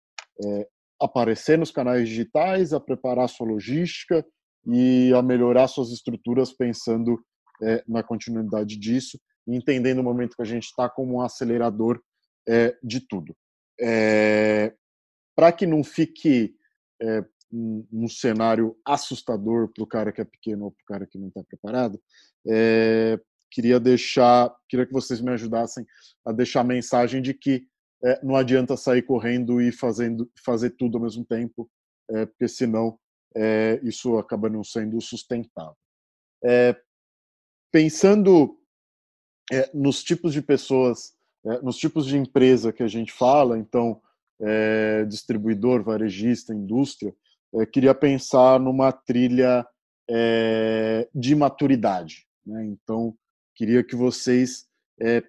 é, 0.44 0.68
aparecer 1.00 1.58
nos 1.58 1.70
canais 1.70 2.08
digitais, 2.08 2.72
a 2.72 2.80
preparar 2.80 3.28
sua 3.28 3.46
logística 3.46 4.24
e 4.66 5.12
a 5.14 5.22
melhorar 5.22 5.68
suas 5.68 5.90
estruturas 5.92 6.52
pensando 6.52 7.18
é, 7.62 7.84
na 7.86 8.02
continuidade 8.02 8.76
disso 8.78 9.18
entendendo 9.46 10.00
o 10.00 10.04
momento 10.04 10.34
que 10.34 10.42
a 10.42 10.46
gente 10.46 10.64
está 10.64 10.88
como 10.88 11.16
um 11.16 11.20
acelerador 11.20 12.00
é, 12.48 12.76
de 12.82 13.00
tudo. 13.00 13.36
É, 13.80 14.74
Para 15.34 15.52
que 15.52 15.66
não 15.66 15.84
fique 15.84 16.54
é, 17.00 17.24
um, 17.52 17.86
um, 17.92 18.08
cenário 18.08 18.76
assustador 18.84 19.70
para 19.72 19.84
o 19.84 19.86
cara 19.86 20.12
que 20.12 20.20
é 20.20 20.24
pequeno 20.24 20.64
ou 20.64 20.70
para 20.72 20.82
o 20.82 20.86
cara 20.86 21.06
que 21.06 21.18
não 21.18 21.28
está 21.28 21.42
preparado, 21.44 22.00
é, 22.48 23.20
queria 23.50 23.78
deixar, 23.78 24.52
queria 24.68 24.86
que 24.86 24.92
vocês 24.92 25.20
me 25.20 25.30
ajudassem 25.30 25.86
a 26.24 26.32
deixar 26.32 26.62
a 26.62 26.64
mensagem 26.64 27.22
de 27.22 27.32
que 27.32 27.66
é, 28.04 28.24
não 28.24 28.36
adianta 28.36 28.76
sair 28.76 29.02
correndo 29.02 29.60
e 29.60 29.72
fazendo 29.72 30.30
fazer 30.44 30.70
tudo 30.70 30.98
ao 30.98 31.04
mesmo 31.04 31.24
tempo, 31.24 31.68
é, 32.10 32.26
porque 32.26 32.48
senão 32.48 32.98
isso 33.82 34.16
acaba 34.16 34.48
não 34.48 34.64
sendo 34.64 34.98
sustentável. 34.98 35.76
pensando 37.70 38.58
é, 39.52 39.70
nos 39.72 40.02
tipos 40.02 40.32
de 40.32 40.42
pessoas, 40.42 41.14
é, 41.44 41.60
nos 41.60 41.76
tipos 41.76 42.06
de 42.06 42.16
empresa 42.16 42.72
que 42.72 42.82
a 42.82 42.88
gente 42.88 43.12
fala, 43.12 43.58
então, 43.58 44.00
é, 44.40 45.04
distribuidor, 45.04 45.82
varejista, 45.82 46.54
indústria, 46.54 47.14
é, 47.54 47.66
queria 47.66 47.94
pensar 47.94 48.58
numa 48.60 48.92
trilha 48.92 49.66
é, 50.08 51.08
de 51.14 51.34
maturidade. 51.34 52.26
Né? 52.44 52.64
Então, 52.66 53.16
queria 53.54 53.82
que 53.82 53.96
vocês 53.96 54.66
é, 55.00 55.22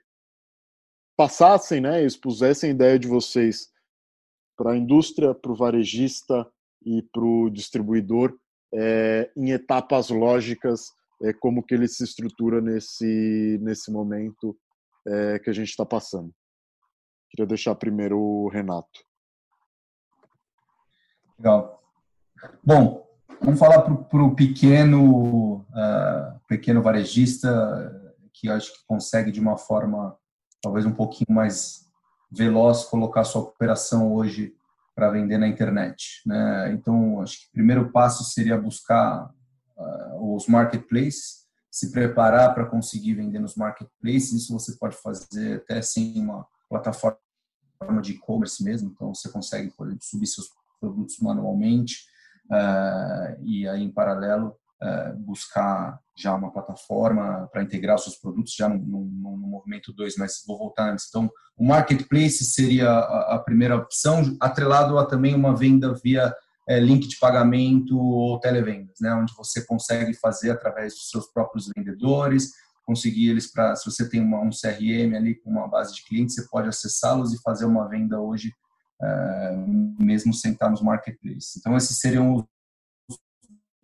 passassem, 1.17 1.81
né, 1.81 2.05
expusessem 2.05 2.69
a 2.69 2.73
ideia 2.73 2.99
de 2.99 3.07
vocês 3.07 3.69
para 4.55 4.71
a 4.71 4.77
indústria, 4.77 5.33
para 5.33 5.51
o 5.51 5.55
varejista 5.55 6.47
e 6.85 7.01
para 7.11 7.23
o 7.23 7.49
distribuidor 7.49 8.37
em 9.35 9.51
etapas 9.51 10.09
lógicas 10.09 10.91
é, 11.23 11.33
como 11.33 11.63
que 11.63 11.73
ele 11.73 11.87
se 11.87 12.03
estrutura 12.03 12.61
nesse, 12.61 13.59
nesse 13.61 13.91
momento 13.91 14.57
é, 15.07 15.39
que 15.39 15.49
a 15.49 15.53
gente 15.53 15.69
está 15.69 15.85
passando. 15.85 16.31
Queria 17.29 17.47
deixar 17.47 17.75
primeiro 17.75 18.19
o 18.19 18.49
Renato. 18.49 19.05
Legal. 21.37 21.83
Bom, 22.63 23.07
vamos 23.41 23.59
falar 23.59 23.81
para 23.81 24.23
o 24.23 24.35
pequeno, 24.35 25.57
uh, 25.57 26.39
pequeno 26.47 26.81
varejista 26.81 27.49
que 28.33 28.49
acho 28.49 28.73
que 28.73 28.85
consegue 28.87 29.31
de 29.31 29.39
uma 29.39 29.57
forma 29.57 30.17
talvez 30.67 30.85
um 30.85 30.91
pouquinho 30.91 31.33
mais 31.33 31.87
veloz 32.29 32.83
colocar 32.83 33.23
sua 33.23 33.41
operação 33.41 34.13
hoje 34.13 34.53
para 34.93 35.09
vender 35.09 35.37
na 35.37 35.47
internet. 35.47 36.21
Né? 36.25 36.73
Então, 36.73 37.21
acho 37.21 37.39
que 37.39 37.47
o 37.47 37.51
primeiro 37.51 37.89
passo 37.89 38.25
seria 38.25 38.59
buscar 38.59 39.31
uh, 39.77 40.35
os 40.35 40.45
marketplaces, 40.47 41.45
se 41.71 41.91
preparar 41.91 42.53
para 42.53 42.65
conseguir 42.65 43.13
vender 43.13 43.39
nos 43.39 43.55
marketplaces. 43.55 44.33
Isso 44.33 44.51
você 44.51 44.73
pode 44.73 44.97
fazer 44.97 45.61
até 45.61 45.81
sem 45.81 46.19
uma 46.19 46.45
plataforma 46.69 47.17
de 48.01 48.13
e-commerce 48.13 48.61
mesmo. 48.61 48.91
Então, 48.93 49.15
você 49.15 49.29
consegue 49.29 49.71
por 49.71 49.87
exemplo, 49.87 50.03
subir 50.03 50.27
seus 50.27 50.49
produtos 50.81 51.17
manualmente 51.19 52.07
uh, 52.51 53.41
e 53.41 53.65
aí, 53.69 53.83
em 53.83 53.91
paralelo, 53.91 54.53
buscar 55.19 55.99
já 56.15 56.35
uma 56.35 56.51
plataforma 56.51 57.47
para 57.51 57.63
integrar 57.63 57.97
seus 57.97 58.15
produtos 58.15 58.53
já 58.53 58.69
no, 58.69 58.77
no, 58.77 59.37
no 59.37 59.47
movimento 59.47 59.91
2, 59.93 60.17
mas 60.17 60.43
vou 60.45 60.57
voltar 60.57 60.91
antes. 60.91 61.05
Então, 61.09 61.29
o 61.57 61.65
marketplace 61.65 62.43
seria 62.45 62.89
a, 62.89 63.35
a 63.35 63.39
primeira 63.39 63.75
opção, 63.75 64.37
atrelado 64.39 64.97
a 64.97 65.05
também 65.05 65.33
uma 65.33 65.55
venda 65.55 65.93
via 66.03 66.33
é, 66.67 66.79
link 66.79 67.07
de 67.07 67.17
pagamento 67.17 67.97
ou 67.97 68.39
televendas, 68.39 68.97
né, 68.99 69.13
onde 69.13 69.33
você 69.35 69.65
consegue 69.65 70.13
fazer 70.13 70.51
através 70.51 70.93
dos 70.93 71.09
seus 71.09 71.27
próprios 71.31 71.71
vendedores, 71.75 72.51
conseguir 72.85 73.29
eles 73.29 73.51
para, 73.51 73.75
se 73.75 73.89
você 73.89 74.07
tem 74.07 74.21
uma, 74.21 74.39
um 74.39 74.49
CRM 74.49 75.15
ali 75.15 75.35
com 75.35 75.49
uma 75.49 75.67
base 75.67 75.93
de 75.95 76.03
clientes, 76.03 76.35
você 76.35 76.47
pode 76.47 76.67
acessá-los 76.67 77.33
e 77.33 77.41
fazer 77.41 77.65
uma 77.65 77.87
venda 77.87 78.19
hoje, 78.19 78.53
é, 79.01 79.55
mesmo 79.99 80.33
sem 80.33 80.53
estar 80.53 80.69
nos 80.69 80.81
marketplaces. 80.81 81.57
Então, 81.57 81.75
esses 81.75 81.99
seriam 81.99 82.47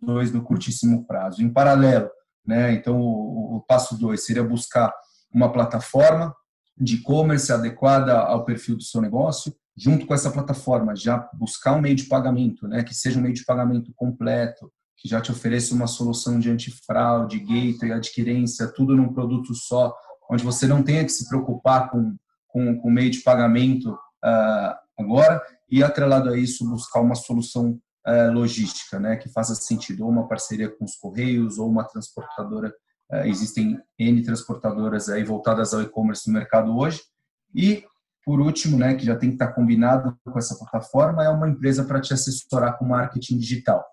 os 0.04 0.14
dois 0.14 0.32
no 0.32 0.42
curtíssimo 0.42 1.06
prazo. 1.06 1.42
Em 1.42 1.52
paralelo, 1.52 2.08
né? 2.46 2.72
Então, 2.72 3.00
o, 3.00 3.56
o 3.56 3.60
passo 3.66 3.98
dois 3.98 4.24
seria 4.24 4.44
buscar 4.44 4.92
uma 5.32 5.52
plataforma 5.52 6.34
de 6.76 6.96
e-commerce 6.96 7.52
adequada 7.52 8.18
ao 8.18 8.44
perfil 8.44 8.76
do 8.76 8.82
seu 8.82 9.00
negócio, 9.00 9.54
junto 9.76 10.06
com 10.06 10.14
essa 10.14 10.30
plataforma, 10.30 10.94
já 10.94 11.28
buscar 11.34 11.72
um 11.72 11.80
meio 11.80 11.94
de 11.94 12.04
pagamento, 12.04 12.68
né? 12.68 12.82
Que 12.82 12.94
seja 12.94 13.18
um 13.18 13.22
meio 13.22 13.34
de 13.34 13.44
pagamento 13.44 13.92
completo, 13.94 14.70
que 14.96 15.08
já 15.08 15.20
te 15.20 15.32
ofereça 15.32 15.74
uma 15.74 15.86
solução 15.86 16.38
de 16.38 16.50
antifraude, 16.50 17.40
gateway, 17.40 17.92
adquirência, 17.92 18.68
tudo 18.68 18.96
num 18.96 19.12
produto 19.12 19.54
só, 19.54 19.94
onde 20.30 20.44
você 20.44 20.66
não 20.66 20.82
tenha 20.82 21.04
que 21.04 21.12
se 21.12 21.28
preocupar 21.28 21.90
com 21.90 22.16
com, 22.54 22.78
com 22.78 22.88
meio 22.88 23.10
de 23.10 23.18
pagamento 23.18 23.90
uh, 23.90 24.74
agora 24.96 25.42
e 25.68 25.82
atrelado 25.82 26.30
a 26.30 26.38
isso 26.38 26.64
buscar 26.70 27.00
uma 27.00 27.16
solução 27.16 27.80
uh, 28.06 28.32
logística, 28.32 28.98
né, 28.98 29.16
que 29.16 29.28
faça 29.28 29.54
sentido, 29.54 30.04
ou 30.04 30.10
uma 30.10 30.28
parceria 30.28 30.68
com 30.68 30.84
os 30.84 30.96
Correios, 30.96 31.58
ou 31.58 31.68
uma 31.68 31.84
transportadora. 31.84 32.72
Uh, 33.10 33.26
existem 33.26 33.80
N 33.98 34.22
transportadoras 34.22 35.08
aí 35.08 35.24
voltadas 35.24 35.74
ao 35.74 35.82
e-commerce 35.82 36.26
no 36.26 36.34
mercado 36.34 36.76
hoje. 36.76 37.02
E, 37.54 37.84
por 38.24 38.40
último, 38.40 38.78
né, 38.78 38.94
que 38.94 39.04
já 39.04 39.16
tem 39.16 39.30
que 39.30 39.36
estar 39.36 39.52
combinado 39.52 40.16
com 40.24 40.38
essa 40.38 40.56
plataforma, 40.56 41.24
é 41.24 41.28
uma 41.28 41.48
empresa 41.48 41.84
para 41.84 42.00
te 42.00 42.12
assessorar 42.12 42.78
com 42.78 42.84
marketing 42.84 43.38
digital, 43.38 43.84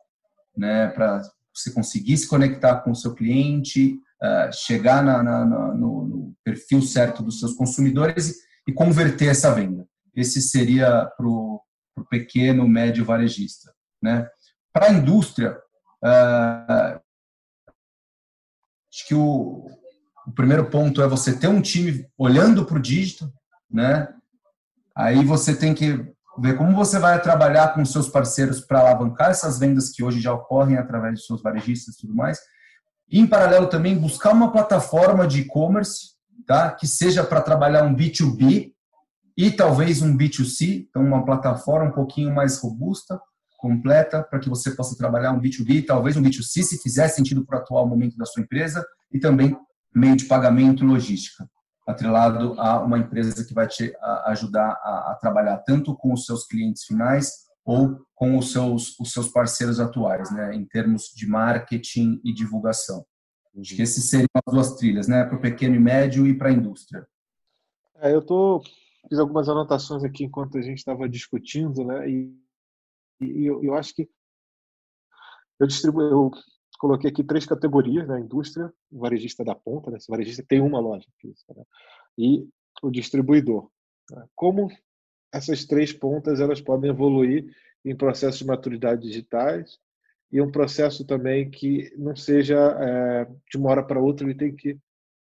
né, 0.56 0.88
para 0.88 1.22
você 1.54 1.72
conseguir 1.72 2.18
se 2.18 2.28
conectar 2.28 2.78
com 2.78 2.92
o 2.92 2.96
seu 2.96 3.14
cliente, 3.14 4.00
uh, 4.22 4.54
chegar 4.54 5.04
na, 5.04 5.22
na, 5.22 5.46
na, 5.46 5.74
no, 5.74 6.06
no, 6.06 6.36
perfil 6.44 6.82
certo 6.82 7.22
dos 7.22 7.40
seus 7.40 7.54
consumidores 7.54 8.38
e, 8.68 8.72
converter 8.72 9.28
essa 9.28 9.54
venda. 9.54 9.86
Esse 10.16 10.42
seria 10.42 11.06
para 11.18 11.28
o 11.28 11.62
pequeno, 12.10 12.68
médio 12.68 13.06
varejista. 13.06 13.72
Né? 14.02 14.28
Para 14.74 14.88
a 14.88 14.94
indústria, 14.94 15.58
uh, 16.04 17.00
acho 18.92 19.08
que 19.08 19.14
o, 19.14 19.68
o, 20.26 20.32
primeiro 20.34 20.70
ponto 20.70 21.02
é 21.02 21.08
você 21.08 21.38
ter 21.38 21.48
um 21.48 21.62
time 21.62 22.08
olhando 22.18 22.66
para 22.66 22.78
o 22.78 22.82
dígito, 22.82 23.32
né? 23.70 24.08
Aí 24.96 25.24
você 25.24 25.56
tem 25.56 25.74
que 25.74 26.14
ver 26.40 26.58
como 26.58 26.76
você 26.76 27.00
vai 27.00 27.22
trabalhar 27.22 27.74
com 27.74 27.86
seus 27.86 28.10
parceiros 28.10 28.62
para 28.62 28.80
alavancar 28.80 29.30
essas 29.30 29.60
vendas 29.60 29.90
que 29.90 30.04
hoje 30.04 30.20
já 30.20 30.34
ocorrem 30.34 30.78
através 30.78 31.20
de 31.20 31.26
seus 31.26 31.42
varejistas 31.42 31.96
e 31.96 32.02
tudo 32.02 32.16
mais. 32.16 32.40
E, 33.10 33.20
em 33.20 33.28
paralelo 33.28 33.68
também 33.68 33.98
buscar 33.98 34.32
uma 34.32 34.52
plataforma 34.52 35.28
de 35.28 35.42
e-commerce, 35.42 36.12
tá? 36.48 36.72
Que 36.72 36.88
seja 36.88 37.24
para 37.24 37.42
trabalhar 37.42 37.84
um 37.84 37.96
B2B 37.96 38.74
e 39.38 39.52
talvez 39.52 40.02
um 40.02 40.18
B2C, 40.18 40.88
então 40.90 41.04
uma 41.04 41.24
plataforma 41.26 41.90
um 41.90 41.94
pouquinho 41.94 42.34
mais 42.34 42.60
robusta 42.60 43.20
completa 43.62 44.24
para 44.24 44.40
que 44.40 44.50
você 44.50 44.72
possa 44.72 44.98
trabalhar 44.98 45.32
um 45.32 45.40
B2B, 45.40 45.86
talvez 45.86 46.18
um 46.18 46.24
B2C, 46.24 46.64
se 46.64 46.82
fizer 46.82 47.08
sentido 47.08 47.46
para 47.46 47.60
o 47.60 47.62
atual 47.62 47.88
momento 47.88 48.18
da 48.18 48.26
sua 48.26 48.42
empresa, 48.42 48.84
e 49.14 49.20
também 49.20 49.56
meio 49.94 50.16
de 50.16 50.26
pagamento 50.26 50.84
e 50.84 50.88
logística, 50.88 51.48
atrelado 51.88 52.60
a 52.60 52.82
uma 52.82 52.98
empresa 52.98 53.46
que 53.46 53.54
vai 53.54 53.68
te 53.68 53.94
ajudar 54.26 54.72
a, 54.84 55.12
a 55.12 55.18
trabalhar 55.22 55.58
tanto 55.60 55.96
com 55.96 56.12
os 56.12 56.26
seus 56.26 56.46
clientes 56.48 56.84
finais 56.86 57.32
ou 57.64 58.00
com 58.16 58.38
os 58.38 58.52
seus, 58.52 59.00
os 59.00 59.12
seus 59.12 59.30
parceiros 59.30 59.80
atuais, 59.80 60.32
né, 60.32 60.56
em 60.56 60.66
termos 60.66 61.12
de 61.16 61.28
marketing 61.28 62.20
e 62.24 62.34
divulgação. 62.34 63.06
Acho 63.60 63.76
que 63.76 63.82
esses 63.82 64.10
seriam 64.10 64.28
as 64.48 64.54
duas 64.54 64.76
trilhas, 64.76 65.08
né, 65.08 65.24
para 65.24 65.36
o 65.38 65.42
pequeno 65.42 65.76
e 65.76 65.80
médio 65.80 66.26
e 66.26 66.36
para 66.36 66.50
a 66.50 66.54
indústria. 66.54 67.06
É, 67.98 68.14
eu 68.14 68.22
tô 68.22 68.64
fiz 69.08 69.20
algumas 69.20 69.50
anotações 69.50 70.04
aqui 70.04 70.24
enquanto 70.24 70.58
a 70.58 70.62
gente 70.62 70.78
estava 70.78 71.08
discutindo, 71.08 71.84
né, 71.84 72.10
e 72.10 72.34
e 73.22 73.46
eu, 73.46 73.64
eu 73.64 73.76
acho 73.76 73.94
que 73.94 74.10
eu 75.60 75.68
distribuo, 75.68 76.02
eu 76.02 76.32
coloquei 76.80 77.12
aqui 77.12 77.24
três 77.24 77.46
categorias, 77.46 78.08
né? 78.08 78.20
Indústria, 78.20 78.74
o 78.92 79.00
varejista 79.00 79.44
da 79.44 79.54
ponta, 79.54 79.92
né? 79.92 79.98
Esse 79.98 80.10
varejista 80.10 80.44
tem 80.48 80.60
uma 80.60 80.80
loja, 80.80 81.06
né? 81.24 81.64
e 82.18 82.48
o 82.82 82.90
distribuidor. 82.90 83.70
Né? 84.10 84.26
Como 84.36 84.70
essas 85.32 85.66
três 85.66 85.94
pontas 85.94 86.40
elas 86.40 86.60
podem 86.60 86.90
evoluir 86.90 87.46
em 87.86 87.96
processos 87.96 88.40
de 88.40 88.46
maturidade 88.46 89.04
digitais 89.04 89.78
e 90.32 90.42
um 90.42 90.52
processo 90.52 91.06
também 91.06 91.50
que 91.50 91.94
não 91.98 92.16
seja 92.16 92.58
é, 92.58 93.26
de 93.50 93.58
uma 93.58 93.70
hora 93.70 93.84
para 93.84 94.02
outra 94.02 94.26
ele 94.26 94.36
tem 94.38 94.56
que 94.56 94.78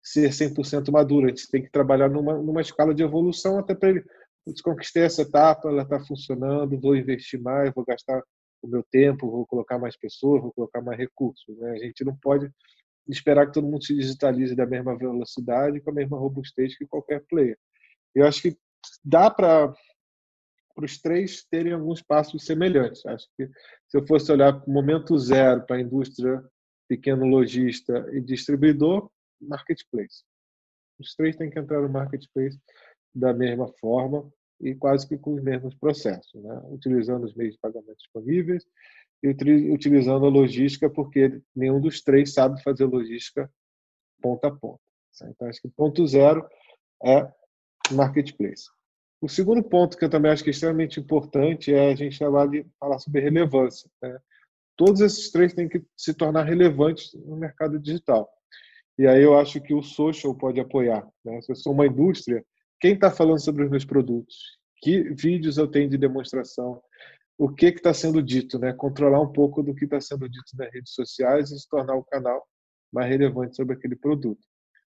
ser 0.02 0.30
100% 0.30 0.92
maduro, 0.92 1.26
a 1.26 1.30
gente 1.30 1.50
tem 1.50 1.64
que 1.64 1.72
trabalhar 1.72 2.10
numa, 2.10 2.38
numa 2.38 2.62
escala 2.62 2.94
de 2.94 3.04
evolução 3.04 3.58
até 3.58 3.74
para 3.74 3.90
ele 3.90 4.06
Putz, 4.46 4.62
conquistei 4.62 5.04
essa 5.04 5.24
etapa, 5.24 5.68
ela 5.68 5.82
está 5.82 6.00
funcionando, 6.00 6.80
vou 6.80 6.96
investir 6.96 7.42
mais, 7.42 7.74
vou 7.74 7.84
gastar 7.84 8.22
o 8.62 8.68
meu 8.68 8.84
tempo, 8.92 9.30
vou 9.30 9.46
colocar 9.46 9.80
mais 9.80 9.98
pessoas, 9.98 10.42
vou 10.42 10.54
colocar 10.54 10.82
mais 10.82 10.98
recursos. 10.98 11.58
Né? 11.58 11.72
A 11.72 11.78
gente 11.86 12.04
não 12.06 12.16
pode 12.16 12.52
esperar 13.08 13.48
que 13.48 13.54
todo 13.54 13.68
mundo 13.68 13.84
se 13.84 13.96
digitalize 13.96 14.56
da 14.56 14.66
mesma 14.66 14.98
velocidade, 14.98 15.82
com 15.82 15.90
a 15.90 15.94
mesma 15.94 16.18
robustez 16.18 16.78
que 16.78 16.86
qualquer 16.86 17.24
player. 17.28 17.58
Eu 18.14 18.26
acho 18.26 18.42
que 18.42 18.58
dá 19.04 19.30
para 19.30 19.74
para 20.76 20.86
os 20.86 21.00
três 21.00 21.46
terem 21.46 21.72
alguns 21.72 22.02
passos 22.02 22.46
semelhantes. 22.46 23.06
Acho 23.06 23.26
que 23.38 23.48
se 23.88 23.98
eu 23.98 24.06
fosse 24.06 24.30
olhar 24.30 24.60
para 24.60 24.70
o 24.70 24.74
momento 24.74 25.18
zero 25.18 25.66
para 25.66 25.78
a 25.78 25.82
indústria, 25.82 26.44
pequeno 26.86 27.26
lojista 27.26 28.06
e 28.12 28.20
distribuidor, 28.20 29.10
marketplace. 29.40 30.26
Os 31.00 31.16
três 31.16 31.38
têm 31.38 31.50
que 31.50 31.58
entrar 31.58 31.82
no 31.82 31.88
marketplace 31.88 32.60
da 33.16 33.34
mesma 33.34 33.68
forma 33.80 34.30
e 34.60 34.76
quase 34.76 35.08
que 35.08 35.18
com 35.18 35.34
os 35.34 35.42
mesmos 35.42 35.74
processos, 35.76 36.42
né? 36.42 36.62
utilizando 36.70 37.24
os 37.24 37.34
meios 37.34 37.54
de 37.54 37.60
pagamento 37.60 37.98
disponíveis 37.98 38.66
e 39.24 39.30
utilizando 39.72 40.26
a 40.26 40.30
logística, 40.30 40.90
porque 40.90 41.42
nenhum 41.56 41.80
dos 41.80 42.02
três 42.02 42.34
sabe 42.34 42.62
fazer 42.62 42.86
logística 42.86 43.50
ponta 44.22 44.48
a 44.48 44.52
ponta. 44.52 44.82
Então, 45.24 45.48
acho 45.48 45.62
que 45.62 45.70
ponto 45.70 46.06
zero 46.06 46.48
é 47.04 47.32
marketplace. 47.92 48.66
O 49.22 49.30
segundo 49.30 49.64
ponto 49.64 49.98
que 49.98 50.06
eu 50.06 50.10
também 50.10 50.32
acho 50.32 50.44
que 50.44 50.50
é 50.50 50.52
extremamente 50.52 51.00
importante 51.00 51.74
é 51.74 51.92
a 51.92 51.96
gente 51.96 52.18
falar, 52.18 52.48
de, 52.48 52.66
falar 52.80 53.00
sobre 53.00 53.22
relevância. 53.22 53.90
Né? 54.02 54.18
Todos 54.76 55.02
esses 55.02 55.32
três 55.32 55.54
têm 55.54 55.70
que 55.70 55.84
se 55.96 56.14
tornar 56.14 56.44
relevantes 56.44 57.14
no 57.14 57.38
mercado 57.38 57.80
digital. 57.80 58.30
E 58.98 59.08
aí 59.08 59.22
eu 59.22 59.38
acho 59.38 59.62
que 59.62 59.74
o 59.74 59.82
social 59.82 60.36
pode 60.36 60.60
apoiar. 60.60 61.08
Né? 61.24 61.42
Se 61.42 61.52
eu 61.52 61.56
sou 61.56 61.74
uma 61.74 61.88
indústria, 61.88 62.46
quem 62.80 62.94
está 62.94 63.10
falando 63.12 63.40
sobre 63.40 63.64
os 63.64 63.70
meus 63.70 63.86
produtos, 63.86 64.60
que 64.82 65.02
vídeos 65.14 65.58
eu 65.58 65.68
tenho 65.68 65.90
de 65.90 65.98
demonstração, 65.98 66.82
o 67.38 67.50
que 67.50 67.66
está 67.68 67.94
sendo 67.94 68.22
dito, 68.22 68.58
né? 68.58 68.74
Controlar 68.74 69.22
um 69.22 69.32
pouco 69.32 69.62
do 69.62 69.76
que 69.76 69.86
está 69.86 70.00
sendo 70.00 70.30
dito 70.30 70.56
nas 70.58 70.72
redes 70.72 70.94
sociais 70.94 71.52
e 71.52 71.60
se 71.60 71.68
tornar 71.68 71.96
o 71.96 72.04
canal 72.04 72.46
mais 72.92 73.10
relevante 73.10 73.56
sobre 73.56 73.76
aquele 73.76 73.96
produto. 73.96 74.46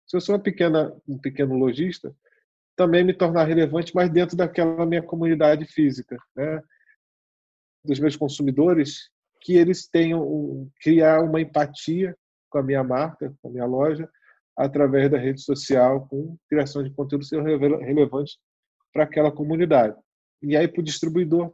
Se 0.07 0.16
eu 0.16 0.20
sou 0.20 0.34
uma 0.34 0.43
pequena, 0.43 0.95
um 1.09 1.18
pequeno 1.18 1.57
lojista, 1.57 2.14
também 2.76 3.03
me 3.03 3.14
tornar 3.14 3.45
relevante, 3.45 3.93
mas 3.95 4.11
dentro 4.11 4.37
daquela 4.37 4.87
minha 4.87 5.03
comunidade 5.03 5.64
física, 5.64 6.16
né? 6.37 6.62
Dos 7.84 7.99
meus 7.99 8.16
consumidores, 8.16 9.11
que 9.41 9.55
eles 9.55 9.89
tenham 9.89 10.70
criar 10.80 11.22
uma 11.22 11.41
empatia 11.41 12.16
com 12.49 12.59
a 12.59 12.62
minha 12.62 12.84
marca, 12.84 13.34
com 13.41 13.49
a 13.49 13.51
minha 13.51 13.64
loja, 13.64 14.09
através 14.57 15.11
da 15.11 15.18
rede 15.18 15.42
social 15.42 16.07
com 16.09 16.36
criação 16.48 16.82
de 16.82 16.90
conteúdo 16.90 17.24
ser 17.24 17.42
relevante 17.42 18.38
para 18.92 19.04
aquela 19.04 19.30
comunidade. 19.30 19.94
E 20.42 20.57
aí, 20.57 20.66
para 20.66 20.80
o 20.80 20.84
distribuidor, 20.84 21.52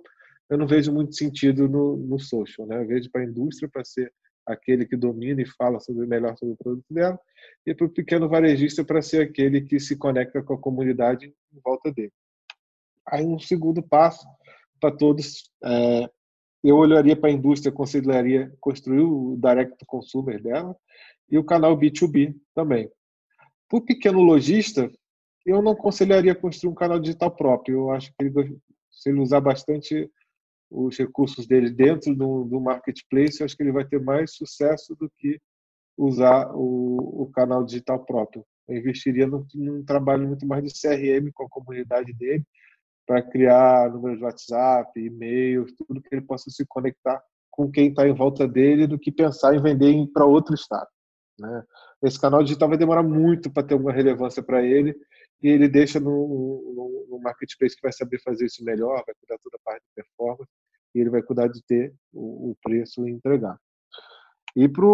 eu 0.49 0.57
não 0.57 0.67
vejo 0.67 0.93
muito 0.93 1.15
sentido 1.15 1.69
no, 1.69 1.97
no 1.97 2.19
social. 2.19 2.67
Né? 2.67 2.83
Eu 2.83 2.87
vejo 2.87 3.11
para 3.11 3.23
a 3.23 3.25
indústria, 3.25 3.69
para 3.69 3.85
ser 3.85 4.13
aquele 4.47 4.85
que 4.85 4.97
domina 4.97 5.41
e 5.41 5.47
fala 5.47 5.81
sobre 5.81 6.07
melhor 6.07 6.37
sobre 6.37 6.55
o 6.55 6.57
produto 6.57 6.87
dela, 6.91 7.19
e 7.67 7.75
para 7.75 7.87
o 7.87 7.91
pequeno 7.91 8.29
varejista 8.29 8.85
para 8.85 9.01
ser 9.01 9.23
aquele 9.23 9.63
que 9.63 9.79
se 9.79 9.97
conecta 9.97 10.43
com 10.43 10.55
a 10.55 10.61
comunidade 10.61 11.27
em 11.27 11.61
volta 11.65 11.93
dele. 11.93 12.13
Aí 13.07 13.25
um 13.25 13.39
segundo 13.39 13.83
passo 13.83 14.27
para 14.81 14.91
todos, 14.91 15.51
é, 15.65 16.09
eu 16.63 16.77
olharia 16.77 17.17
para 17.17 17.31
a 17.31 17.33
indústria, 17.33 17.73
consideraria 17.73 18.53
construir 18.61 19.01
o 19.01 19.39
direct 19.41 19.85
consumer 19.87 20.43
dela 20.43 20.77
e 21.33 21.39
o 21.39 21.45
canal 21.45 21.77
B2B 21.77 22.37
também. 22.55 22.91
Para 23.67 23.79
o 23.79 23.85
pequeno 23.85 24.21
lojista, 24.21 24.91
eu 25.47 25.63
não 25.63 25.73
aconselharia 25.73 26.35
construir 26.35 26.71
um 26.71 26.75
canal 26.75 27.01
digital 27.01 27.35
próprio. 27.35 27.75
Eu 27.77 27.91
acho 27.91 28.13
que 28.13 28.25
ele, 28.27 28.59
se 28.91 29.09
ele 29.09 29.21
usar 29.21 29.41
bastante 29.41 30.11
os 30.71 30.97
recursos 30.99 31.47
dele 31.47 31.71
dentro 31.71 32.15
do, 32.15 32.45
do 32.45 32.61
marketplace, 32.61 33.41
eu 33.41 33.47
acho 33.47 33.57
que 33.57 33.63
ele 33.63 33.73
vai 33.73 33.87
ter 33.87 34.01
mais 34.01 34.35
sucesso 34.35 34.95
do 34.95 35.11
que 35.19 35.41
usar 35.97 36.51
o, 36.55 37.23
o 37.23 37.31
canal 37.33 37.65
digital 37.65 38.05
próprio. 38.05 38.45
Eu 38.69 38.77
investiria 38.77 39.27
num, 39.27 39.45
num 39.55 39.83
trabalho 39.85 40.29
muito 40.29 40.47
mais 40.47 40.63
de 40.63 40.79
CRM 40.79 41.31
com 41.33 41.45
a 41.45 41.49
comunidade 41.49 42.13
dele, 42.13 42.45
para 43.07 43.23
criar 43.23 43.91
números 43.91 44.19
de 44.19 44.25
WhatsApp, 44.25 45.01
e-mails, 45.01 45.73
tudo 45.73 46.01
que 46.01 46.15
ele 46.15 46.25
possa 46.25 46.51
se 46.51 46.65
conectar 46.67 47.23
com 47.51 47.71
quem 47.71 47.89
está 47.89 48.07
em 48.07 48.15
volta 48.15 48.47
dele, 48.47 48.87
do 48.87 48.99
que 48.99 49.11
pensar 49.11 49.55
em 49.55 49.63
vender 49.63 50.07
para 50.13 50.25
outro 50.25 50.55
estado. 50.55 50.89
Né? 51.39 51.65
Esse 52.03 52.21
canal 52.21 52.43
digital 52.43 52.69
vai 52.69 52.79
demorar 52.79 53.03
muito 53.03 53.51
para 53.51 53.63
ter 53.63 53.75
alguma 53.75 53.93
relevância 53.93 54.43
para 54.43 54.63
ele 54.63 54.95
e 55.43 55.49
ele 55.49 55.69
deixa 55.69 55.99
no, 55.99 56.11
no, 56.11 57.07
no, 57.11 57.21
marketplace 57.21 57.75
que 57.75 57.83
vai 57.83 57.93
saber 57.93 58.21
fazer 58.21 58.47
isso 58.47 58.65
melhor, 58.65 59.03
vai 59.05 59.15
cuidar 59.15 59.39
toda 59.43 59.57
a 59.57 59.65
parte 59.65 59.83
de 59.83 59.95
performance 59.95 60.51
e 60.95 61.01
ele 61.01 61.11
vai 61.11 61.23
cuidar 61.23 61.49
de 61.49 61.63
ter 61.65 61.95
o, 62.13 62.51
o 62.51 62.57
preço 62.63 63.07
e 63.07 63.11
entregar. 63.11 63.59
E 64.55 64.69
para 64.69 64.85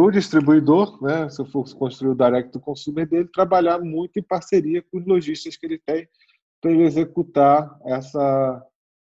o 0.00 0.10
distribuidor, 0.10 1.02
né, 1.02 1.28
se 1.30 1.40
eu 1.40 1.46
for 1.46 1.64
construir 1.74 2.10
o 2.10 2.14
direct 2.14 2.52
do 2.52 2.60
consumer 2.60 3.08
dele, 3.08 3.28
trabalhar 3.32 3.78
muito 3.78 4.18
em 4.18 4.22
parceria 4.22 4.82
com 4.82 4.98
os 4.98 5.06
lojistas 5.06 5.56
que 5.56 5.66
ele 5.66 5.78
tem 5.78 6.08
para 6.60 6.72
ele 6.72 6.82
executar 6.82 7.78
essa, 7.84 8.66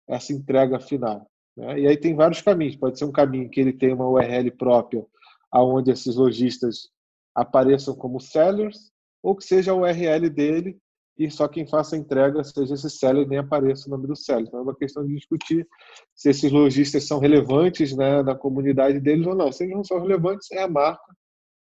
essa 0.07 0.33
entrega 0.33 0.79
final. 0.79 1.29
Né? 1.55 1.81
E 1.81 1.87
aí 1.87 1.95
tem 1.95 2.15
vários 2.15 2.41
caminhos. 2.41 2.75
Pode 2.75 2.97
ser 2.97 3.05
um 3.05 3.11
caminho 3.11 3.49
que 3.49 3.61
ele 3.61 3.71
tem 3.71 3.93
uma 3.93 4.09
URL 4.09 4.49
própria, 4.51 5.05
aonde 5.53 5.91
esses 5.91 6.15
lojistas 6.15 6.89
apareçam 7.35 7.95
como 7.95 8.19
sellers, 8.19 8.91
ou 9.21 9.35
que 9.35 9.45
seja 9.45 9.71
a 9.71 9.75
URL 9.75 10.27
dele 10.29 10.77
e 11.15 11.29
só 11.29 11.47
quem 11.47 11.67
faça 11.67 11.95
a 11.95 11.99
entrega 11.99 12.43
seja 12.43 12.73
esse 12.73 12.89
seller 12.89 13.27
nem 13.27 13.37
apareça 13.37 13.87
o 13.87 13.91
nome 13.91 14.07
do 14.07 14.15
seller. 14.15 14.47
Então 14.47 14.59
é 14.59 14.63
uma 14.63 14.75
questão 14.75 15.05
de 15.05 15.13
discutir 15.13 15.67
se 16.15 16.29
esses 16.31 16.51
lojistas 16.51 17.05
são 17.05 17.19
relevantes 17.19 17.95
né, 17.95 18.23
na 18.23 18.35
comunidade 18.35 18.99
deles 18.99 19.27
ou 19.27 19.35
não. 19.35 19.51
Se 19.51 19.63
eles 19.63 19.75
não 19.75 19.83
são 19.83 20.01
relevantes, 20.01 20.51
é 20.51 20.63
a 20.63 20.67
marca 20.67 21.15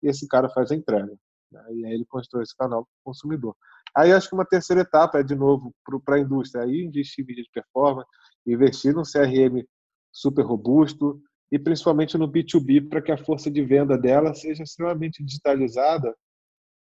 e 0.04 0.10
esse 0.10 0.28
cara 0.28 0.50
faz 0.50 0.70
a 0.70 0.76
entrega. 0.76 1.18
Né? 1.50 1.66
E 1.72 1.86
aí 1.86 1.94
ele 1.94 2.06
constrói 2.06 2.44
esse 2.44 2.56
canal 2.56 2.84
para 2.84 2.92
o 2.92 3.06
consumidor. 3.06 3.56
Aí 3.96 4.12
acho 4.12 4.28
que 4.28 4.36
uma 4.36 4.46
terceira 4.46 4.82
etapa 4.82 5.20
é, 5.20 5.24
de 5.24 5.34
novo, 5.34 5.74
para 6.04 6.18
a 6.18 6.20
indústria, 6.20 6.66
aí 6.66 6.84
investir 6.84 7.24
em 7.24 7.28
mídia 7.28 7.44
de 7.44 7.50
performance, 7.52 8.08
investir 8.46 8.94
num 8.94 9.04
CRM 9.04 9.66
super 10.12 10.44
robusto 10.44 11.22
e 11.52 11.58
principalmente 11.58 12.18
no 12.18 12.30
B2B 12.30 12.90
para 12.90 13.02
que 13.02 13.12
a 13.12 13.18
força 13.18 13.50
de 13.50 13.64
venda 13.64 13.98
dela 13.98 14.34
seja 14.34 14.64
extremamente 14.64 15.24
digitalizada 15.24 16.16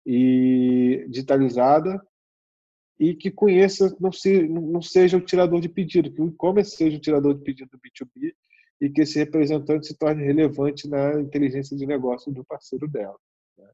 e 0.05 1.05
digitalizada 1.09 2.01
e 2.99 3.15
que 3.15 3.31
conheça, 3.31 3.95
não, 3.99 4.11
se, 4.11 4.47
não 4.47 4.81
seja 4.81 5.17
o 5.17 5.21
tirador 5.21 5.61
de 5.61 5.69
pedido, 5.69 6.11
que 6.11 6.21
o 6.21 6.27
e-commerce 6.27 6.75
seja 6.75 6.97
o 6.97 7.01
tirador 7.01 7.33
de 7.35 7.43
pedido 7.43 7.69
do 7.71 7.79
B2B 7.79 8.33
e 8.81 8.89
que 8.89 9.01
esse 9.01 9.17
representante 9.19 9.87
se 9.87 9.97
torne 9.97 10.23
relevante 10.23 10.87
na 10.89 11.19
inteligência 11.19 11.77
de 11.77 11.85
negócio 11.85 12.31
do 12.31 12.43
parceiro 12.43 12.87
dela. 12.87 13.17
Né? 13.57 13.69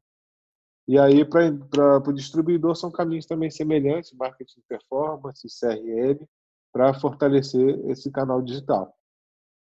E 0.88 0.98
aí, 0.98 1.24
para 1.24 1.98
o 1.98 2.12
distribuidor, 2.12 2.76
são 2.76 2.90
caminhos 2.90 3.26
também 3.26 3.50
semelhantes, 3.50 4.12
marketing 4.12 4.60
performance, 4.68 5.46
CRM, 5.60 6.24
para 6.72 6.94
fortalecer 6.94 7.80
esse 7.90 8.10
canal 8.10 8.40
digital. 8.42 8.95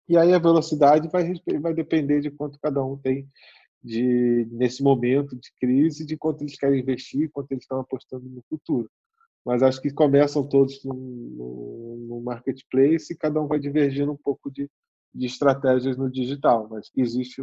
E 0.10 0.18
aí 0.18 0.34
a 0.34 0.40
velocidade 0.40 1.08
vai, 1.08 1.34
vai 1.62 1.74
depender 1.74 2.20
de 2.20 2.32
quanto 2.32 2.60
cada 2.60 2.84
um 2.84 2.98
tem 2.98 3.30
de 3.82 4.48
nesse 4.52 4.82
momento 4.82 5.36
de 5.36 5.54
crise, 5.60 6.06
de 6.06 6.18
quanto 6.18 6.42
eles 6.42 6.58
querem 6.58 6.82
investir, 6.82 7.30
quanto 7.32 7.52
eles 7.52 7.64
estão 7.64 7.80
apostando 7.80 8.28
no 8.28 8.44
futuro. 8.50 8.90
Mas 9.46 9.62
acho 9.62 9.80
que 9.80 9.94
começam 9.94 10.48
todos 10.48 10.84
no, 10.84 10.96
no, 10.96 11.96
no 12.10 12.22
marketplace 12.22 13.14
e 13.14 13.16
cada 13.16 13.40
um 13.40 13.48
vai 13.48 13.60
divergindo 13.60 14.12
um 14.12 14.18
pouco 14.18 14.52
de, 14.52 14.70
de 15.14 15.28
estratégias 15.28 15.96
no 15.96 16.12
digital, 16.12 16.68
mas 16.70 16.90
existe 16.98 17.42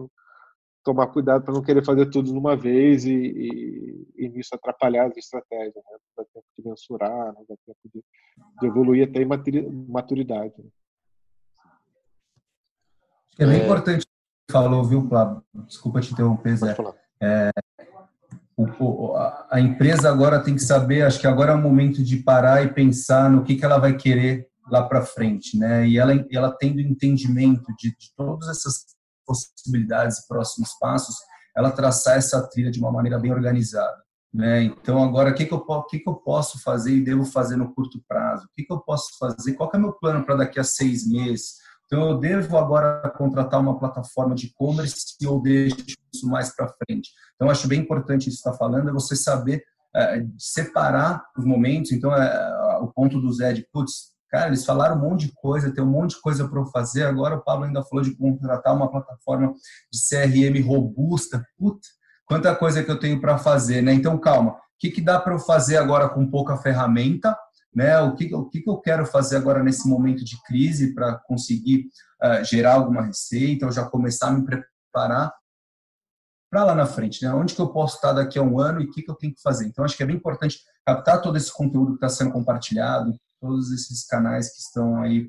tomar 0.84 1.06
cuidado 1.08 1.44
para 1.44 1.54
não 1.54 1.62
querer 1.62 1.84
fazer 1.84 2.06
tudo 2.10 2.32
de 2.32 2.38
uma 2.38 2.56
vez 2.56 3.04
e, 3.04 3.12
e, 3.14 4.06
e 4.16 4.28
nisso 4.28 4.54
atrapalhar 4.54 5.06
as 5.06 5.16
estratégias. 5.16 5.74
Né? 5.74 5.82
Não 5.92 6.24
dá 6.24 6.24
tempo 6.32 6.46
de 6.58 6.68
mensurar, 6.68 7.32
não 7.32 7.44
dá 7.48 7.54
tempo 7.64 7.78
de, 7.94 8.04
de 8.60 8.66
evoluir 8.66 9.08
até 9.08 9.22
em 9.22 9.86
maturidade. 9.88 10.54
Né? 10.58 10.68
É 13.38 13.46
bem 13.46 13.60
é... 13.60 13.64
importante 13.64 14.06
falou, 14.50 14.84
viu, 14.84 15.06
Flávio? 15.08 15.42
Desculpa 15.66 16.00
te 16.00 16.12
interromper, 16.12 16.56
Zé. 16.56 16.76
É, 17.20 17.50
o, 18.56 19.14
a 19.50 19.60
empresa 19.60 20.08
agora 20.08 20.42
tem 20.42 20.54
que 20.54 20.62
saber, 20.62 21.02
acho 21.02 21.20
que 21.20 21.26
agora 21.26 21.52
é 21.52 21.54
o 21.54 21.60
momento 21.60 22.02
de 22.02 22.16
parar 22.18 22.64
e 22.64 22.72
pensar 22.72 23.30
no 23.30 23.44
que, 23.44 23.56
que 23.56 23.64
ela 23.64 23.78
vai 23.78 23.96
querer 23.96 24.48
lá 24.70 24.82
para 24.82 25.02
frente, 25.02 25.58
né? 25.58 25.86
E 25.86 25.98
ela, 25.98 26.12
ela 26.32 26.56
tendo 26.58 26.80
entendimento 26.80 27.66
de, 27.78 27.90
de 27.90 28.14
todas 28.16 28.48
essas 28.48 28.86
possibilidades 29.26 30.18
e 30.18 30.28
próximos 30.28 30.70
passos, 30.78 31.16
ela 31.56 31.70
traçar 31.70 32.16
essa 32.16 32.46
trilha 32.48 32.70
de 32.70 32.78
uma 32.78 32.92
maneira 32.92 33.18
bem 33.18 33.32
organizada. 33.32 33.96
Né? 34.32 34.64
Então, 34.64 35.02
agora, 35.02 35.30
o 35.30 35.34
que, 35.34 35.46
que, 35.46 35.54
eu, 35.54 35.82
que, 35.84 35.98
que 35.98 36.08
eu 36.08 36.14
posso 36.14 36.62
fazer 36.62 36.94
e 36.94 37.04
devo 37.04 37.24
fazer 37.24 37.56
no 37.56 37.74
curto 37.74 38.02
prazo? 38.06 38.44
O 38.44 38.48
que, 38.54 38.64
que 38.64 38.72
eu 38.72 38.80
posso 38.80 39.16
fazer? 39.18 39.54
Qual 39.54 39.70
é 39.72 39.76
o 39.76 39.80
meu 39.80 39.92
plano 39.92 40.24
para 40.24 40.36
daqui 40.36 40.60
a 40.60 40.64
seis 40.64 41.08
meses? 41.08 41.54
Então, 41.86 42.10
eu 42.10 42.18
devo 42.18 42.58
agora 42.58 43.08
contratar 43.16 43.60
uma 43.60 43.78
plataforma 43.78 44.34
de 44.34 44.46
e-commerce 44.46 45.14
ou 45.24 45.40
deixo 45.40 45.76
isso 46.12 46.28
mais 46.28 46.54
para 46.54 46.68
frente? 46.68 47.10
Então, 47.34 47.48
acho 47.48 47.68
bem 47.68 47.80
importante 47.80 48.28
isso 48.28 48.42
que 48.42 48.48
está 48.48 48.52
falando, 48.52 48.88
é 48.88 48.92
você 48.92 49.14
saber 49.14 49.62
é, 49.94 50.26
separar 50.36 51.24
os 51.36 51.44
momentos. 51.44 51.92
Então, 51.92 52.12
é, 52.14 52.78
o 52.80 52.88
ponto 52.88 53.20
do 53.20 53.32
Zé 53.32 53.52
de, 53.52 53.66
putz, 53.72 54.12
cara, 54.28 54.48
eles 54.48 54.64
falaram 54.64 54.96
um 54.96 55.08
monte 55.08 55.26
de 55.26 55.32
coisa, 55.34 55.72
tem 55.72 55.82
um 55.82 55.90
monte 55.90 56.16
de 56.16 56.20
coisa 56.20 56.48
para 56.48 56.60
eu 56.60 56.66
fazer. 56.66 57.04
Agora 57.04 57.36
o 57.36 57.42
Pablo 57.42 57.64
ainda 57.64 57.84
falou 57.84 58.04
de 58.04 58.16
contratar 58.16 58.74
uma 58.74 58.90
plataforma 58.90 59.54
de 59.92 59.98
CRM 60.08 60.60
robusta. 60.66 61.46
Puta, 61.56 61.86
quanta 62.26 62.54
coisa 62.54 62.82
que 62.82 62.90
eu 62.90 62.98
tenho 62.98 63.20
para 63.20 63.38
fazer, 63.38 63.80
né? 63.80 63.92
Então, 63.92 64.18
calma. 64.18 64.52
O 64.52 64.78
que, 64.78 64.90
que 64.90 65.00
dá 65.00 65.18
para 65.18 65.34
eu 65.34 65.38
fazer 65.38 65.76
agora 65.76 66.08
com 66.08 66.28
pouca 66.28 66.56
ferramenta 66.56 67.36
né? 67.76 68.00
O 68.00 68.16
que, 68.16 68.34
o 68.34 68.48
que 68.48 68.64
eu 68.66 68.78
quero 68.78 69.04
fazer 69.04 69.36
agora 69.36 69.62
nesse 69.62 69.86
momento 69.86 70.24
de 70.24 70.42
crise 70.44 70.94
para 70.94 71.18
conseguir 71.18 71.90
uh, 72.24 72.42
gerar 72.42 72.72
alguma 72.72 73.02
receita 73.02 73.66
ou 73.66 73.72
já 73.72 73.84
começar 73.84 74.28
a 74.28 74.32
me 74.32 74.46
preparar 74.46 75.30
para 76.50 76.64
lá 76.64 76.74
na 76.74 76.86
frente, 76.86 77.22
né? 77.22 77.34
Onde 77.34 77.54
que 77.54 77.60
eu 77.60 77.68
posso 77.68 77.96
estar 77.96 78.14
daqui 78.14 78.38
a 78.38 78.42
um 78.42 78.58
ano 78.58 78.80
e 78.80 78.86
o 78.86 78.90
que, 78.90 79.02
que 79.02 79.10
eu 79.10 79.14
tenho 79.14 79.34
que 79.34 79.42
fazer? 79.42 79.66
Então, 79.66 79.84
acho 79.84 79.94
que 79.94 80.02
é 80.02 80.06
bem 80.06 80.16
importante 80.16 80.58
captar 80.86 81.20
todo 81.20 81.36
esse 81.36 81.52
conteúdo 81.52 81.98
que 81.98 82.06
está 82.06 82.08
sendo 82.08 82.32
compartilhado, 82.32 83.14
todos 83.38 83.70
esses 83.70 84.06
canais 84.06 84.54
que 84.54 84.60
estão 84.60 85.02
aí 85.02 85.28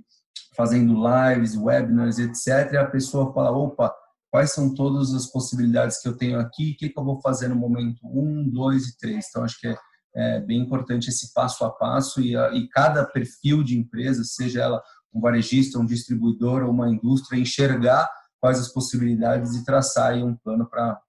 fazendo 0.55 0.95
lives, 0.95 1.57
webinars, 1.57 2.17
etc. 2.17 2.71
E 2.71 2.77
a 2.77 2.89
pessoa 2.89 3.33
fala, 3.33 3.51
opa, 3.51 3.93
quais 4.31 4.53
são 4.53 4.73
todas 4.73 5.13
as 5.13 5.25
possibilidades 5.25 6.01
que 6.01 6.07
eu 6.07 6.15
tenho 6.15 6.39
aqui? 6.39 6.71
O 6.71 6.77
que, 6.77 6.89
que 6.89 6.97
eu 6.97 7.03
vou 7.03 7.19
fazer 7.19 7.49
no 7.49 7.55
momento 7.55 7.99
um, 8.05 8.49
dois 8.49 8.87
e 8.87 8.97
três? 8.97 9.25
Então, 9.29 9.43
acho 9.43 9.59
que 9.59 9.67
é 9.67 9.77
é 10.17 10.39
bem 10.39 10.59
importante 10.61 11.09
esse 11.09 11.31
passo 11.31 11.63
a 11.63 11.69
passo 11.69 12.19
e, 12.19 12.35
a, 12.35 12.51
e 12.51 12.67
cada 12.69 13.05
perfil 13.05 13.63
de 13.63 13.77
empresa, 13.77 14.23
seja 14.23 14.63
ela 14.63 14.83
um 15.13 15.21
varejista, 15.21 15.77
um 15.77 15.85
distribuidor 15.85 16.63
ou 16.63 16.71
uma 16.71 16.89
indústria, 16.89 17.39
enxergar 17.39 18.09
quais 18.39 18.59
as 18.59 18.67
possibilidades 18.67 19.55
e 19.55 19.63
traçar 19.63 20.13
aí 20.13 20.23
um 20.23 20.35
plano 20.35 20.67
para 20.67 20.99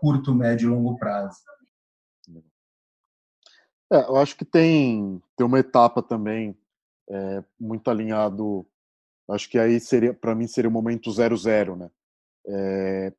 curto, 0.00 0.34
médio 0.34 0.68
e 0.68 0.74
longo 0.74 0.98
prazo. 0.98 1.38
É, 3.92 3.98
eu 3.98 4.16
acho 4.16 4.36
que 4.36 4.44
tem, 4.44 5.22
tem 5.36 5.46
uma 5.46 5.60
etapa 5.60 6.02
também 6.02 6.58
é, 7.08 7.44
muito 7.58 7.88
alinhado. 7.88 8.66
Acho 9.30 9.48
que 9.48 9.58
aí 9.58 9.78
seria, 9.78 10.12
para 10.12 10.34
mim, 10.34 10.48
seria 10.48 10.68
o 10.68 10.72
momento 10.72 11.12
zero 11.12 11.36
zero, 11.36 11.76
né? 11.76 11.90
É, 12.48 13.12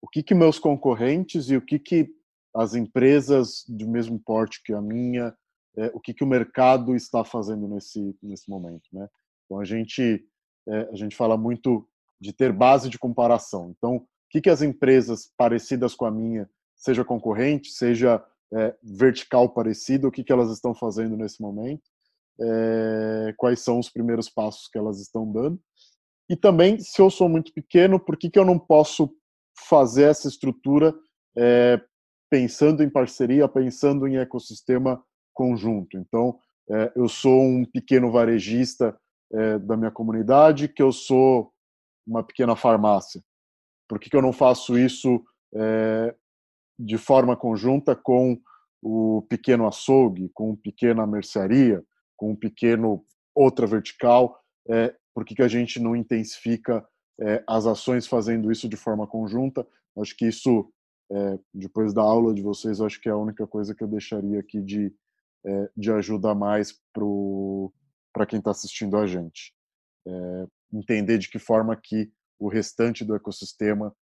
o 0.00 0.08
que 0.08 0.22
que 0.22 0.34
meus 0.34 0.60
concorrentes 0.60 1.50
e 1.50 1.56
o 1.56 1.62
que 1.62 1.78
que 1.78 2.14
as 2.54 2.74
empresas 2.74 3.64
do 3.68 3.88
mesmo 3.88 4.18
porte 4.18 4.62
que 4.62 4.72
a 4.72 4.80
minha, 4.80 5.34
é, 5.76 5.90
o 5.92 5.98
que, 5.98 6.14
que 6.14 6.22
o 6.22 6.26
mercado 6.26 6.94
está 6.94 7.24
fazendo 7.24 7.66
nesse, 7.66 8.16
nesse 8.22 8.48
momento. 8.48 8.88
Né? 8.92 9.08
Então, 9.44 9.58
a 9.58 9.64
gente, 9.64 10.24
é, 10.68 10.88
a 10.92 10.94
gente 10.94 11.16
fala 11.16 11.36
muito 11.36 11.86
de 12.20 12.32
ter 12.32 12.52
base 12.52 12.88
de 12.88 12.98
comparação. 12.98 13.74
Então, 13.76 13.96
o 13.96 14.06
que, 14.30 14.40
que 14.40 14.50
as 14.50 14.62
empresas 14.62 15.32
parecidas 15.36 15.94
com 15.94 16.04
a 16.04 16.10
minha, 16.10 16.48
seja 16.76 17.04
concorrente, 17.04 17.70
seja 17.70 18.24
é, 18.52 18.74
vertical 18.82 19.48
parecido, 19.48 20.06
o 20.06 20.12
que, 20.12 20.22
que 20.22 20.32
elas 20.32 20.50
estão 20.50 20.74
fazendo 20.74 21.16
nesse 21.16 21.42
momento, 21.42 21.82
quais 23.36 23.60
são 23.60 23.78
os 23.78 23.88
primeiros 23.88 24.28
passos 24.28 24.66
que 24.66 24.76
elas 24.76 25.00
estão 25.00 25.30
dando. 25.30 25.56
e 26.28 26.34
também, 26.34 26.80
se 26.80 27.00
eu 27.00 27.08
sou 27.08 27.28
muito 27.28 27.52
pequeno, 27.52 28.00
por 28.00 28.16
que, 28.16 28.28
que 28.28 28.36
eu 28.36 28.44
não 28.44 28.58
posso 28.58 29.08
fazer 29.68 30.04
essa 30.04 30.26
estrutura 30.26 30.92
pensando 32.30 32.82
em 32.82 32.90
parceria, 32.90 33.48
pensando 33.48 34.06
em 34.06 34.16
ecossistema 34.16 35.02
conjunto? 35.32 35.96
Então, 35.96 36.38
é, 36.70 36.92
eu 36.96 37.08
sou 37.08 37.42
um 37.42 37.64
pequeno 37.64 38.10
varejista 38.10 38.98
é, 39.32 39.58
da 39.58 39.76
minha 39.76 39.90
comunidade, 39.90 40.68
que 40.68 40.82
eu 40.82 40.92
sou 40.92 41.52
uma 42.06 42.22
pequena 42.22 42.56
farmácia. 42.56 43.22
Por 43.88 43.98
que, 43.98 44.14
eu 44.14 44.22
não 44.22 44.32
faço 44.32 44.78
isso 44.78 45.22
é, 45.54 46.14
de 46.78 46.96
forma 46.96 47.36
conjunta 47.36 47.94
com 47.94 48.38
o 48.82 49.22
pequeno 49.28 49.66
açougue, 49.66 50.30
com 50.34 50.50
uma 50.50 50.56
pequena 50.56 51.06
mercearia, 51.06 51.82
com 52.16 52.32
um 52.32 52.36
pequeno 52.36 53.04
outra 53.34 53.66
vertical? 53.66 54.38
Por 55.14 55.24
que, 55.24 55.34
que 55.34 55.42
a 55.42 55.48
gente 55.48 55.80
não 55.80 55.96
intensifica 55.96 56.86
as 57.46 57.66
ações 57.66 58.06
fazendo 58.06 58.52
isso 58.52 58.68
de 58.68 58.76
forma 58.76 59.06
conjunta? 59.06 59.66
Acho 59.98 60.14
que 60.16 60.26
isso, 60.26 60.70
é, 61.10 61.38
depois 61.52 61.92
da 61.92 62.02
aula 62.02 62.32
de 62.34 62.42
vocês, 62.42 62.80
acho 62.80 63.00
que 63.00 63.08
é 63.08 63.12
a 63.12 63.16
única 63.16 63.46
coisa 63.46 63.74
que 63.74 63.82
eu 63.82 63.88
deixaria 63.88 64.40
aqui 64.40 64.60
de, 64.60 64.94
é, 65.44 65.70
de 65.76 65.92
ajuda 65.92 66.34
mais 66.34 66.72
para 68.12 68.26
quem 68.26 68.38
está 68.38 68.50
assistindo 68.50 68.96
a 68.96 69.06
gente. 69.06 69.54
É, 70.06 70.46
entender 70.72 71.18
de 71.18 71.28
que 71.28 71.38
forma 71.38 71.76
que 71.76 72.12
o 72.38 72.48
restante 72.48 73.04
do 73.04 73.14
ecossistema 73.14 73.94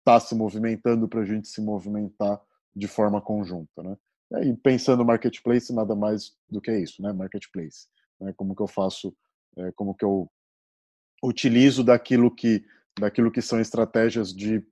está 0.00 0.18
se 0.18 0.34
movimentando 0.34 1.08
para 1.08 1.20
a 1.20 1.24
gente 1.24 1.46
se 1.46 1.60
movimentar 1.60 2.40
de 2.74 2.88
forma 2.88 3.20
conjunta, 3.20 3.82
né? 3.82 3.96
E 4.42 4.52
pensando 4.56 4.98
no 4.98 5.04
marketplace, 5.04 5.72
nada 5.72 5.94
mais 5.94 6.36
do 6.50 6.60
que 6.60 6.76
isso, 6.76 7.00
né? 7.00 7.12
Marketplace. 7.12 7.86
Né? 8.20 8.32
Como 8.36 8.56
que 8.56 8.60
eu 8.60 8.66
faço, 8.66 9.16
como 9.76 9.94
que 9.94 10.04
eu 10.04 10.28
utilizo 11.22 11.84
daquilo 11.84 12.34
que, 12.34 12.64
daquilo 12.98 13.30
que 13.30 13.40
são 13.40 13.60
estratégias 13.60 14.34
de, 14.34 14.66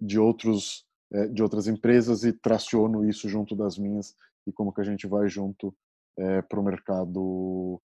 de, 0.00 0.18
outros, 0.18 0.86
é, 1.12 1.26
de 1.28 1.42
outras 1.42 1.66
empresas 1.66 2.24
e 2.24 2.32
traciono 2.32 3.08
isso 3.08 3.28
junto 3.28 3.56
das 3.56 3.76
minhas 3.76 4.14
e 4.46 4.52
como 4.52 4.72
que 4.72 4.80
a 4.80 4.84
gente 4.84 5.06
vai 5.06 5.28
junto 5.28 5.74
é, 6.16 6.42
para 6.42 6.60
o 6.60 6.64
mercado 6.64 7.80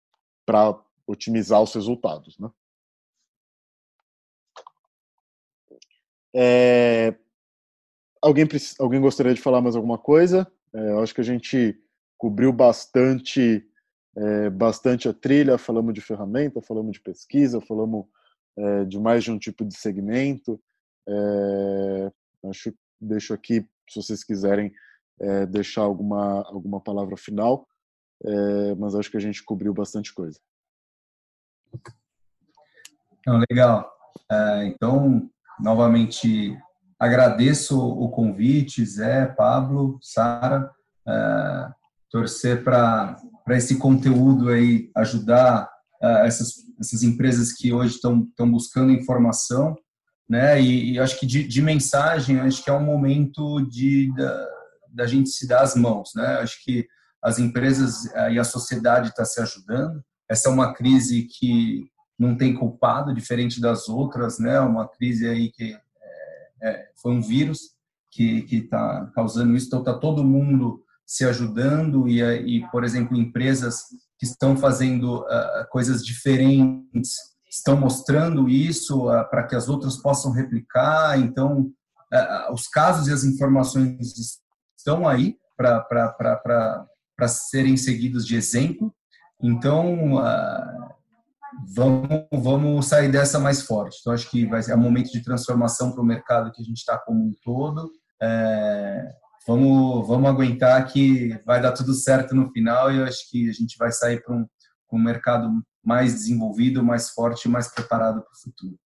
para 0.47 0.79
otimizar 1.07 1.63
os 1.63 1.75
resultados, 1.75 2.39
né? 2.39 2.51
É, 6.35 7.15
alguém, 8.21 8.47
alguém 8.79 9.01
gostaria 9.01 9.35
de 9.35 9.41
falar 9.41 9.61
mais 9.61 9.75
alguma 9.75 9.99
coisa? 9.99 10.51
É, 10.75 10.91
eu 10.91 11.03
acho 11.03 11.15
que 11.15 11.21
a 11.21 11.25
gente 11.25 11.81
cobriu 12.17 12.53
bastante, 12.53 13.67
é, 14.17 14.51
bastante 14.51 15.09
a 15.09 15.15
trilha, 15.15 15.57
falamos 15.57 15.95
de 15.95 16.01
ferramenta, 16.01 16.61
falamos 16.61 16.93
de 16.93 17.01
pesquisa, 17.01 17.61
falamos 17.61 18.07
é, 18.57 18.85
de 18.85 18.99
mais 18.99 19.25
de 19.25 19.31
um 19.31 19.39
tipo 19.39 19.65
de 19.65 19.77
segmento. 19.77 20.61
É, 21.09 22.13
acho 22.51 22.75
deixo 23.01 23.33
aqui, 23.33 23.67
se 23.89 24.03
vocês 24.03 24.23
quiserem 24.23 24.73
é, 25.21 25.47
deixar 25.47 25.83
alguma, 25.83 26.43
alguma 26.49 26.81
palavra 26.81 27.17
final, 27.17 27.67
é, 28.25 28.75
mas 28.75 28.95
acho 28.95 29.11
que 29.11 29.17
a 29.17 29.21
gente 29.21 29.43
cobriu 29.43 29.73
bastante 29.73 30.13
coisa. 30.13 30.39
Então, 33.21 33.43
legal. 33.51 33.91
então, 34.65 35.31
novamente 35.61 36.59
agradeço 36.99 37.79
o 37.79 38.11
convite, 38.11 38.85
Zé, 38.85 39.27
Pablo, 39.27 39.99
Sara, 40.03 40.71
torcer 42.11 42.65
para 42.65 43.17
esse 43.51 43.79
conteúdo 43.79 44.49
aí 44.49 44.91
ajudar 44.97 45.71
essas, 46.25 46.55
essas 46.81 47.03
empresas 47.03 47.53
que 47.53 47.73
hoje 47.73 47.97
estão 47.97 48.51
buscando 48.51 48.93
informação, 48.93 49.77
né? 50.29 50.61
E, 50.61 50.93
e 50.93 50.99
acho 50.99 51.19
que 51.19 51.27
de, 51.27 51.47
de, 51.47 51.63
mensagem, 51.63 52.39
acho 52.41 52.63
que 52.63 52.71
é 52.71 52.73
um 52.73 52.85
momento 52.85 53.61
de 53.63 54.13
da, 54.15 54.49
da, 54.91 55.07
gente 55.07 55.31
se 55.31 55.47
dar 55.49 55.63
as 55.63 55.75
mãos, 55.75 56.11
né? 56.15 56.39
Acho 56.41 56.63
que 56.63 56.87
as 57.23 57.39
empresas 57.39 58.07
é, 58.15 58.35
e 58.35 58.39
a 58.39 58.45
sociedade 58.45 59.09
está 59.09 59.25
se 59.25 59.41
ajudando. 59.41 60.03
Essa 60.29 60.49
é 60.49 60.53
uma 60.53 60.75
crise 60.75 61.23
que 61.25 61.87
não 62.19 62.37
tem 62.37 62.55
culpado, 62.55 63.15
diferente 63.15 63.61
das 63.61 63.89
outras, 63.89 64.39
né? 64.39 64.61
Uma 64.61 64.87
crise 64.87 65.27
aí 65.27 65.51
que 65.51 65.77
é, 66.63 66.89
foi 67.01 67.13
um 67.13 67.23
vírus 67.23 67.77
que 68.11 68.45
está 68.51 69.11
causando 69.15 69.55
isso, 69.57 69.67
então 69.69 69.79
está 69.81 69.95
todo 69.95 70.25
mundo 70.25 70.83
se 71.07 71.25
ajudando 71.25 72.09
e, 72.09 72.21
e, 72.21 72.69
por 72.71 72.85
exemplo, 72.85 73.17
empresas 73.17 73.85
que 74.19 74.27
estão 74.27 74.57
fazendo 74.57 75.21
uh, 75.21 75.69
coisas 75.71 76.05
diferentes 76.05 77.17
estão 77.51 77.77
mostrando 77.77 78.49
isso 78.49 79.09
uh, 79.09 79.29
para 79.29 79.47
que 79.47 79.55
as 79.55 79.69
outras 79.69 79.97
possam 79.97 80.33
replicar. 80.33 81.19
Então, 81.19 81.71
uh, 82.13 82.53
os 82.53 82.69
casos 82.69 83.09
e 83.09 83.13
as 83.13 83.25
informações 83.25 84.15
estão 84.77 85.09
aí 85.09 85.37
para 85.57 87.29
serem 87.29 87.77
seguidos 87.77 88.27
de 88.27 88.37
exemplo. 88.37 88.95
Então, 89.43 90.21
vamos, 91.75 92.09
vamos 92.33 92.87
sair 92.87 93.11
dessa 93.11 93.39
mais 93.39 93.63
forte. 93.63 93.99
Então, 94.01 94.13
acho 94.13 94.31
que 94.31 94.47
vai 94.47 94.63
ser 94.63 94.75
um 94.75 94.79
momento 94.79 95.11
de 95.11 95.23
transformação 95.23 95.93
para 95.93 96.03
o 96.03 96.07
mercado 96.07 96.53
que 96.53 96.63
a 96.63 96.65
gente 96.65 96.79
está 96.79 96.99
como 96.99 97.25
um 97.25 97.33
todo. 97.45 97.91
É, 98.21 99.13
vamos, 99.47 100.07
vamos 100.07 100.29
aguentar 100.29 100.87
que 100.87 101.41
vai 101.47 101.61
dar 101.61 101.73
tudo 101.73 101.95
certo 101.95 102.35
no 102.35 102.51
final 102.51 102.93
e 102.93 102.99
eu 102.99 103.05
acho 103.05 103.29
que 103.31 103.49
a 103.49 103.53
gente 103.53 103.77
vai 103.79 103.93
sair 103.93 104.23
para 104.23 104.35
um, 104.35 104.47
um 104.93 104.99
mercado 104.99 105.51
mais 105.89 106.13
desenvolvido, 106.13 106.85
mais 106.85 107.09
forte, 107.09 107.49
mais 107.49 107.73
preparado 107.73 108.21
para 108.21 108.33
o 108.33 108.43
futuro. 108.43 108.79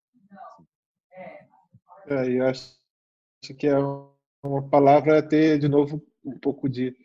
É, 2.05 2.29
eu 2.29 2.45
acho 2.45 2.77
que 3.57 3.65
é 3.65 3.75
uma 4.43 4.69
palavra 4.69 5.27
ter 5.27 5.57
de 5.57 5.67
novo 5.67 6.05
um 6.23 6.37
pouco 6.37 6.69
de 6.69 6.95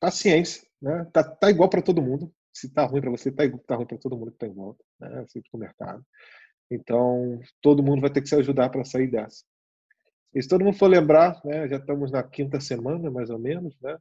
paciência, 0.00 0.66
né? 0.80 1.06
Tá, 1.12 1.22
tá 1.22 1.50
igual 1.50 1.68
para 1.68 1.82
todo 1.82 2.00
mundo 2.00 2.32
se 2.50 2.66
está 2.66 2.86
ruim 2.86 3.02
para 3.02 3.10
você, 3.10 3.28
está 3.28 3.44
tá 3.66 3.76
ruim 3.76 3.86
para 3.86 3.98
todo 3.98 4.16
mundo 4.16 4.30
que 4.30 4.36
está 4.36 4.46
em 4.46 4.54
volta, 4.54 4.82
né? 4.98 5.26
sempre 5.28 5.50
no 5.52 5.60
mercado. 5.60 6.02
Então, 6.70 7.38
todo 7.60 7.82
mundo 7.82 8.00
vai 8.00 8.10
ter 8.10 8.22
que 8.22 8.28
se 8.28 8.34
ajudar 8.36 8.70
para 8.70 8.86
sair 8.86 9.08
dessa. 9.08 9.44
E 10.34 10.42
se 10.42 10.48
todo 10.48 10.64
mundo 10.64 10.78
for 10.78 10.86
lembrar, 10.86 11.38
né, 11.44 11.68
já 11.68 11.76
estamos 11.76 12.10
na 12.10 12.22
quinta 12.22 12.58
semana, 12.58 13.10
mais 13.10 13.28
ou 13.28 13.38
menos, 13.38 13.78
né? 13.82 13.98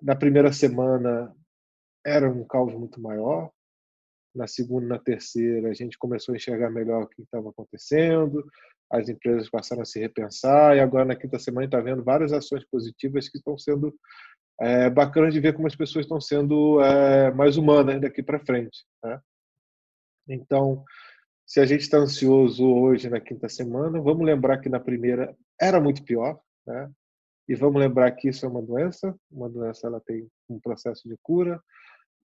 Na 0.00 0.14
primeira 0.14 0.52
semana 0.52 1.34
era 2.04 2.30
um 2.30 2.44
caos 2.44 2.72
muito 2.74 3.00
maior. 3.00 3.50
Na 4.34 4.46
segunda, 4.46 4.86
na 4.86 4.98
terceira, 4.98 5.68
a 5.68 5.74
gente 5.74 5.96
começou 5.96 6.32
a 6.32 6.36
enxergar 6.36 6.70
melhor 6.70 7.04
o 7.04 7.08
que 7.08 7.22
estava 7.22 7.50
acontecendo. 7.50 8.44
As 8.90 9.08
empresas 9.08 9.48
passaram 9.48 9.82
a 9.82 9.84
se 9.84 10.00
repensar 10.00 10.76
e 10.76 10.80
agora 10.80 11.04
na 11.04 11.16
quinta 11.16 11.38
semana 11.38 11.66
está 11.66 11.80
vendo 11.80 12.02
várias 12.02 12.32
ações 12.32 12.64
positivas 12.64 13.28
que 13.28 13.38
estão 13.38 13.56
sendo 13.56 13.94
é 14.60 14.88
bacana 14.88 15.30
de 15.30 15.40
ver 15.40 15.52
como 15.52 15.66
as 15.66 15.74
pessoas 15.74 16.04
estão 16.04 16.20
sendo 16.20 16.80
é, 16.80 17.32
mais 17.32 17.56
humanas 17.56 18.00
daqui 18.00 18.22
para 18.22 18.44
frente. 18.44 18.84
Né? 19.02 19.20
Então, 20.28 20.84
se 21.46 21.60
a 21.60 21.66
gente 21.66 21.80
está 21.80 21.98
ansioso 21.98 22.64
hoje 22.64 23.10
na 23.10 23.20
quinta 23.20 23.48
semana, 23.48 24.00
vamos 24.00 24.24
lembrar 24.24 24.58
que 24.58 24.68
na 24.68 24.80
primeira 24.80 25.36
era 25.60 25.80
muito 25.80 26.02
pior, 26.04 26.40
né? 26.66 26.90
E 27.46 27.54
vamos 27.54 27.78
lembrar 27.78 28.10
que 28.12 28.28
isso 28.28 28.46
é 28.46 28.48
uma 28.48 28.62
doença, 28.62 29.14
uma 29.30 29.50
doença 29.50 29.86
ela 29.86 30.00
tem 30.00 30.26
um 30.48 30.58
processo 30.58 31.06
de 31.06 31.14
cura. 31.22 31.60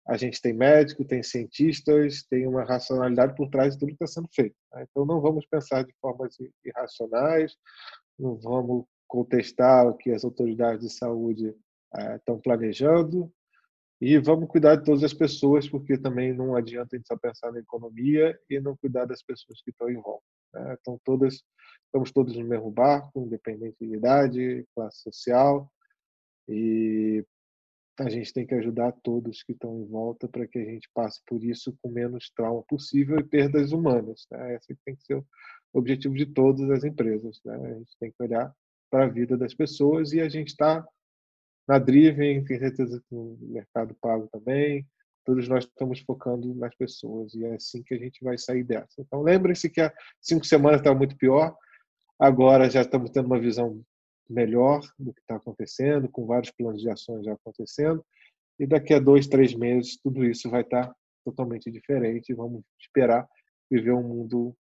A 0.08 0.16
gente 0.16 0.40
tem 0.40 0.52
médico, 0.52 1.04
tem 1.04 1.22
cientistas, 1.22 2.22
tem 2.22 2.46
uma 2.46 2.64
racionalidade 2.64 3.34
por 3.34 3.48
trás 3.50 3.74
de 3.74 3.80
tudo 3.80 3.88
que 3.88 4.04
está 4.04 4.06
sendo 4.06 4.28
feito. 4.32 4.54
Né? 4.72 4.86
Então 4.88 5.04
não 5.04 5.20
vamos 5.20 5.44
pensar 5.46 5.84
de 5.84 5.92
formas 6.00 6.36
irracionais, 6.64 7.56
não 8.18 8.36
vamos 8.36 8.84
contestar 9.08 9.86
o 9.86 9.96
que 9.96 10.10
as 10.10 10.24
autoridades 10.24 10.86
de 10.86 10.92
saúde 10.92 11.54
estão 12.16 12.40
planejando. 12.40 13.32
E 14.00 14.18
vamos 14.18 14.48
cuidar 14.48 14.76
de 14.76 14.84
todas 14.84 15.02
as 15.02 15.14
pessoas, 15.14 15.68
porque 15.68 15.96
também 15.96 16.34
não 16.34 16.54
adianta 16.54 16.94
a 16.94 16.98
gente 16.98 17.08
só 17.08 17.16
pensar 17.16 17.50
na 17.50 17.60
economia 17.60 18.38
e 18.48 18.60
não 18.60 18.76
cuidar 18.76 19.06
das 19.06 19.22
pessoas 19.22 19.62
que 19.62 19.70
estão 19.70 19.88
em 19.88 20.00
volta. 20.00 20.24
Né? 20.52 20.76
Então, 20.78 21.00
todas, 21.02 21.42
estamos 21.86 22.12
todos 22.12 22.36
no 22.36 22.44
mesmo 22.44 22.70
barco, 22.70 23.20
independente 23.20 23.76
de 23.80 23.94
idade, 23.94 24.66
classe 24.74 25.00
social, 25.00 25.70
e 26.46 27.24
a 27.98 28.08
gente 28.10 28.32
tem 28.32 28.46
que 28.46 28.54
ajudar 28.54 28.92
todos 29.02 29.42
que 29.42 29.52
estão 29.52 29.80
em 29.80 29.86
volta 29.86 30.28
para 30.28 30.46
que 30.46 30.58
a 30.58 30.64
gente 30.64 30.88
passe 30.92 31.20
por 31.26 31.42
isso 31.42 31.76
com 31.80 31.90
menos 31.90 32.30
trauma 32.30 32.62
possível 32.64 33.18
e 33.18 33.24
perdas 33.24 33.72
humanas. 33.72 34.26
Né? 34.30 34.56
Esse 34.56 34.76
tem 34.84 34.94
que 34.94 35.04
ser 35.04 35.14
o 35.16 35.24
objetivo 35.72 36.14
de 36.14 36.26
todas 36.26 36.70
as 36.70 36.84
empresas. 36.84 37.40
Né? 37.44 37.54
A 37.54 37.74
gente 37.74 37.96
tem 37.98 38.10
que 38.10 38.22
olhar 38.22 38.52
para 38.90 39.04
a 39.04 39.08
vida 39.08 39.36
das 39.36 39.54
pessoas 39.54 40.12
e 40.12 40.20
a 40.20 40.28
gente 40.28 40.48
está 40.48 40.86
na 41.66 41.78
Driven, 41.78 42.44
tenho 42.44 42.60
certeza 42.60 43.00
que 43.00 43.14
no 43.14 43.36
Mercado 43.40 43.96
Pago 44.00 44.28
também. 44.28 44.86
Todos 45.24 45.48
nós 45.48 45.64
estamos 45.64 46.00
focando 46.00 46.54
nas 46.54 46.74
pessoas 46.76 47.34
e 47.34 47.44
é 47.44 47.54
assim 47.54 47.82
que 47.82 47.94
a 47.94 47.98
gente 47.98 48.22
vai 48.22 48.38
sair 48.38 48.62
dessa. 48.62 49.00
Então, 49.00 49.22
lembrem-se 49.22 49.68
que 49.68 49.80
há 49.80 49.92
cinco 50.20 50.46
semanas 50.46 50.80
estava 50.80 50.96
muito 50.96 51.16
pior, 51.16 51.56
agora 52.18 52.70
já 52.70 52.82
estamos 52.82 53.10
tendo 53.10 53.26
uma 53.26 53.40
visão 53.40 53.82
melhor 54.28 54.80
do 54.98 55.12
que 55.12 55.20
está 55.20 55.36
acontecendo, 55.36 56.08
com 56.08 56.26
vários 56.26 56.50
planos 56.50 56.82
de 56.82 56.90
ações 56.90 57.24
já 57.24 57.32
acontecendo, 57.32 58.04
e 58.58 58.66
daqui 58.66 58.94
a 58.94 58.98
dois, 58.98 59.26
três 59.26 59.54
meses 59.54 59.98
tudo 60.02 60.24
isso 60.24 60.50
vai 60.50 60.62
estar 60.62 60.94
totalmente 61.24 61.70
diferente. 61.70 62.34
Vamos 62.34 62.62
esperar 62.80 63.28
viver 63.70 63.92
um 63.92 64.02
mundo 64.02 64.56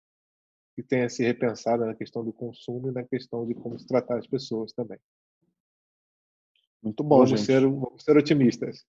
que 0.75 0.83
tenha 0.83 1.09
se 1.09 1.23
repensado 1.23 1.85
na 1.85 1.95
questão 1.95 2.25
do 2.25 2.33
consumo 2.33 2.89
e 2.89 2.93
na 2.93 3.05
questão 3.05 3.47
de 3.47 3.55
como 3.55 3.79
se 3.79 3.87
tratar 3.87 4.19
as 4.19 4.27
pessoas 4.27 4.73
também. 4.73 4.99
Muito 6.83 7.05
bom, 7.05 7.17
vamos 7.17 7.31
gente. 7.31 7.45
Ser, 7.45 7.61
vamos 7.61 8.03
ser 8.03 8.17
otimistas. 8.17 8.85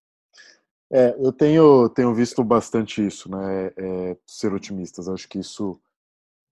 É, 0.92 1.16
eu 1.20 1.34
tenho, 1.34 1.90
tenho 1.90 2.14
visto 2.14 2.44
bastante 2.44 3.06
isso, 3.06 3.30
né? 3.30 3.68
É, 3.76 4.18
ser 4.26 4.54
otimistas. 4.54 5.10
Acho 5.10 5.28
que 5.28 5.40
isso 5.40 5.80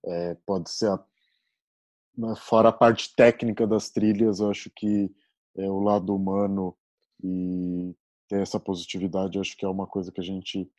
é, 0.05 0.35
pode 0.45 0.69
ser, 0.69 0.89
a, 0.89 1.03
fora 2.37 2.69
a 2.69 2.73
parte 2.73 3.13
técnica 3.15 3.65
das 3.65 3.89
trilhas, 3.89 4.39
eu 4.39 4.49
acho 4.49 4.69
que 4.75 5.11
é, 5.57 5.69
o 5.69 5.79
lado 5.79 6.15
humano 6.15 6.75
e 7.23 7.95
ter 8.27 8.41
essa 8.41 8.59
positividade, 8.59 9.39
acho 9.39 9.55
que 9.57 9.65
é 9.65 9.69
uma 9.69 9.85
coisa 9.85 10.11
que 10.11 10.21
a 10.21 10.23
gente 10.23 10.69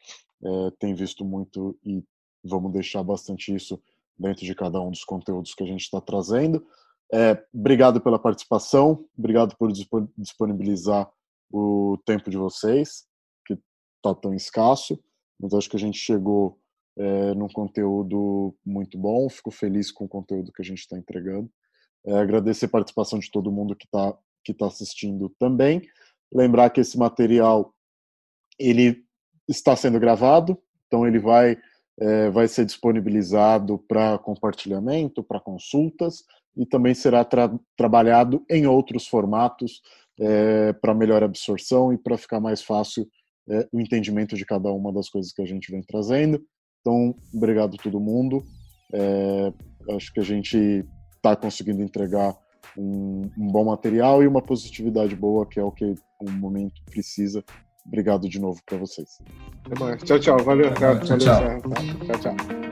é, 0.43 0.70
tem 0.78 0.95
visto 0.95 1.24
muito 1.24 1.78
e 1.85 2.03
vamos 2.43 2.72
deixar 2.72 3.03
bastante 3.03 3.55
isso 3.55 3.80
dentro 4.18 4.45
de 4.45 4.55
cada 4.55 4.80
um 4.80 4.91
dos 4.91 5.05
conteúdos 5.05 5.55
que 5.55 5.62
a 5.62 5.66
gente 5.66 5.83
está 5.83 6.01
trazendo. 6.01 6.66
É, 7.12 7.45
obrigado 7.53 8.01
pela 8.01 8.18
participação, 8.18 9.05
obrigado 9.16 9.57
por 9.57 9.70
disponibilizar 10.16 11.11
o 11.53 11.99
tempo 12.07 12.30
de 12.30 12.39
vocês, 12.39 13.05
que 13.47 13.55
está 13.97 14.14
tão 14.14 14.33
escasso, 14.33 14.99
mas 15.39 15.53
acho 15.53 15.68
que 15.68 15.76
a 15.76 15.80
gente 15.80 15.99
chegou 15.99 16.59
é, 16.97 17.34
num 17.34 17.49
conteúdo 17.49 18.55
muito 18.64 18.99
bom, 18.99 19.28
fico 19.28 19.51
feliz 19.51 19.90
com 19.90 20.05
o 20.05 20.09
conteúdo 20.09 20.53
que 20.53 20.62
a 20.62 20.64
gente 20.64 20.80
está 20.80 20.97
entregando. 20.97 21.51
É, 22.05 22.14
agradecer 22.14 22.66
a 22.66 22.70
participação 22.70 23.18
de 23.18 23.30
todo 23.30 23.53
mundo 23.53 23.76
que 23.76 23.86
está 23.86 24.16
que 24.45 24.53
tá 24.53 24.66
assistindo 24.66 25.28
também. 25.38 25.82
Lembrar 26.32 26.70
que 26.70 26.80
esse 26.80 26.99
material 26.99 27.72
ele 28.59 29.05
está 29.49 29.76
sendo 29.76 30.01
gravado, 30.01 30.59
então 30.86 31.07
ele 31.07 31.18
vai, 31.18 31.57
é, 31.99 32.30
vai 32.30 32.49
ser 32.49 32.64
disponibilizado 32.64 33.78
para 33.78 34.18
compartilhamento, 34.18 35.22
para 35.22 35.40
consultas, 35.40 36.24
e 36.57 36.66
também 36.66 36.95
será 36.95 37.24
tra 37.24 37.51
trabalhado 37.76 38.45
em 38.49 38.66
outros 38.66 39.07
formatos 39.07 39.80
é, 40.20 40.72
para 40.74 40.95
melhor 40.95 41.22
absorção 41.22 41.93
e 41.93 41.99
para 41.99 42.18
ficar 42.18 42.40
mais 42.40 42.62
fácil 42.62 43.09
é, 43.49 43.68
o 43.72 43.80
entendimento 43.80 44.36
de 44.36 44.45
cada 44.45 44.70
uma 44.70 44.93
das 44.93 45.09
coisas 45.09 45.32
que 45.32 45.43
a 45.43 45.47
gente 45.47 45.70
vem 45.70 45.82
trazendo. 45.82 46.45
Então, 46.83 47.14
obrigado 47.33 47.76
a 47.78 47.83
todo 47.83 47.99
mundo. 47.99 48.45
É, 48.93 49.53
acho 49.97 50.12
que 50.12 50.20
a 50.20 50.24
gente 50.24 50.85
está 51.16 51.35
conseguindo 51.35 51.80
entregar 51.80 52.37
um, 52.76 53.30
um, 53.39 53.47
bom 53.47 53.64
material 53.64 54.22
e 54.22 54.26
uma 54.26 54.43
positividade 54.43 55.16
boa, 55.16 55.47
que 55.47 55.59
é 55.59 55.64
o 55.64 55.70
que 55.70 55.95
o 56.20 56.30
momento 56.30 56.83
precisa. 56.85 57.43
Obrigado 57.87 58.28
de 58.28 58.39
novo 58.41 58.61
para 58.66 58.78
vocês. 58.78 59.18
Tchau, 60.05 60.18
tchau. 60.18 60.39
Valeu, 60.45 60.72
tchau, 60.74 61.01
tchau. 61.01 61.18
tchau, 61.18 62.18
tchau. 62.20 62.71